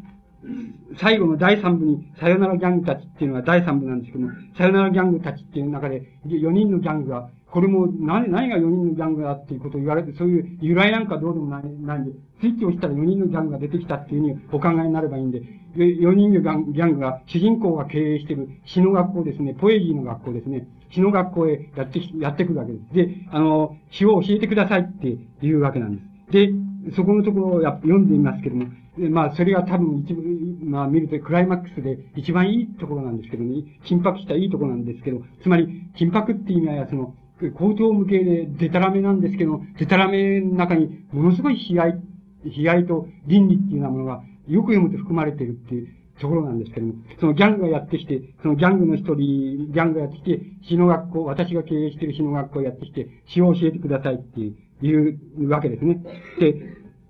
[1.00, 12.12] 最後の第3部に、さよならギャングたちっていうのが第3部なんですけども、さよならギャングたちっていう中で、4人のギャングが、これも何、何が4人のギャングだっていうことを言われて、そういう由来なんかどうでもないないんで、
[12.42, 15.42] スイッチを押したら4人のギャングが出てきたっていうふうにお考えになればいいんで、
[15.76, 22.94] 4人のギャギャングが、主人公が経営している詩の学校ですね、ポエジーの学校ですね、詩の学校へやって、やってくるわけです。
[22.94, 25.08] で、あの、詩を教えてくださいって
[25.46, 26.32] いうわけなんです。
[26.32, 26.50] で、
[26.96, 28.68] そこのところを読んでみますけども、
[28.98, 30.22] まあ、それが多分一部、
[30.66, 35.68] まあ、見るとクライマックスで一番いいところなんですけどね、緊迫したいいところなんですけど、つまり、
[35.98, 37.16] 緊迫っていう意味は、その、
[37.58, 42.02] 口頭向けでデタラメなんですけど、デタラメの中にものすごい悲哀、
[42.46, 45.88] 悲哀と倫理っていうようなものがよく読むと含まれているっていう
[46.24, 56.02] ところなんですけども、そのギャングがやってきて、そのギャングの一人、ギャングがやってきて、詩の学校、私が経営している詩の学校をやってきて、詩を教えてくださいっていう、わけですね。
[56.40, 56.56] で、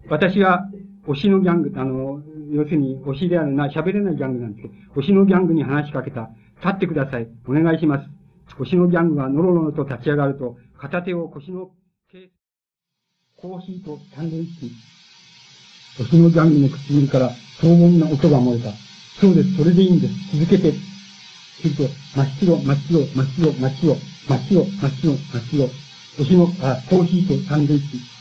[0.10, 0.68] 私は、
[1.08, 2.22] 推しのギャング、あの、
[2.52, 6.32] 要するに、推しであるな、喋れないギャングなんですけど、推しのギャングに話しかけた。
[6.64, 7.28] 立ってください。
[7.46, 8.10] お願いします。
[8.58, 11.70] 推しのギャングがノロノロと立ち上がると、片手を腰の、
[13.36, 14.72] コーヒーとサンドイッチ。
[16.02, 17.30] 推しのギャングの唇から
[17.62, 18.83] 荘厳な音が漏れた。
[19.20, 20.14] そうです、それでいいんです。
[20.38, 20.74] 続けて。
[21.62, 21.84] すると、
[22.16, 23.96] 真っ白、真っ白、真っ白、真っ白、
[24.28, 25.84] 真っ白、真っ白、真っ白。
[26.24, 28.14] 推の、あ、コーヒーとサンドイッチ。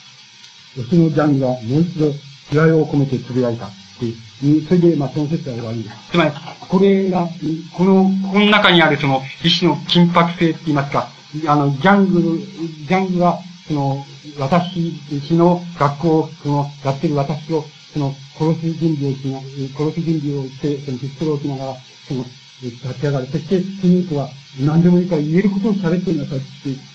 [0.74, 2.12] 吉野ジャンがもう一度
[2.50, 4.06] 気合を込めてつぶやいたって
[4.46, 5.96] いう、それで、まあ、その説は終わりです。
[6.12, 7.28] つまり、これが、
[7.76, 11.08] この、この中にあるその、意志の緊迫性って言いますか、
[11.46, 14.04] あの、ジャングル、ジャングが、その、
[14.38, 14.94] 私、
[15.26, 19.38] 死の学校、その、やってる私を、その、殺す準備をしな、
[19.76, 21.76] 殺す準備をして、その、ピストルを置きながら、
[22.08, 22.24] その、
[22.62, 23.26] 立ち上がる。
[23.26, 24.28] そして、主人公は、
[24.60, 26.46] 何でもいいから言えることを喋ってみなさいって、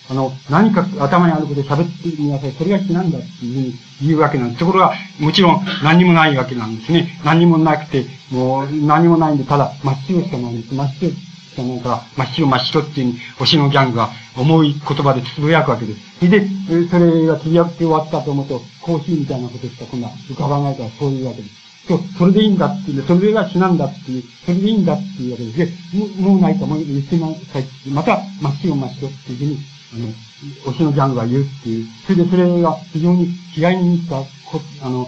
[0.09, 2.51] あの、何か頭にあることを喋ってみなさい。
[2.51, 4.59] それが死なんだっていうふうに言うわけなんです。
[4.59, 7.19] ところが、もちろん何にもないわけなんですね。
[7.25, 10.73] 何もなくて、もう何もないんで、ただ真っ白しかないんです。
[10.73, 11.11] 真っ白
[11.57, 15.99] しかないか、真っ白真っ白っていう星のギャングが重い言葉でつぶやくわけです。
[16.19, 16.47] それで、
[16.89, 21.55] それがつぶやって終わったと思うと、コーヒーみたいなことしか今度は浮かばないからそういうわけです。
[21.87, 25.91] そう、それでいいんだっていう、それが死なんだっていう、それでいいんだっていうわけです。
[25.91, 29.57] で、もうもうないともう言ってなさい、また、真っ白真っ白っていうふうに、
[29.93, 35.07] あの、推しのギャングが言うっていう、それでそれが非常に気合に満ちた、こあの、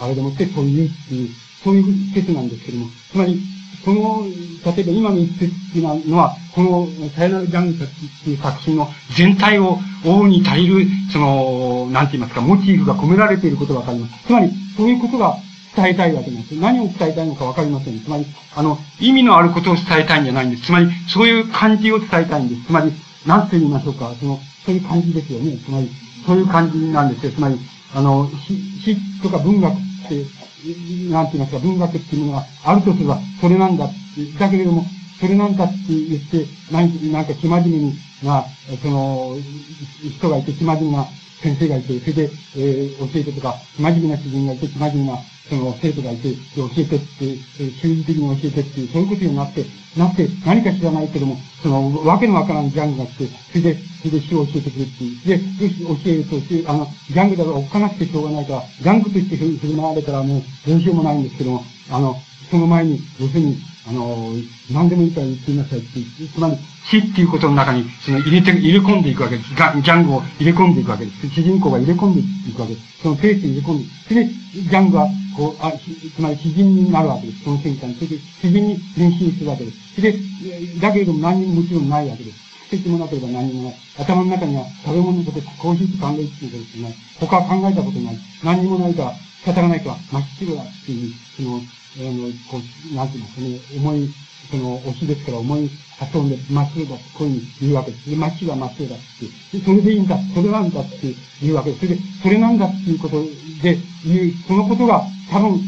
[0.00, 1.30] あれでもってそういうっていう、
[1.64, 3.40] そういう説なんですけども、つまり、
[3.84, 4.24] この、
[4.74, 14.26] 例えば今の一節っていうのは、この、さよならギャングたちっていう作品の全体を大に足りる、その、なんて言いますか、モチーフが込められていることがわかります。
[14.26, 15.36] つまり、そういうことが
[15.76, 16.54] 伝えたいわけなんです。
[16.54, 18.00] 何を伝えたいのかわかりません。
[18.00, 20.64] つまり、あの、意味のあることを伝えたいんじゃないんです。
[20.64, 22.64] つまり、そういう感じを伝えたいんです。
[22.66, 22.92] つまり、
[23.26, 24.12] 何て言いましょうか。
[24.18, 25.58] その、そういう感じですよね。
[25.58, 25.90] つまり、
[26.26, 27.32] そういう感じなんですよ。
[27.32, 27.58] つまり、
[27.94, 28.30] あの、
[28.82, 29.76] 詩とか文学っ
[30.08, 30.43] て、
[31.10, 34.38] なんて言いますか、文学っていうものがあるとすれば、それなんだって。
[34.38, 34.84] だけれども、
[35.20, 38.44] それなんかって言って、なんか、生真面目に、な、
[38.82, 39.36] その、
[40.02, 41.06] 人がいて、生真面目な
[41.44, 45.18] 先生がいて、それで、えー、教えてとか、真面目な主人がいて、真面目な
[45.48, 47.36] その生徒がいて、教えてって、
[47.82, 49.64] 修理的に教えてっていう、そういうことになって、
[49.94, 55.26] なって、何か知らないけども、その、わけのわからんギャングが来て、それで、それで死を教えてくれっていう。
[55.28, 62.16] で、よし、教えると、あの、ギャングだからおっかなくてしょうがないから、ギャングとして振る舞われたらもう、どうしようもないんですけども、あの、
[62.50, 64.32] その前に、要するに、あの、
[64.72, 65.88] 何でもいいから言ってみなさいって、
[66.32, 69.50] つまり、死っていうことの中に、その入れて、入れ込んでいくわけです。
[69.50, 71.28] ギャングを入れ込んでいくわけです。
[71.28, 72.24] 主人公が入れ込んでい
[72.54, 73.02] くわけです。
[73.02, 75.72] そのペースに入れ込んで、それで、ギャングは、こう、あ、
[76.16, 77.44] つまり詩人になるわけです。
[77.44, 77.94] その瞬間に。
[77.96, 79.76] それで、詩人に変身するわけです。
[79.96, 80.18] それで、
[80.80, 82.44] だけれども何にももちろんないわけです。
[82.70, 83.76] 説もなければ何にもない。
[83.98, 86.94] 頭の中には食べ物のこと、コーヒーと考えてることない。
[87.20, 88.18] 他は考えたことない。
[88.42, 91.60] 何にもないから、仕方がないから、真っ白だっていう、その、
[91.96, 94.14] あの、こう、なんていうのかね、重い、
[94.50, 98.10] その、推しですから重い発音で真っ白だってこういうふうに言うわけです。
[98.10, 101.86] で、真っ白は真っ白だってそれでいいんだ、それなんだって言うわけです。
[101.86, 103.22] それで、それなんだっていうこと
[103.62, 105.60] で言う、そのことが多分、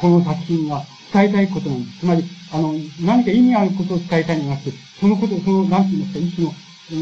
[0.00, 1.98] この作品が伝えたいことなんです。
[2.00, 6.54] つまり、あの、何か意味あることを伝えたいんじゃなくて、そのこと、その、なんて言いますか、息の、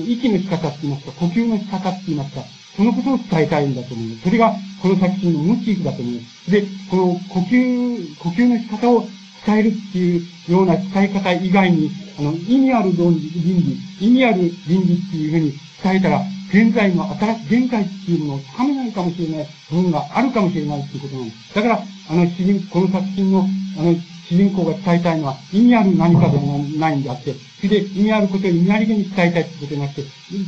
[0.07, 2.43] 息の仕方って言いますか、呼吸の仕方って言いますか、
[2.77, 4.23] そのことを伝えたいんだと思います。
[4.23, 6.51] それが、この作品のモチーフだと思います。
[6.51, 9.05] で、この呼吸、呼吸の仕方を
[9.47, 16.23] 伝えるっていうような伝え方以外に、あの、意味ある論理倫理、意味ある倫理っていうふうに伝えたら、
[16.53, 21.55] 現在の新しい現在っていうものをつかめないかもしれない部分があるかもしれないっていうことなんです。
[21.55, 23.47] だから、あの、主人、この作品の、
[23.79, 23.95] あの、
[24.29, 26.43] 主人公が伝えたいのは、意味ある何かでは
[26.79, 30.03] ないんであって、それで意味あることを意味ありげに伝えたいってことじゃなくて、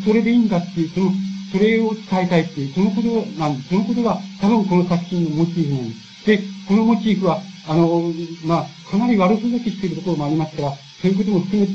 [0.05, 1.11] それでいいんだっていう、その、
[1.55, 3.09] それを伝えたいっていう、そのこと
[3.39, 3.69] なんです。
[3.69, 6.27] そのことが多分この作品のモチーフなんです。
[6.27, 8.13] で、このモチーフは、あの、
[8.45, 11.69] まあ、かなり悪ふざけしているところもありますから、そういうことも含め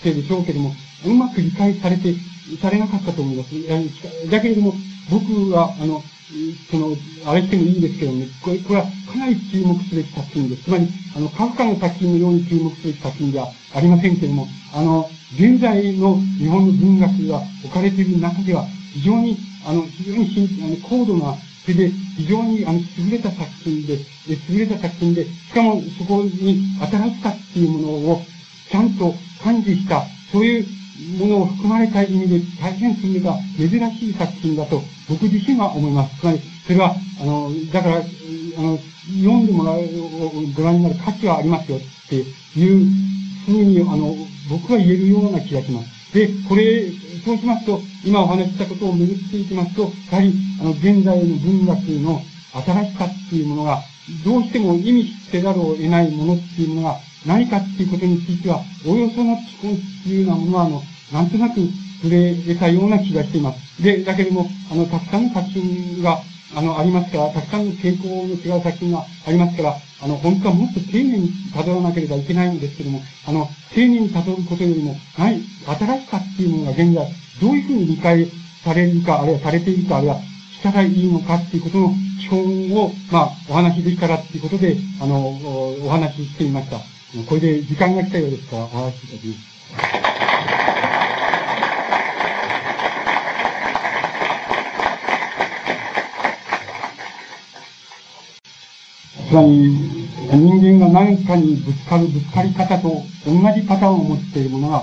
[0.00, 0.72] てでしょうけども、
[1.04, 2.14] うまく理解されて、
[2.62, 4.30] されなかったと思います。
[4.30, 4.74] だけれども、
[5.10, 6.04] 僕は、あの、
[6.70, 6.96] その、
[7.26, 10.62] あれしてもいいんですけどね、これ、これはかなり注目すべき作品です。
[10.62, 10.86] つまり、
[11.16, 18.64] あの、カフカの作品のように注目すべき作品ではありませんけれども、あの、現在の日本の文学が置かれている中では、
[18.96, 19.36] 非常に、
[19.66, 23.98] あの、非常にあの高度な、それで、非常に、あの、優れた作品で、
[24.48, 28.22] 優れた作品で、しかもそこに新しさっていうものを、
[28.70, 30.66] ちゃんと感知した、そういう
[31.18, 33.68] ものを含まれた意味で大変優れた珍
[33.98, 36.20] しい作品だと僕自身は思います。
[36.20, 38.00] つまり、それは、あの、だから、あ
[38.60, 38.78] の、
[39.22, 39.82] 読んでもらう、
[40.56, 42.86] ご覧になる価値はありますよっていう
[43.46, 44.16] ふうに、あの、
[44.50, 45.95] 僕は言えるような気がします。
[46.14, 46.90] で、これ、
[47.24, 52.22] そうしますと、今お話ししたことを巡っていきますと、やはり、あの、現在の文学の
[52.52, 53.82] 新しさっていうものが、
[54.24, 56.96] どうしても意味せざるを得ないものっていうのが
[57.26, 61.60] 何かっていうことについては、およその基本っていうようなものは、あの、なんとなく
[62.02, 63.82] 触れ得たような気がしています。
[63.82, 66.20] で、だけども、あの、たくさんの作品が、
[66.56, 77.06] あの、ありますから、たくさんの傾向の違う作品がありますから、あの、本当はもっと丁寧に辿らなければいけないんですけども、あの、丁寧に辿ることよりも、はい、新しさっていうものが現在、
[77.42, 78.26] どういうふうに理解
[78.64, 81.92] されるか、あるいはされているか、あるいはしたらいいのかっていうことの
[82.22, 85.28] 基本を、まあ、お話しできたらっていうことで、あの、
[85.84, 86.78] お話ししてみました。
[87.28, 90.75] これで時間が来たようですから、お話しいただきます。
[99.36, 99.48] つまり、
[100.32, 102.88] 人間が何かにぶつかるぶつかり方と
[103.26, 104.82] 同じパターンを持っているものが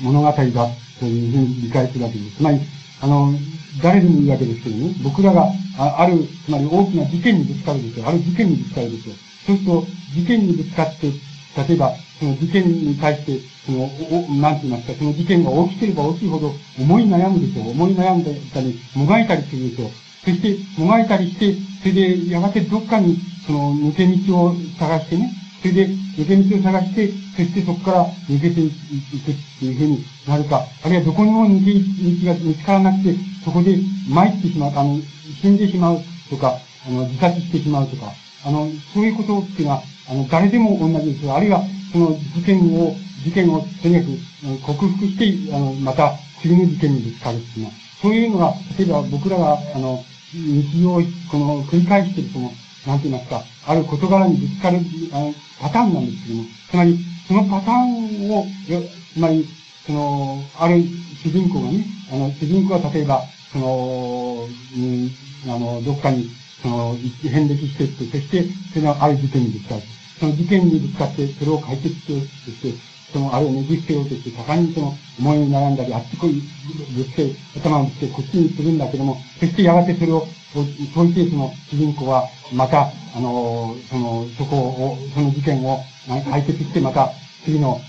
[0.00, 2.36] 物語だというふうに理解するわけです。
[2.38, 2.60] つまり、
[3.02, 3.34] あの、
[3.82, 8.08] 誰でもいいわけですけどね、僕らがあある、つまり大きな事件にぶつかるですよ。
[8.08, 9.14] ある事件にぶつかるですよ。
[9.46, 9.84] そうすると、
[10.16, 11.06] 事件にぶつかって、
[11.68, 17.70] 例えば、その事件に対して、その、お、なんて言いますか、その事件が起きてれば起きるほど思い悩むでしょう。
[17.72, 19.90] 思い悩んだり、もがいたりするでしょう。
[20.24, 25.32] そして、もがいたりして、それで、やがてどっかに、その、抜け道を探してね、
[25.62, 33.14] それで、抜け道を探して、そしてそこから抜けていくっていうふうになるか、あるいはどこにも抜け道が見つからなくて、
[33.44, 33.78] そこで
[34.08, 35.00] 参ってしまう、あの、
[35.40, 38.12] 死んでしまうとか、あの、自殺してしまうとか、
[38.44, 41.30] あの、そういうことっていうのは、あの、誰でも同じです。
[41.30, 42.94] あるいは、その事件を、
[43.24, 47.72] 事件をとにかく克服して、あの、また次の事件にぶつかるっていうのは、
[48.02, 50.94] そういうのが、例えば僕らが、あの、日常、
[51.30, 52.52] この、繰り返しているその、
[52.86, 54.78] なんて言いますか、ある事柄にぶつかる、
[55.12, 58.46] あの、パターンなんですけども、つまり、そのパターンを、
[59.12, 59.48] つまり、
[59.86, 60.82] その、ある
[61.22, 65.10] 主人公がね、あの、主人公は例えば、その、うん、
[65.46, 66.30] あの、どっかに、
[66.62, 69.82] その、変歴してって、そして、それがある事件にぶつかる。
[70.20, 76.42] その事件にぶつかって、それを解決しようとして、その、あれをねじ伏せようとして、盛んにその、思いに悩んだり、あっちこい、
[76.96, 80.26] ぶつけ、頭をぶつけ、こっちにするんだけども、そしてやがてそれを、
[80.94, 85.80] 解いて、その、主人公は、また、あの、その、そこを、その事件を
[86.30, 87.10] 解決して、また、
[87.44, 87.80] 次の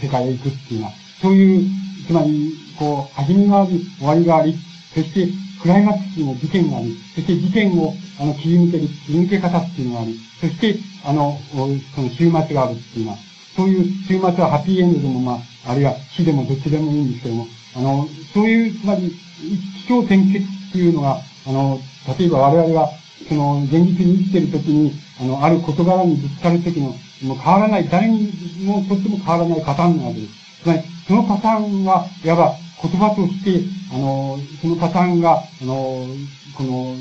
[0.00, 1.70] 世界へ行くっていうのは、そういう、
[2.06, 4.56] つまり、こう、始めがあり、終わりがあり、
[4.94, 5.28] そして、
[5.60, 13.18] クライマックスの事件があり、そして事件を、あの、切り抜ける、切り抜け方っていうのがあり、そして、あの、その終末があるっていうのは、
[13.58, 15.32] そういう終末はハッピーエンドでも、ま
[15.66, 19.18] あ、あるいは死でもどっちでもいいんですけども、あの、そういう、つまり、一
[19.88, 21.80] 生転結っていうのが、あの、
[22.16, 22.88] 例えば我々が、
[23.28, 26.94] その、現実に生きてるときに、あの、ある事柄にぶつかるときの、
[27.24, 28.30] もう変わらない、誰に
[28.62, 30.62] もとっても変わらないパターンなわけです。
[30.62, 33.60] つまり、そのパターンは、いわば言葉として、
[33.92, 36.06] あの、そのパターンが、あの、
[36.56, 36.94] この、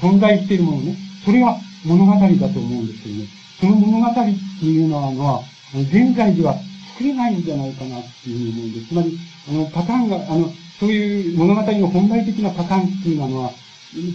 [0.00, 3.26] 存在しているものね、それが物語だと思うんですけどね。
[3.58, 5.42] その物語っていうのは、
[5.74, 6.54] 現在では
[6.94, 8.88] 作れないんじゃないかなっていうふうに思うんです。
[8.88, 9.18] つまり、
[9.48, 13.50] あの、パターンが、あの、そういう物語の本来的なパターンっていうのは、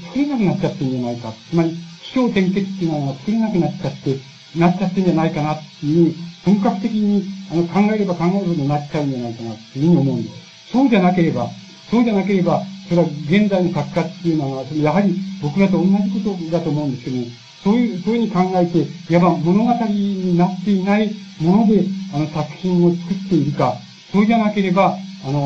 [0.08, 1.34] 作れなくなっちゃってるんじゃないか。
[1.50, 4.18] つまり、気象転結っていうのは作れなくなっちゃって、
[4.58, 6.14] なっちゃってるんじゃないかなっていう、
[6.46, 10.36] 本格的にあの考えれば考えるほどなっちゃうんじゃないかなっていうふうに思うんです。
[10.72, 11.50] そうじゃなければ、
[11.90, 17.26] そうじゃなければ、それは現在の作家っていうのは、やはり僕らと同じことだと思うんですけども、
[17.64, 23.76] そういう、そういうふうに考えて、いわば物語になっていないもので、あの、作品を作っているか、
[24.12, 25.40] そうじゃなければ、あの、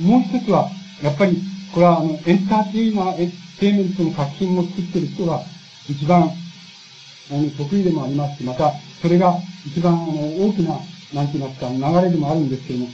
[0.00, 0.70] もう一つは、
[1.02, 5.42] やっぱり、これは、あの、エンターテイナー、エンテイメントの作品を作っている人が、
[5.88, 6.30] 一番、
[7.30, 8.72] あの、得意でもありますし、また、
[9.02, 10.12] それが一番、あの、
[10.46, 10.80] 大きな、
[11.12, 12.88] なんて言いますか、流れでもあるんですけども、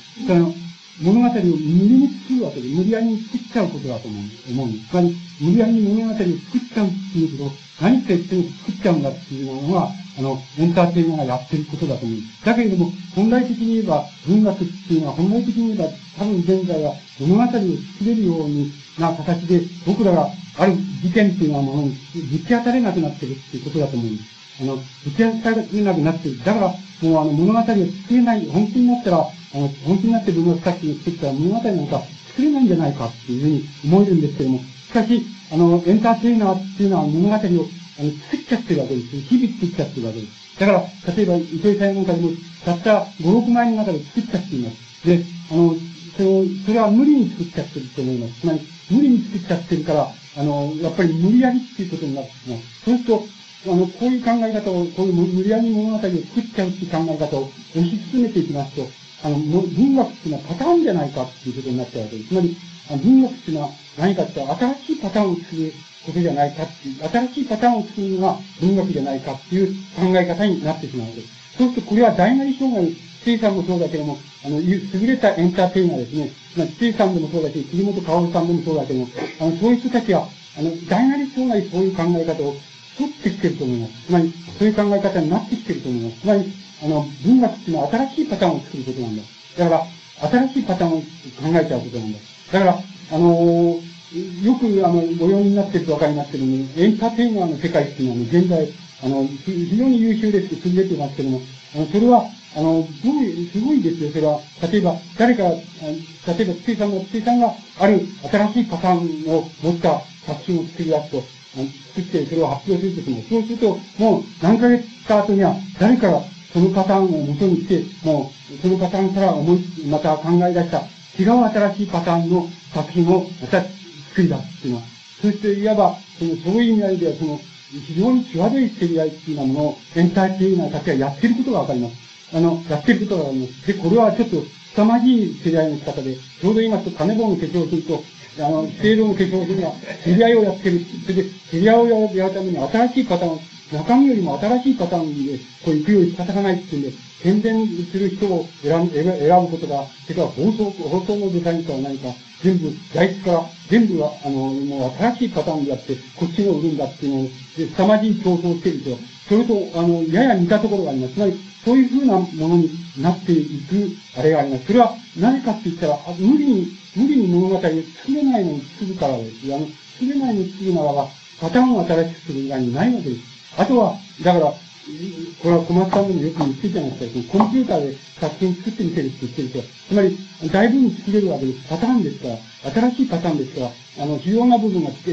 [1.02, 4.90] 物語を無理に作るわけで、無理やりに作っちゃうことだと思う思うんです。
[4.90, 6.34] つまり、無理やりに物語を作っ
[6.72, 12.18] ちゃうっていうことを、何か言っても作っちゃうんだっていうのは、あの、エンターテイナーがやってることだと思う。
[12.44, 17.60] だけれども、本来的に言えば、文学っていうのは、本来的に言えば、多分現在は物語を作
[18.04, 21.96] れるようにな形で、僕らがある事件っていうのはものに
[22.30, 24.43] ぶち当たれなくなってるっていうことだと思うんです。
[24.60, 26.38] あの、ぶち当たれなくなってる。
[26.44, 27.76] だから、もうあの、物語を作
[28.10, 35.22] れない、本気になったら、あの、本気になって文学作品を作ったら物語なんか作れないんじゃないかっていうふうに思えるんですけども、しかし、
[35.52, 39.20] あの、エンターテイナーっていうのは物語をあの作っちゃってるわけです。
[39.20, 40.58] 日々作っちゃってるわけです。
[40.58, 42.30] だから、例えば、糸井さんなんかでも、
[42.64, 45.06] たった5、6枚の中で作っちゃっています。
[45.06, 45.74] で、あの、
[46.16, 48.40] その、それは無理に作っちゃってると思います。
[48.40, 48.60] つまり、
[48.90, 52.58] 無理に作っちゃってるから、あの、やっぱり無理やりっていうことになってしまう。
[52.84, 53.26] そうすると、
[53.66, 56.20] あの、こういう考え方を、こういう無理やり物語を作っ
[56.54, 58.86] ちゃうっていう考え方を推し進めていきますと、
[59.24, 62.28] あの、文学っていうのはパターンじゃないかっていうことになっちゃうわけです。
[62.28, 62.56] つまり、
[63.02, 65.72] 文学っていうのは何かって新しいパターンを作る
[66.04, 71.32] ことじゃないかっていう、新しいパターンを作るのが文学じゃないかっていう考え方になってしまうわけです。
[71.56, 76.30] そうするとこれは大なり障害、イさんもそうだけども、あの、優れたエンターテイナーですね。
[76.56, 79.08] まあ、イさんでもそうだし、杉本薫さんでもそうだけども、
[79.40, 80.28] あの、そういう人たちは、
[80.58, 82.54] あの、大なり障害そういう考え方を
[82.96, 84.06] 取ってきてると思います。
[84.06, 86.20] つまり、そういう考え方になってきてると思います。
[86.20, 86.52] つまり、
[86.82, 89.22] あの、文学っていうのは新しいパターンを作ることなんだ。
[89.58, 91.06] だから、新しいパターンを考
[91.54, 92.18] えちゃうことなんだ。
[92.52, 92.78] だから、
[93.12, 98.72] あのー、よく、あの、ご用になってるとわかりますけども、エンターテイナーの世界っていうのは、現在、
[99.02, 101.40] あの、非常に優秀です優れてますけども、
[101.74, 102.24] あの、それは、
[102.56, 104.40] あの、どういう、すごいですよ、それは。
[104.70, 111.22] 例えば、誰か、例えば、ついさんが、ついさんが、ある新しいパターンを持った作品を作り出すと、
[111.62, 116.22] 作ってそれを発表するときも、そうすると、もう何ヶ月か後には、誰かが
[116.52, 120.78] そのパターンを元にして、もう、そのパターンから思い、また考え出した、
[121.18, 124.84] 違う新しいパターンの作品をまた作り出すっていうのは、
[125.20, 127.40] そしていわば、その、そういう意味合いでは、その、
[127.86, 131.94] 非常に際どい競り合いっていうようなものを、エンターテイナーたちはやってることがわかります。
[132.36, 133.66] あの、やってることがわかります。
[133.66, 134.36] で、これはちょっと、
[134.74, 138.02] 凄まじい競り合いの仕方で、ちょうど今と金棒の化粧品と、
[138.38, 139.72] あの、制度の化粧品が
[140.04, 140.80] 競り合いをやってる。
[141.02, 143.40] それで、競り合いをやるために新しいパターン、
[143.72, 146.92] 中身よりも新しいパターンで、こう行くように仕方がないっていうんで、
[147.22, 149.02] 宣伝する人を選ぶ、選
[149.46, 152.08] ぶことが、それから放送、放送のデザインか何か、
[152.42, 158.98] 全部、材質から、全部は、あの、もう新しいパターンでやって、こっちの売るんだっていうのを、で凄まじい競争をしてると、
[159.28, 161.14] それと、あの、やや似たところがあります。
[161.14, 161.32] つまり、
[161.64, 164.66] そういうふうなものになっていく、あれがあります。
[164.66, 167.72] それは何かって言ったら、無理に、無理に物語を作
[168.08, 169.54] れないのに作るからです。
[169.54, 169.66] あの、
[169.98, 171.08] 作れないのに作るならば、
[171.40, 172.32] パターンを新しくす。
[172.32, 173.20] る以外にないわけです。
[173.56, 177.14] あとは、だから、これは小松さんでもよく言ってたんです。
[177.14, 180.18] けど、コンピューターで作品作ってみせるって言ってると、つまり、
[180.52, 181.68] 大分作れるわけです。
[181.68, 182.18] パターンです。
[182.18, 183.54] から、新しいパターンです。
[183.54, 183.70] から、
[184.04, 185.10] あの、重要な部分が作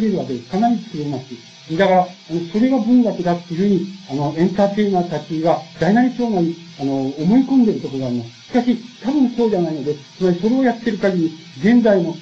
[0.00, 0.50] れるわけです。
[0.50, 1.53] かなり作れます。
[1.72, 2.06] だから、
[2.52, 8.30] それが文学だっていうふうに、あの、エンターテイナーたちが大なり小なり、あの、思い込んでるところがあります。
[8.48, 12.14] しかし、多分そうじゃないので、つまりそれをやってる限り、現在の、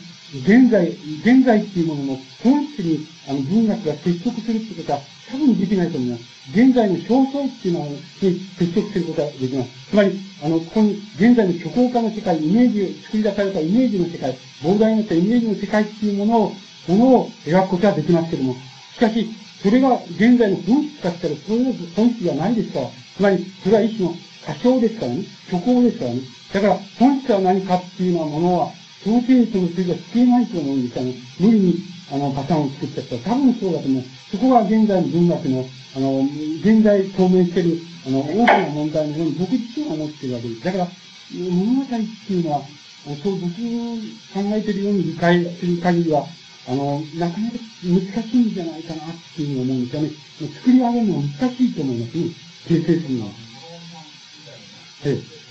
[0.47, 5.01] 現在、現在っていうものの本質に、あの、文学が接触するってことは、
[5.33, 6.25] 多分できないと思います。
[6.55, 9.71] 現在の表層っていうのに接触することができます。
[9.91, 16.53] つまり、あの、ここに、現在の虚構化の世界、イメージを、作り出されたイメージの世界、膨大になったイメージの世界っていうものを、
[16.89, 18.57] ものを描くことはできますけども、
[18.95, 19.29] しかし、
[19.63, 22.87] それが現在の本質かったら、そういう本質じゃないですから、
[23.17, 24.15] つまり、それは一種の
[24.45, 26.21] 過小ですからね、虚構ですからね。
[26.53, 28.73] だから、本質は何かっていうようなものは、
[29.05, 31.15] 想定その数字は消えないと思うんですよね。
[31.39, 31.75] 無理に、
[32.13, 34.05] あの、パターンを作っちゃったら、多分そうだと思う。
[34.31, 35.65] そこが現在の文学の、
[35.97, 36.21] あの、
[36.61, 40.65] 現在透明してる、あの、大きな問題のように僕自身は思っているわけです。
[40.65, 40.89] だから、
[41.33, 42.63] 物語っていうのは、
[43.23, 43.59] そう僕考
[44.55, 46.27] えてるように理解する限りは、
[46.69, 50.11] あの、なかなか難しいんじゃないかなっていうふうに思うんですよね。
[50.59, 52.25] 作り上げるのは難しいと思いますね。
[52.69, 53.31] 形成するのは。
[55.05, 55.43] ええ。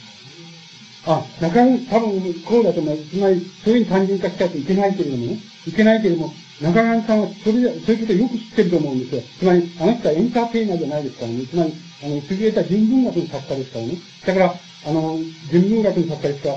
[1.06, 2.98] あ、なかなか多分こうだと思う。
[2.98, 5.40] つまり、そういう単純化しちゃうといけないけれどもね。
[5.68, 9.22] いけないけれども、中川さんはそれで、そういうことをよく知ってると思うんですよ。
[9.40, 11.46] つまり、あの人はエンターテイナーじゃないですからね。
[11.46, 11.74] つまり、
[12.04, 13.98] あの、優れた人文学の作家ですからね。
[14.26, 14.56] だから、
[14.86, 15.20] あの、
[15.52, 16.56] 人文学の作家ですから、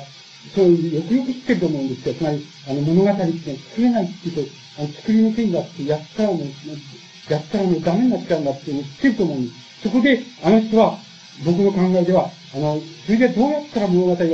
[0.54, 2.14] そういう、よくよく知ってると思うんですよ。
[2.14, 9.82] つまり、あの、物語って作れないっていうと、あの作りにくいんだって、やったらもう、やったらもうダメになっちゃうんだっていうのを知ってると思うんです。
[9.82, 10.98] そこで、あの人は、
[11.44, 14.24] 僕の考えでは、あの、それでどうやったら物語が、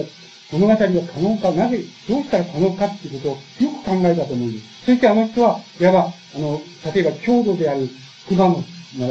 [0.53, 0.87] 物語が可
[1.21, 4.85] 能か、なぜ、どうしたら可能かっていうことをよく考えたと思うんです。
[4.87, 6.61] そしてあの人は、いわば、あの、
[6.95, 7.89] 例えば強度である
[8.29, 8.65] 熊野、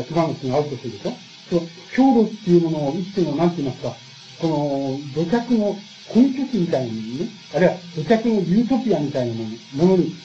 [0.03, 1.13] 熊野があるとするでしょ
[1.49, 1.61] そう、
[1.93, 3.95] 強度っていうものを一種の、なんて言いますか、
[4.41, 5.77] この土着の
[6.13, 10.15] 根拠地みたいなものにね、あるいは土着のユートピアみたいなものに、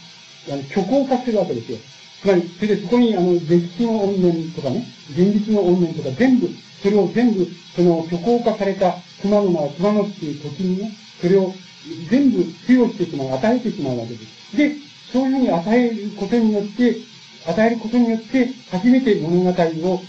[0.50, 1.78] あの、虚構化するわけですよ。
[2.22, 6.48] つまり、それでそこに、あの、歴史の怨念とかね、現実の怨念とか全部、
[6.82, 7.46] それを全部、
[7.76, 11.52] その虚構化された熊野な熊野っていう土地にね、それを
[12.10, 14.56] 全部付与してしまう、与えてしまうわけです。
[14.56, 14.76] で、
[15.12, 16.96] そういうふうに与えることによって、
[17.46, 20.00] 与えることによって、初めて物語を、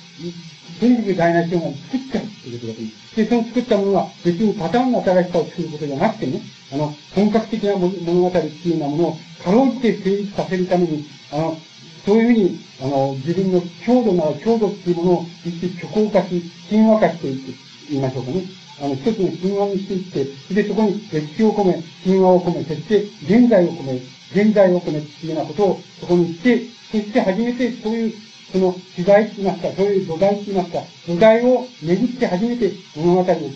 [0.80, 1.74] とにかく大なりが作っ
[2.12, 3.16] ちゃうっていうことだと。
[3.16, 6.42] で、その作ったものは別にパターンの新しさを作ることじゃなくてね、
[6.74, 11.58] あの、本格的な物語っていうようなものをかろうじて成立させるために、あの、
[12.06, 17.54] そういうふうに、あの、自分の強度なら強度っていうものを一致虚構化し、神話化していく、
[17.90, 18.44] 言いましょうかね。
[18.82, 24.02] あの、一つの神話にしていって、で、そこに歴史を込め、神話を込め、そして現在を込め、
[24.34, 26.62] 現在を込めっていうようなことをそこにして、
[26.92, 28.14] そして初めてそういう、
[28.56, 33.48] その取材って言いますか、そういう土台って言いますか、土台を巡って初めて物語を作るっ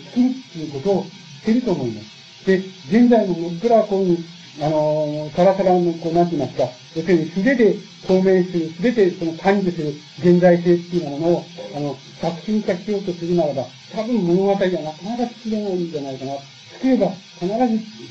[0.52, 2.46] ていうことをしてると思います。
[2.46, 4.18] で、現在のいくらこういう
[4.60, 11.44] あの、サラサラの、こう、なんて言いますか、要するに素手で透明する、素手でその感じする現在性っていうものを、
[11.74, 13.64] あの、作品化しようとするならば、
[13.94, 16.32] 多分物語はなかなか作れないんじゃないかな。
[16.74, 17.08] 作れば
[17.40, 17.56] 必ず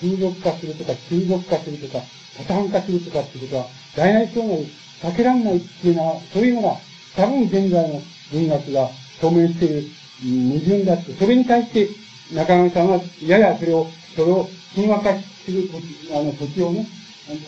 [0.01, 2.03] 風俗化するとか、金属化するとか、
[2.37, 4.65] パターン化するとかっていうことは、大内障害
[5.01, 6.77] 避けられないっていうのは、そういうのが、
[7.15, 8.01] 多分現在の
[8.31, 8.89] 文学が
[9.21, 9.83] 透明している
[10.21, 11.89] 矛盾だって、それに対して、
[12.33, 15.13] 中上さんは、ややそれを、それを神話化
[15.45, 15.69] する、
[16.11, 16.87] あの土地をね、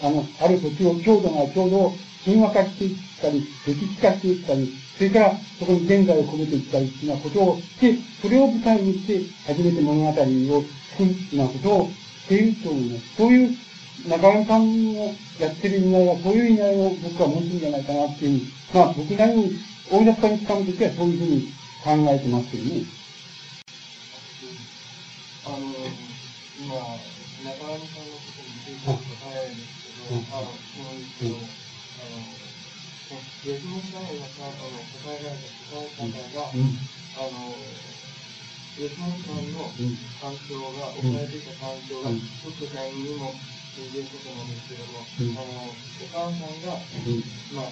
[0.03, 1.93] あの、ある土地を、強度が強度を
[2.25, 10.65] 神話化していったり、歴史化していったり、それからそこに現在を込めていったりっていうようなことをして、それを舞台にして、初めて物語を作るよ
[11.33, 13.15] うなことをしていると思います。
[13.17, 13.57] そういう
[14.05, 19.59] 中山さんのやってる意味合いは、そういう意味合いを僕は持つんじゃないかなっていうふうに、まあ僕なりに、
[19.91, 21.53] 大雑把に掴むときはそういうふうに
[21.83, 22.85] 考えてますけどね。
[25.43, 25.73] あの、
[26.57, 26.73] 今、
[27.41, 28.97] 中山さんのことについて答
[29.33, 31.37] えるんですけど、あの、質問ですけど、
[31.97, 32.37] あの、
[33.07, 36.49] その、吉本大学があの答えられた答え方が、
[37.17, 37.57] あの、
[38.77, 39.73] 吉本さんの
[40.21, 43.41] 環境が、置かれていた環境が、ちょっとタイミングにも
[43.71, 46.75] 通じることなんですけども、あの、お母さんが、
[47.55, 47.71] まあ、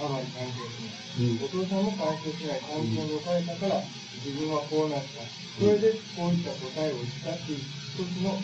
[0.00, 1.40] あまり関係しない。
[1.40, 3.84] お父さんも関係しない環境に置かれたから、
[4.24, 5.20] 自分はこうなった。
[5.56, 8.40] それでこういった答えをしたっていう一つの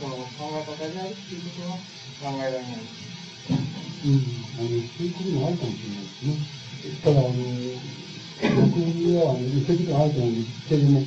[0.00, 3.02] その考え方であるっていうことは考えられない。
[4.02, 4.16] うん、
[4.58, 6.34] あの、そういうこともあるかもしれないですね。
[7.04, 7.30] ただ、あの、
[8.66, 8.82] 僕
[9.14, 11.06] は、あの、そういうことがあると思うんですけどね、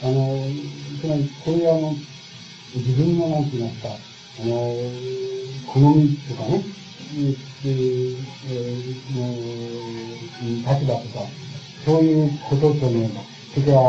[0.00, 0.48] あの、
[1.00, 1.94] つまり、これは、あの、
[2.74, 4.54] 自分の、なんて言いますか、あの、
[5.66, 6.62] 好みとかね、
[7.16, 8.16] えー、
[9.16, 9.24] の、
[10.72, 11.26] 立場とか、
[11.84, 13.10] そういうこととね、
[13.54, 13.80] それから、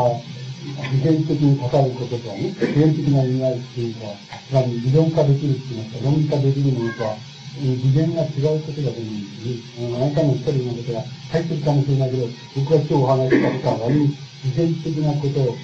[0.62, 4.00] 普遍的に語ることとはね、普遍的な意味合いっていうか、
[4.48, 7.16] つまり理論化できるって言いますか、論理化できるものとは、
[7.54, 9.96] 次元が違うことだと思うんですね。
[9.96, 12.26] あなたの一人のことが入ってるかもしれないけど、
[12.56, 15.62] 僕が今日お話ししたことは割に自然的なことを僕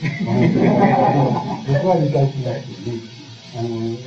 [1.82, 3.02] は理解しないっていうね。
[3.59, 3.98] あの、言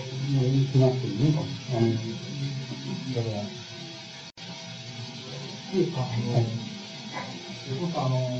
[0.63, 1.35] ってますけどね。
[1.35, 1.43] あ
[1.75, 3.43] の、だから。
[3.43, 3.51] っ
[5.71, 6.47] ていいか、あの、はい、
[7.67, 8.39] あの、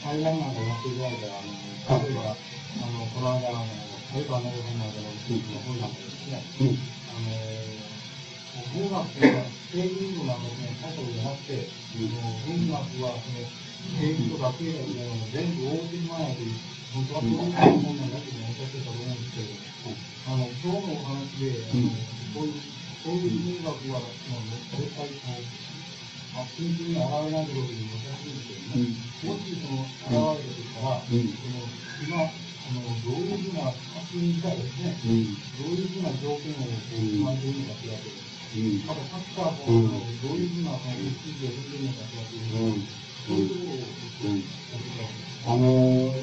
[0.00, 1.52] 対談なんかやっていただいたら、あの、
[2.00, 2.36] 例えば、あ
[2.88, 3.68] の、この間、あの、
[4.16, 6.40] 台湾の本なんかの地域の本なんかですね、
[7.12, 7.28] あの、
[8.72, 13.44] 文学というのは、政治運動なんかね、タイトルじゃなくて、文学は、その、
[13.96, 16.54] 政治とか経済みたいなの全部大手にまないという、
[16.94, 17.52] 本当はそういう
[17.84, 18.10] 本なん。
[18.10, 19.16] だっておっしゃってたと思うん。
[19.16, 19.96] ですけど、
[20.26, 21.90] あの、今日のお話で、あの、
[22.34, 22.60] そういう、
[23.04, 25.56] そういう文学は、絶対こう、
[26.36, 28.36] まあ、真に現れないころで難しいん。
[28.36, 28.92] ですけどね、
[29.24, 31.64] もしその現れるとしたら、その
[31.96, 35.00] 今、あのどういうふうな作品がですね、
[35.56, 38.26] どういうふうな条件をこう決まっているのかというわけです。
[38.84, 43.05] またサッカーも、どういうふうなその指示を出ているのかというわけです。
[43.34, 43.60] ういうとこ
[44.24, 45.64] ろを、あの、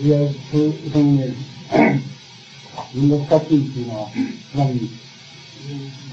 [0.02, 0.18] いや、
[0.52, 1.34] そう、そのね、
[2.94, 4.90] 文学作品っていうのは、つまり、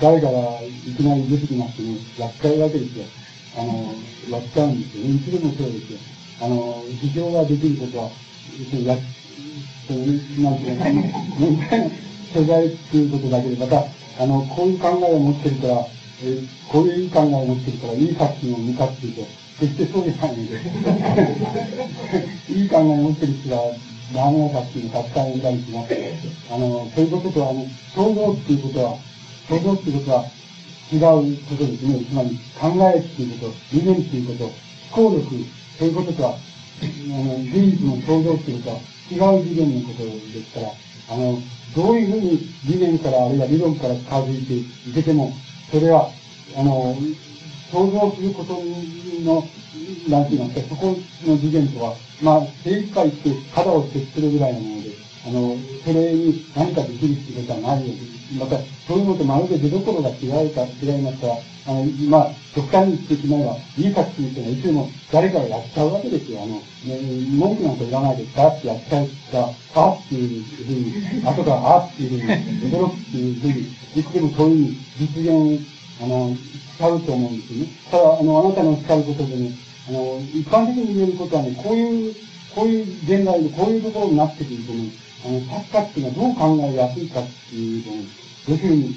[0.00, 3.04] 誰かがいきなり出てきましてね、やっちゃうわけですよ。
[3.58, 3.94] あの、
[4.30, 5.04] やっちゃうんですよ。
[5.04, 5.98] いつでもそうですよ。
[6.42, 8.10] あの、事情ができることは、
[8.84, 8.96] や、
[9.88, 9.98] そう、
[10.42, 10.84] なんていうか、
[11.38, 11.90] 問題の
[12.32, 13.84] 所在っていうことだけで、また、
[14.22, 15.86] あの、こういう考えを持ってるから、
[16.22, 16.38] え、
[16.68, 20.56] こういういい考えを持ってるから、いい作品を見たっていうと、決してそうじゃないので、
[22.48, 23.72] いい考えを持ってる人は、
[24.14, 25.94] ダメな作品をたくさん見たりします
[26.50, 28.96] あの、そういうことと、あの、想像っていうことは、
[29.48, 30.24] 想像っていうことは、
[30.92, 31.00] 違う
[31.46, 32.04] ことですね。
[32.04, 34.44] つまり、考えっていうこと、理念っていうこ
[34.94, 35.28] と、思考力、
[35.78, 38.80] そういうこととは、あの、事実の創造っていうことは、
[39.10, 40.72] 違う次元のことですから、
[41.10, 41.38] あの、
[41.76, 44.54] どういうふうに理念からあるいは理論から近づいて
[44.90, 45.32] いけても、
[45.70, 46.10] それは、
[46.56, 46.96] あの、
[47.70, 48.54] 想像すること
[49.24, 49.44] の、
[50.08, 54.90] なんていますか、そこの次元とは、まあ、精一杯して肌を接するぐらいのもので、
[55.26, 57.94] あの、それに何かできるっていうことはないよ
[58.38, 58.56] また、
[58.86, 61.34] そういうのとまるで出所が違うか、違いますから、
[61.66, 66.40] あの、まあ、極端に言ってしまえば、いい作品っていうのはいつも誰かがやっちゃうわけですよ。
[66.42, 66.62] あの、ね、
[67.36, 73.60] 文句なんか言わないで、ガーってやっちゃうが、あっていうふうに、後からあっていうふうに、驚くっていうふうに、
[73.96, 76.36] いつでもそういうふうに実現、あの、
[76.76, 77.72] 使うと思うんですよね。
[77.90, 79.52] ただ、あの、あなたの使うことでね、
[79.88, 82.14] あの、一般的に言えることはね、こういう、
[82.54, 84.90] こういう現代でこういうところになってくるとね、
[85.24, 88.04] あの、作家っていうのはどう考えやすいかっていうとね、
[88.48, 88.94] 要するに、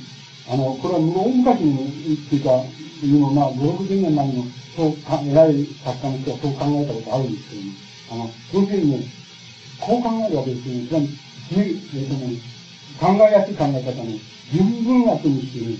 [0.49, 2.49] あの、これは大昔に言っていうか、
[3.35, 7.71] まあ、5、60年前にも、そうか、偉い作家の人はそう考えたことあるんですけどね。
[8.11, 9.05] あの、要するにね、
[9.79, 10.87] こう考えるわけですよね。
[10.87, 12.53] つまり、えっ、とね、
[12.99, 14.19] 考えやすい考え方ね、
[14.53, 15.77] 純文学にしてね、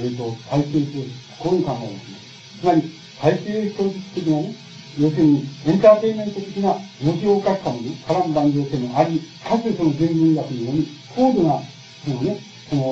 [0.00, 1.04] えっ、と、体制する。
[1.38, 2.18] こういう考えですね。
[2.60, 2.82] つまり、
[3.20, 4.54] 体制創実的なね、
[4.98, 11.60] 要するに、エンターテインメント的な文字を書くかもね、波乱万丈性もあり、かつその全文学のように、高度な、
[12.04, 12.82] そのね、その、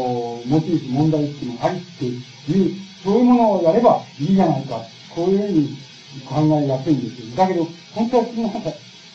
[0.47, 4.83] モチーフ、問題っていうのがありっていう、そういうものをやればいいじゃないか。
[5.15, 5.79] こういうふうに
[6.29, 7.37] 考えやすいんですよ。
[7.37, 8.53] だけど、本当はその、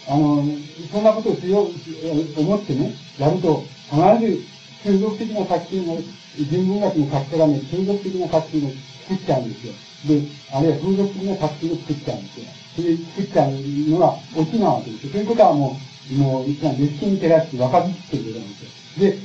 [0.08, 0.44] あの、
[0.92, 4.44] そんなことをしよう、思ってね、やると、必ず
[4.84, 6.00] 中毒的な作品を、
[6.38, 8.72] 人文学の書き方がね、中毒的な作品を
[9.10, 9.74] 作っちゃうんですよ。
[10.08, 12.46] で、あるいは風俗的な作品を作っちゃうんですよ。
[12.76, 13.52] それ作っちゃう
[13.92, 15.12] のがオチなわけですよ。
[15.12, 15.78] そういうことはも
[16.12, 19.12] う、もう、いつも歴史に照らして分かってることなんですよ。
[19.12, 19.18] で、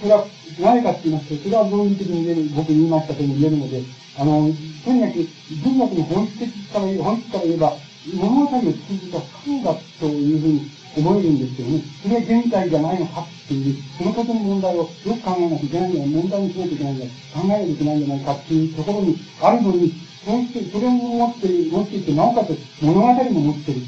[0.00, 0.26] それは
[0.60, 3.82] 何かって言いますと、それは論理的に言える、僕言いましたとも言えるので、
[4.18, 4.50] あの、
[4.84, 5.28] とにかく
[5.62, 7.72] 文学の本質から言えば、
[8.14, 8.76] 物語を作るこ
[9.10, 11.82] とは不可能だというふうに覚えるんですよね。
[12.02, 16.06] それは現在じゃないのかっていう、そのことの問題をよく考えなきゃいけないんだよ。
[16.06, 17.10] 問題にしなきゃいけないんだよ。
[17.34, 19.92] 考えなきゃいけないんじゃないかっていうところにあるのに、
[20.24, 23.80] そうして、それを持って、持っていて、なおかつ物語も持ってるっ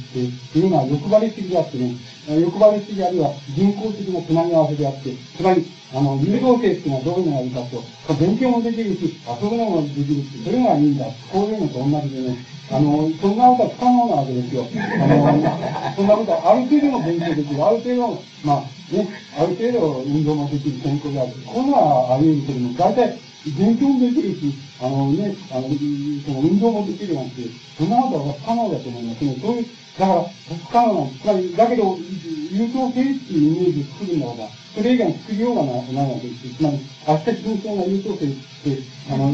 [0.53, 1.95] ていうのは欲張りすぎであってね、
[2.27, 5.65] 欲張りすぎあるいは人工的なつなぎ合わせであって、つまり、
[5.95, 11.07] あの、誘導性っていうのはどういうのがいいかと、勉強もできるし、遊ぶのもできるし、それがいいんだ。
[11.31, 12.37] こういうのと同じでね、
[12.73, 14.67] あの、そんなことは不可能なわけですよ。
[14.75, 17.65] あの、 そんなことはある程度の勉強できる。
[17.65, 19.09] ある程度、まあ、ね、
[19.39, 21.33] ある程度運動もできる健康である。
[21.47, 23.19] こういうのはあり得るけども、大体、
[23.55, 27.43] 勉強もできるし、あのね、あの、その運動もできるなんて、
[27.79, 29.37] そんなことは不可能だと思いますね。
[29.41, 29.67] そういう、
[29.99, 30.27] だから、
[30.59, 31.23] 不可能なんです。
[31.23, 31.99] つまり、だけど、
[32.51, 36.51] 優等生っていうイメージを作るなら、それ以外に作りようがないわけです。
[36.57, 39.31] つまり、明日純正な優等生って、あの、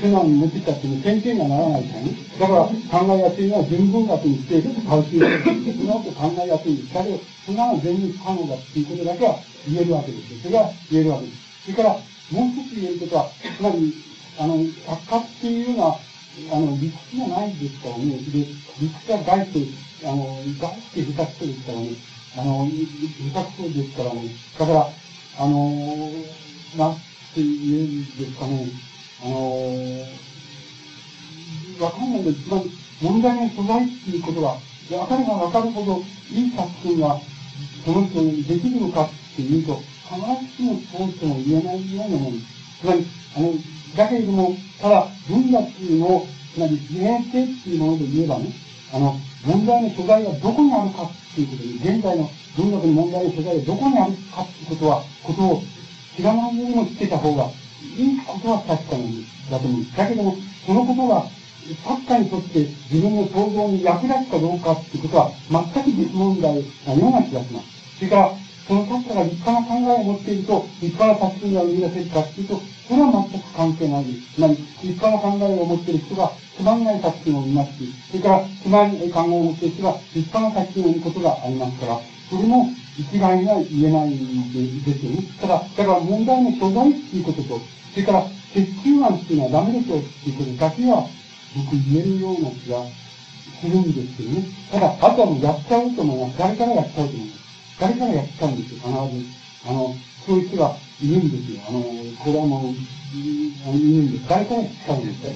[0.00, 2.12] 素直に持ってきたっていう点々にはならないからね。
[2.38, 5.32] だから、考えやすいのは純文学にして、回収する。
[5.72, 6.92] そんなこと考えやすいんです。
[6.92, 10.42] だけど、そんなの全然不可能だっていうことだけは言えるわけです。
[10.42, 11.38] それは言えるわけです。
[11.64, 13.94] それから、もう一つ言えることは、つまり、
[14.38, 15.98] あの、作家っていうのは、
[16.52, 18.12] あの、理屈がないですからね。
[18.12, 18.44] で、
[18.80, 22.11] 理屈が外して、あの、外して下手くそですからね。
[22.34, 24.30] あの、下手くそですからね。
[24.58, 24.88] だから、
[25.38, 26.10] あの、
[26.76, 27.00] なんて
[27.36, 28.68] 言うんですかね。
[29.22, 30.06] あの、
[31.84, 32.70] わかんないけど、つまり、
[33.02, 34.48] 問題の素材っていうことが、
[34.98, 37.20] わかればわかるほど、いい作品が、
[37.84, 42.36] その人にできるのかっていうと、必ずしもそうとも言えないようなもの。
[42.80, 43.06] つまり、
[43.36, 43.52] あの、
[43.96, 48.52] だけれども、ただ、文学の、つまり、自然性っていうもので言えばね、
[48.92, 55.62] あの、問題の所在はどこにあるかっていうことに、現在の文学の問題の所在がどこにあるかっていうことは、ことを
[56.16, 57.48] 知らないようにも知ってた方が
[57.96, 59.84] いいことは確かなんだと思う。
[59.96, 60.36] だけども、
[60.66, 61.24] そのことが、
[61.84, 62.58] 作家にとって
[62.90, 66.54] 自分の想像に役立つかどうかっていうことは、全く別問題
[66.86, 67.66] なような気がします。
[67.98, 68.32] それから、
[68.72, 74.32] その作家が立派な考えを持っていると、立派な作品が生み出せるかっていうと、それは全く関係ないです。
[74.32, 82.00] つまり、立派な考えを持っている人が、つまんない作品を見ますし、それから、つまんない考えを持っている人が、立派な作品を見ることがありますから、
[82.30, 85.22] それも一概には言えないですよね。
[85.36, 87.60] ただ、だから問題の所在っていうことと、
[87.92, 88.24] それから、
[88.54, 91.04] 鉄球案っていうのはダメでしょうっていうことだけは、
[91.60, 92.80] 僕言えるような気が
[93.60, 94.48] するんですけどね。
[94.72, 96.38] ただ、あとはもうやっちゃうと思います。
[96.38, 97.41] 誰からやっちゃうと思います。
[97.80, 98.56] 誰からやっちゃうん。
[98.56, 98.92] ですよ、必ず。
[99.64, 99.94] あの、
[100.26, 101.30] そういう人がいるん。
[101.30, 101.60] ですよ。
[101.66, 101.86] あの、こ
[102.32, 102.76] れはもう、い
[103.16, 103.22] る
[104.02, 104.12] ん。
[104.12, 104.24] です。
[104.28, 105.06] 誰からやっちゃうん。
[105.06, 105.32] ですよ。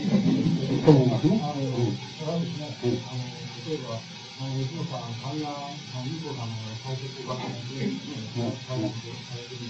[0.84, 1.40] と思いますね。
[1.42, 1.60] あの、例
[3.74, 3.98] えば、あ
[4.46, 5.70] の、吉野さん、神田、あの、
[6.04, 6.46] 二藤さん。
[6.50, 6.54] の
[6.84, 7.42] 解説を学ん。
[7.66, 7.88] で、解
[8.78, 8.86] 説
[9.26, 9.60] されてる、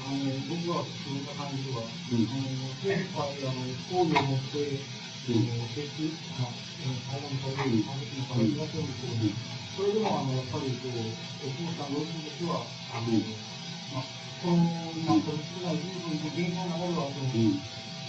[0.00, 0.14] あの、
[0.48, 1.86] 僕はそういった感じでは、あの、
[2.82, 3.54] 精一杯、あの、
[3.90, 4.78] 講義を持って、
[5.26, 5.34] 設
[5.98, 6.48] 置、まあ、
[7.10, 8.86] 対談される、感じのから東の方
[9.18, 9.34] に、
[9.76, 13.06] それでも、あの、やっぱり、こう、吉本さんのとしては、あの、
[13.94, 14.04] まあ、
[14.42, 14.58] この、
[15.06, 17.30] まあ、この少ない部分の現象の中では、その、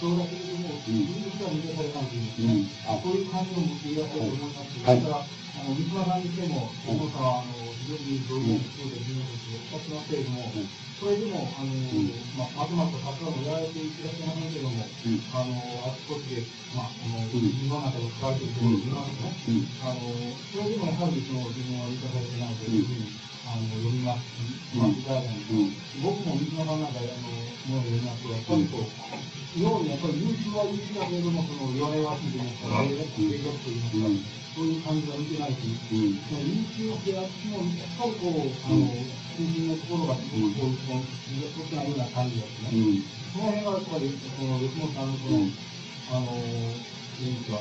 [0.02, 2.26] そうだけれども、自分としては満たされないというん。
[2.26, 2.66] ですね。
[2.90, 4.74] あそういう感じを持っていらっしゃると思います。
[4.74, 10.54] し、それから、あの、三島さんにしても、吉本さんは、あの、非常に同意がそうで、自分たちをおっしゃってますけれども、
[11.02, 11.74] それでも、あの、
[12.38, 14.54] まあ、まとまった活動もやられていらっしゃいません。
[14.54, 14.86] けれども、
[15.34, 19.34] あの、あちこちで、まあ、この、自分の中で書かれているところを見ますね。
[19.82, 23.10] あの、それでもやはり、その、自分は満たされてないというふうに、
[23.42, 24.30] あの、読みます。
[24.78, 25.34] まあ、いただいたん。
[25.34, 25.66] ですけど、
[26.06, 26.80] 僕も三島さん。
[26.80, 26.94] なん。
[26.94, 27.34] か、あの、
[27.66, 28.86] ものを読みますと、やっぱりこう、
[29.58, 35.56] 要にやっぱり優秀は優秀だけれども、その、弱々しいと言いますか、霊力と言いますか、そういう感じが見てないし、
[36.44, 38.84] 優秀であっても、やっぱりこう、あの、
[39.32, 41.04] 中心のところが、こういう、こう、
[41.56, 42.68] 特なような感じですね。
[43.32, 45.48] その辺がやっぱり、この、吉本さんの、その、
[46.12, 46.36] あの、
[47.20, 47.58] いうんですか、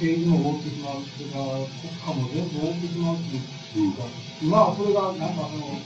[0.00, 1.44] 政治も覆ってしまう、それから
[1.80, 4.04] 国家も全部覆ってしまうっていうか、
[4.42, 5.78] 今はそれが、なんかその、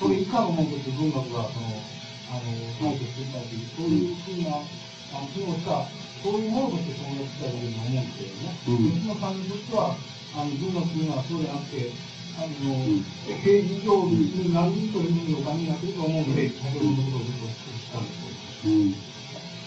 [0.00, 1.80] それ以下のものとして文学が、その、
[2.28, 2.40] あの、
[2.78, 5.84] 解決していたという、そういうふうな、あの、機能した、
[6.22, 8.90] そういうものとして存在したというふうに思うんですけどね。
[8.92, 9.96] 吉野さんにとっては、
[10.36, 11.90] あの、文学というのはそうじゃなくて、
[12.36, 13.00] あの、
[13.40, 18.68] 政治上に何というふうにお考えになっていると思うので、先ほどのことをずっとしたんです。
[18.68, 18.94] うん。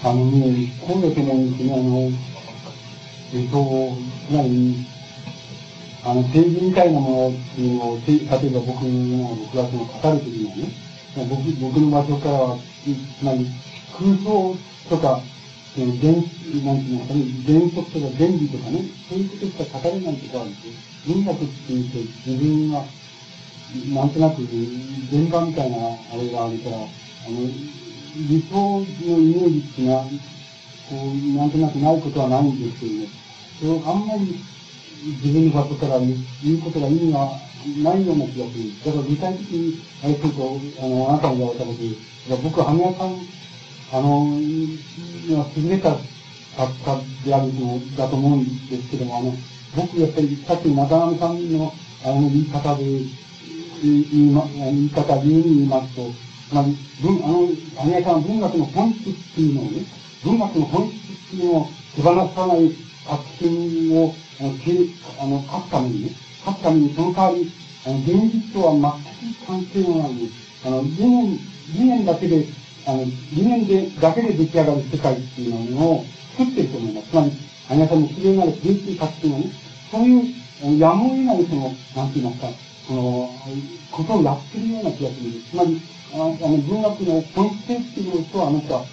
[0.01, 2.11] あのね、こうだと思うんですね、あの、
[3.33, 3.97] えっと、
[4.27, 4.85] つまり、
[6.05, 10.73] あの、政治みたいなものっていうのを、て例えば僕のクラスの語るときにはね、
[11.27, 12.57] 僕僕の場所からは、
[13.19, 13.47] つまり
[13.97, 14.55] 空想
[14.89, 15.21] とか、
[15.79, 20.73] えー、原、なんていうのかね、原則とか原理とかね、そういうことしか語れないとこあるんですよ。
[21.07, 21.97] 文学っていうと
[22.27, 22.83] 自分が、
[23.95, 27.47] なんとなく現場みたいなあれがあるから、あの、
[28.27, 33.07] 理想のイメージっていうのは、こう、なんとなくないことはないんですけどね、
[33.59, 34.35] それをあんまり
[35.23, 37.31] 自分の場所から言うことが意味が
[37.83, 38.73] ないような気がする。
[38.83, 41.95] だから具体的に、あれすると、あの、あなたに言われたことで、
[42.43, 43.15] 僕は羽根さん、
[43.91, 45.95] あの、優れた
[46.55, 49.33] 作家であるのだと思うんですけども、あの、
[49.75, 51.73] 僕やっぱりさっき中上さんの
[52.05, 52.83] あの言い方で、
[53.81, 56.11] 言いま、言い方、理由に言いますと、
[56.49, 57.47] つまり、文、あの、
[57.77, 59.85] 羽根さん文学の本質っていうのをね、
[60.23, 62.71] 文学の本質っていうのを手放さない
[63.05, 64.49] 作品を、あの、
[65.21, 66.11] あの書くためにね、
[66.45, 67.51] 書くためにその代わり、
[67.85, 70.11] あの、現実とは全く関係のない、
[70.65, 71.39] あの、理念、
[71.73, 72.45] 理念だけで、
[72.85, 76.05] あの、理念で、だけで出来上がる世界っていうのを
[76.37, 77.09] 作ってると思います。
[77.09, 77.31] つまり、
[77.69, 79.51] あなたの自然なる芸術作品はね、
[79.91, 81.61] そういう、やむを得ない、その、
[81.95, 82.47] なんて言いますか、
[82.87, 83.29] その、
[83.91, 85.51] ことをやってるような気がするんです。
[85.51, 85.81] つまり、
[86.13, 88.85] あの、文学の本質っていうことは、あの人は、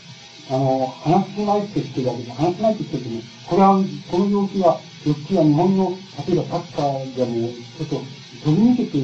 [0.49, 5.97] あの、話せないって言ってるわけで、話せないって言ってるけど、これは、この病気は、病気は日本の、
[6.29, 7.49] 例えばサッカーでも、
[7.79, 8.03] ちょっと、
[8.45, 8.99] 飛び抜けて、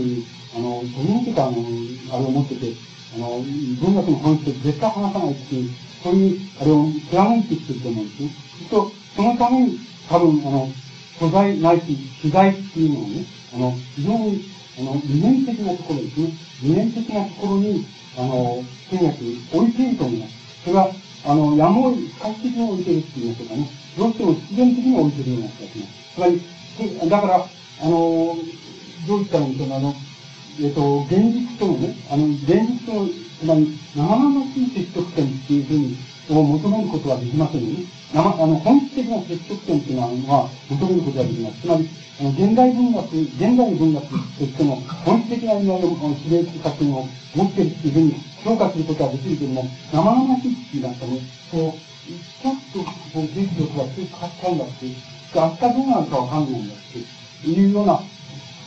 [0.55, 1.65] あの、飛び抜けた、あの、
[2.13, 2.73] あれを持ってて、
[3.15, 3.43] あの、
[3.81, 5.71] 文学の本質を絶対話さないっていう、
[6.03, 8.31] そういう、あれを貫いてきてると思うんですね。
[8.71, 9.79] と、そのために、
[10.09, 10.69] 多分、あの、
[11.19, 13.25] 素材ないし、取材っていうのをね、
[13.55, 14.45] あの、非常に、
[14.79, 16.33] あの、理念的なところですね。
[16.63, 17.87] 理念的なところに、
[18.17, 19.09] あの、とに
[19.53, 20.33] 置いていると思います。
[20.65, 20.91] それは、
[21.25, 23.71] あの、やむを得、快適に置いてるって言いましょうかね。
[23.99, 26.03] どうしても必然的に置いてるような気がします。
[26.15, 27.47] つまり、だから、
[27.83, 28.37] あの、
[29.07, 29.95] どういったらいいんでしょうあの、
[30.61, 33.09] えっと、現実とのね、あの、現実と、
[33.41, 35.97] つまり、生々しい接触点っていうふうに、
[36.31, 37.85] を求めることはできませんよね。
[38.13, 41.61] 生、あの、本質的な接触点っていうのは、求めることができます。
[41.63, 41.89] つまり、
[42.21, 48.15] あの、現代文学、現代の文学としての本質的な意味合いの、あの、指令的作品を持っているっていうふうに
[48.45, 51.19] 評価することはできるけれども、生々しいっていうなんかね、
[51.51, 51.93] こう、
[52.43, 54.87] ちょっと、こう、技術力が強く変わっちゃうんだって、
[55.35, 56.77] 明日どうなるかわかんないんだっ
[57.43, 58.03] ていうような、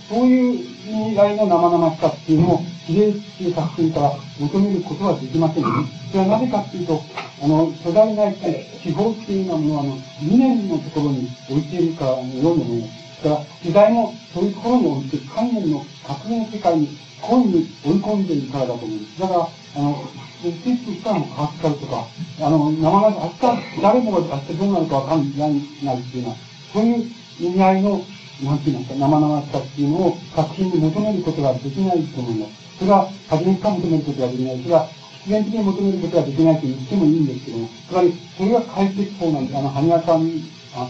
[0.10, 0.54] そういう
[0.88, 5.90] 意味合いの生々しさっていうのを、比例っていう作品から求めることはできませんよね。
[6.12, 7.02] それはなぜかっていうと、
[7.42, 13.24] あの、巨大な地方っていうのは、あの、理念のところに置いているからのように思います。
[13.24, 19.20] だから、時代もそういうところに置いて、観念の革命の世界に恋に追い込んでいるからだと思うんです。
[19.20, 19.40] だから、
[19.78, 20.04] あの、
[20.42, 22.06] ステストしたらも変わっちゃうとか、
[22.42, 25.54] あの、生々しい、明日、誰もが明日どうなるかわかんない
[25.84, 26.36] なっていうのは、
[26.72, 28.02] そういう意味合いの
[28.44, 32.80] なんて言いますか、生々しさっていうのを作品に求めることができないと思います。
[32.80, 34.62] それは、初めから求めることができない。
[34.62, 34.88] それは、
[35.24, 39.58] 必然的に求めることができないと言ってもいいんですけども、つまり、それが解決法なんで。
[39.58, 40.30] あの、羽賀さん、
[40.76, 40.90] あ、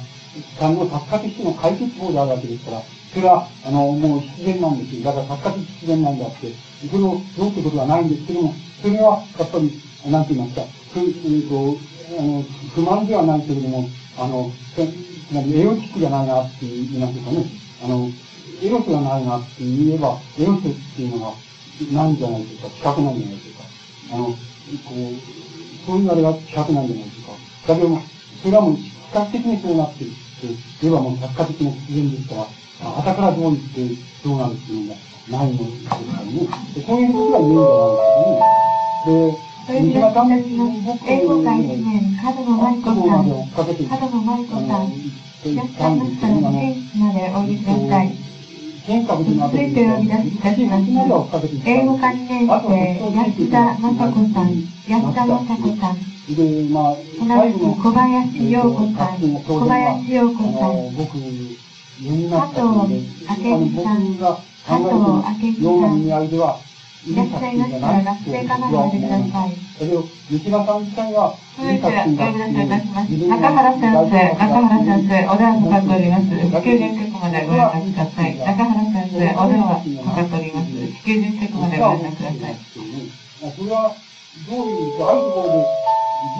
[0.59, 2.81] さんの作家としての解決法であるわけですから、
[3.13, 5.03] それは、あの、もう必然なんですよ。
[5.03, 6.51] だから作家として必然なんだって、
[6.89, 11.77] それをどうってことはないんですけども、それは、やっぱり、なんて言いますか、ふ、えー、と、
[12.19, 12.43] あの、
[12.73, 14.51] 不満ではないけれども、あの、
[15.27, 17.45] つまり、エロチックじゃないなって言いますかね。
[17.83, 18.09] あの、
[18.61, 21.33] エロスがないなって言えば、エロスっていうのが
[21.91, 24.15] ないんじゃないでしょうか、近くなんじゃないでしょうか。
[24.15, 27.73] あの、こう、そういうあれが近くなんじゃないでしょうか。
[27.73, 28.01] だけども、
[28.41, 30.17] それはもう、比較的にそうなっていって、
[30.81, 32.47] 言えばもう客観的な必然ですから、
[32.81, 34.99] あたからどう言ってどうなるっていうのが
[35.39, 36.47] ないのですからね。
[36.85, 39.35] そういうことが言えるんじゃないですかね。
[39.35, 40.69] で、それでは私の
[41.07, 43.25] 英語会1年、角野舞子さん、
[43.57, 48.13] 角野舞子さん、いらっしゃいましたら、天使までおいでください。
[48.85, 48.93] す
[49.57, 50.85] べてお呼び出しいたします。
[50.85, 52.53] 英語科2年生、
[53.09, 54.53] 安田雅子さん、
[54.85, 55.97] 安田雅子さん。
[56.27, 56.37] 同
[57.49, 61.09] じく小林陽子さん、小林陽子さん、佐
[62.53, 64.13] 藤明美さん、
[64.61, 64.93] 佐藤
[65.25, 66.05] 明美さん、
[67.05, 69.53] いらっしゃいましたら、学生かなでください。
[69.77, 73.13] それを、吉田さん自体は、それでは、ご覧いたします。
[73.13, 76.33] 中原先生、中原先生、お電話かかっております。
[76.33, 78.33] 地球人局までご連絡ください。
[78.41, 80.73] 中原先生、お電話かかっております。
[80.73, 82.57] 地球人局までご連絡ください。
[83.53, 83.93] それは、
[84.49, 85.69] どういう、あるところで、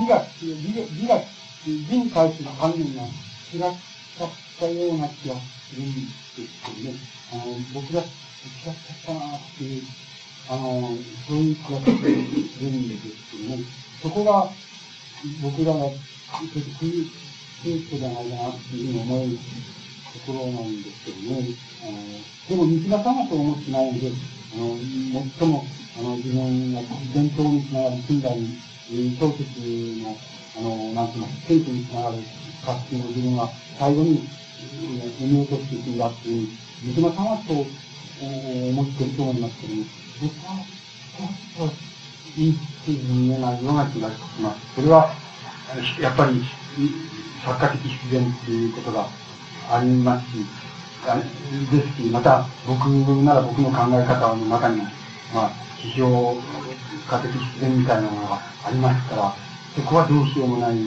[0.01, 1.21] 美が、美が、
[1.61, 3.77] 美に対する反応が違っ
[4.57, 5.35] たような気が
[5.69, 6.97] するんですけどね。
[7.33, 8.07] あの、僕が違っ
[9.05, 9.83] たなっていう。
[10.47, 10.97] あの、
[11.27, 13.63] そういう気がするんですけどね、
[14.01, 14.51] そこが、
[15.41, 16.91] 僕らが、ちょっと空
[17.63, 21.49] 虚じゃないかなっていうふうに思うところなんですけどね。
[21.81, 21.97] あの、
[22.49, 24.11] でも、西田さんはそう思ってないので、
[24.53, 24.77] あの、
[25.39, 25.65] 最も、
[25.97, 26.81] あの、自分が
[27.13, 29.49] 伝統につながる近代に、小説
[30.03, 30.15] の、
[30.57, 32.17] あの、なんていうの、選挙につながる
[32.63, 33.49] 活動の自分は、
[33.79, 34.29] 最後に、
[35.19, 36.49] 産み落としていくんだっていう、
[36.83, 37.65] 西田さんはそう
[38.69, 40.04] 思ってると思いますけどね。
[40.21, 41.71] 僕は、
[42.37, 42.55] いいっ
[42.85, 44.75] て見えないような気がします。
[44.75, 45.11] それは、
[46.01, 46.43] やっぱり、
[47.43, 49.07] 作家的必然っていうことが
[49.69, 50.45] ありますし、
[51.71, 52.87] ですし、また、僕
[53.23, 54.83] なら僕の考え方の中にも、
[55.33, 56.35] まあ、批評
[57.07, 59.35] 家的必然みたいなものがありますから、
[59.75, 60.77] そこはどうしようもないっ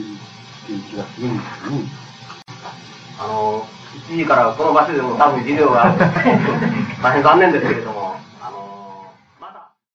[0.65, 1.85] ていう気がするんですよね。
[3.19, 3.67] あの、
[4.09, 5.95] 1時からこの場所でも多分授業が
[7.01, 8.19] 大変残念ですけれども、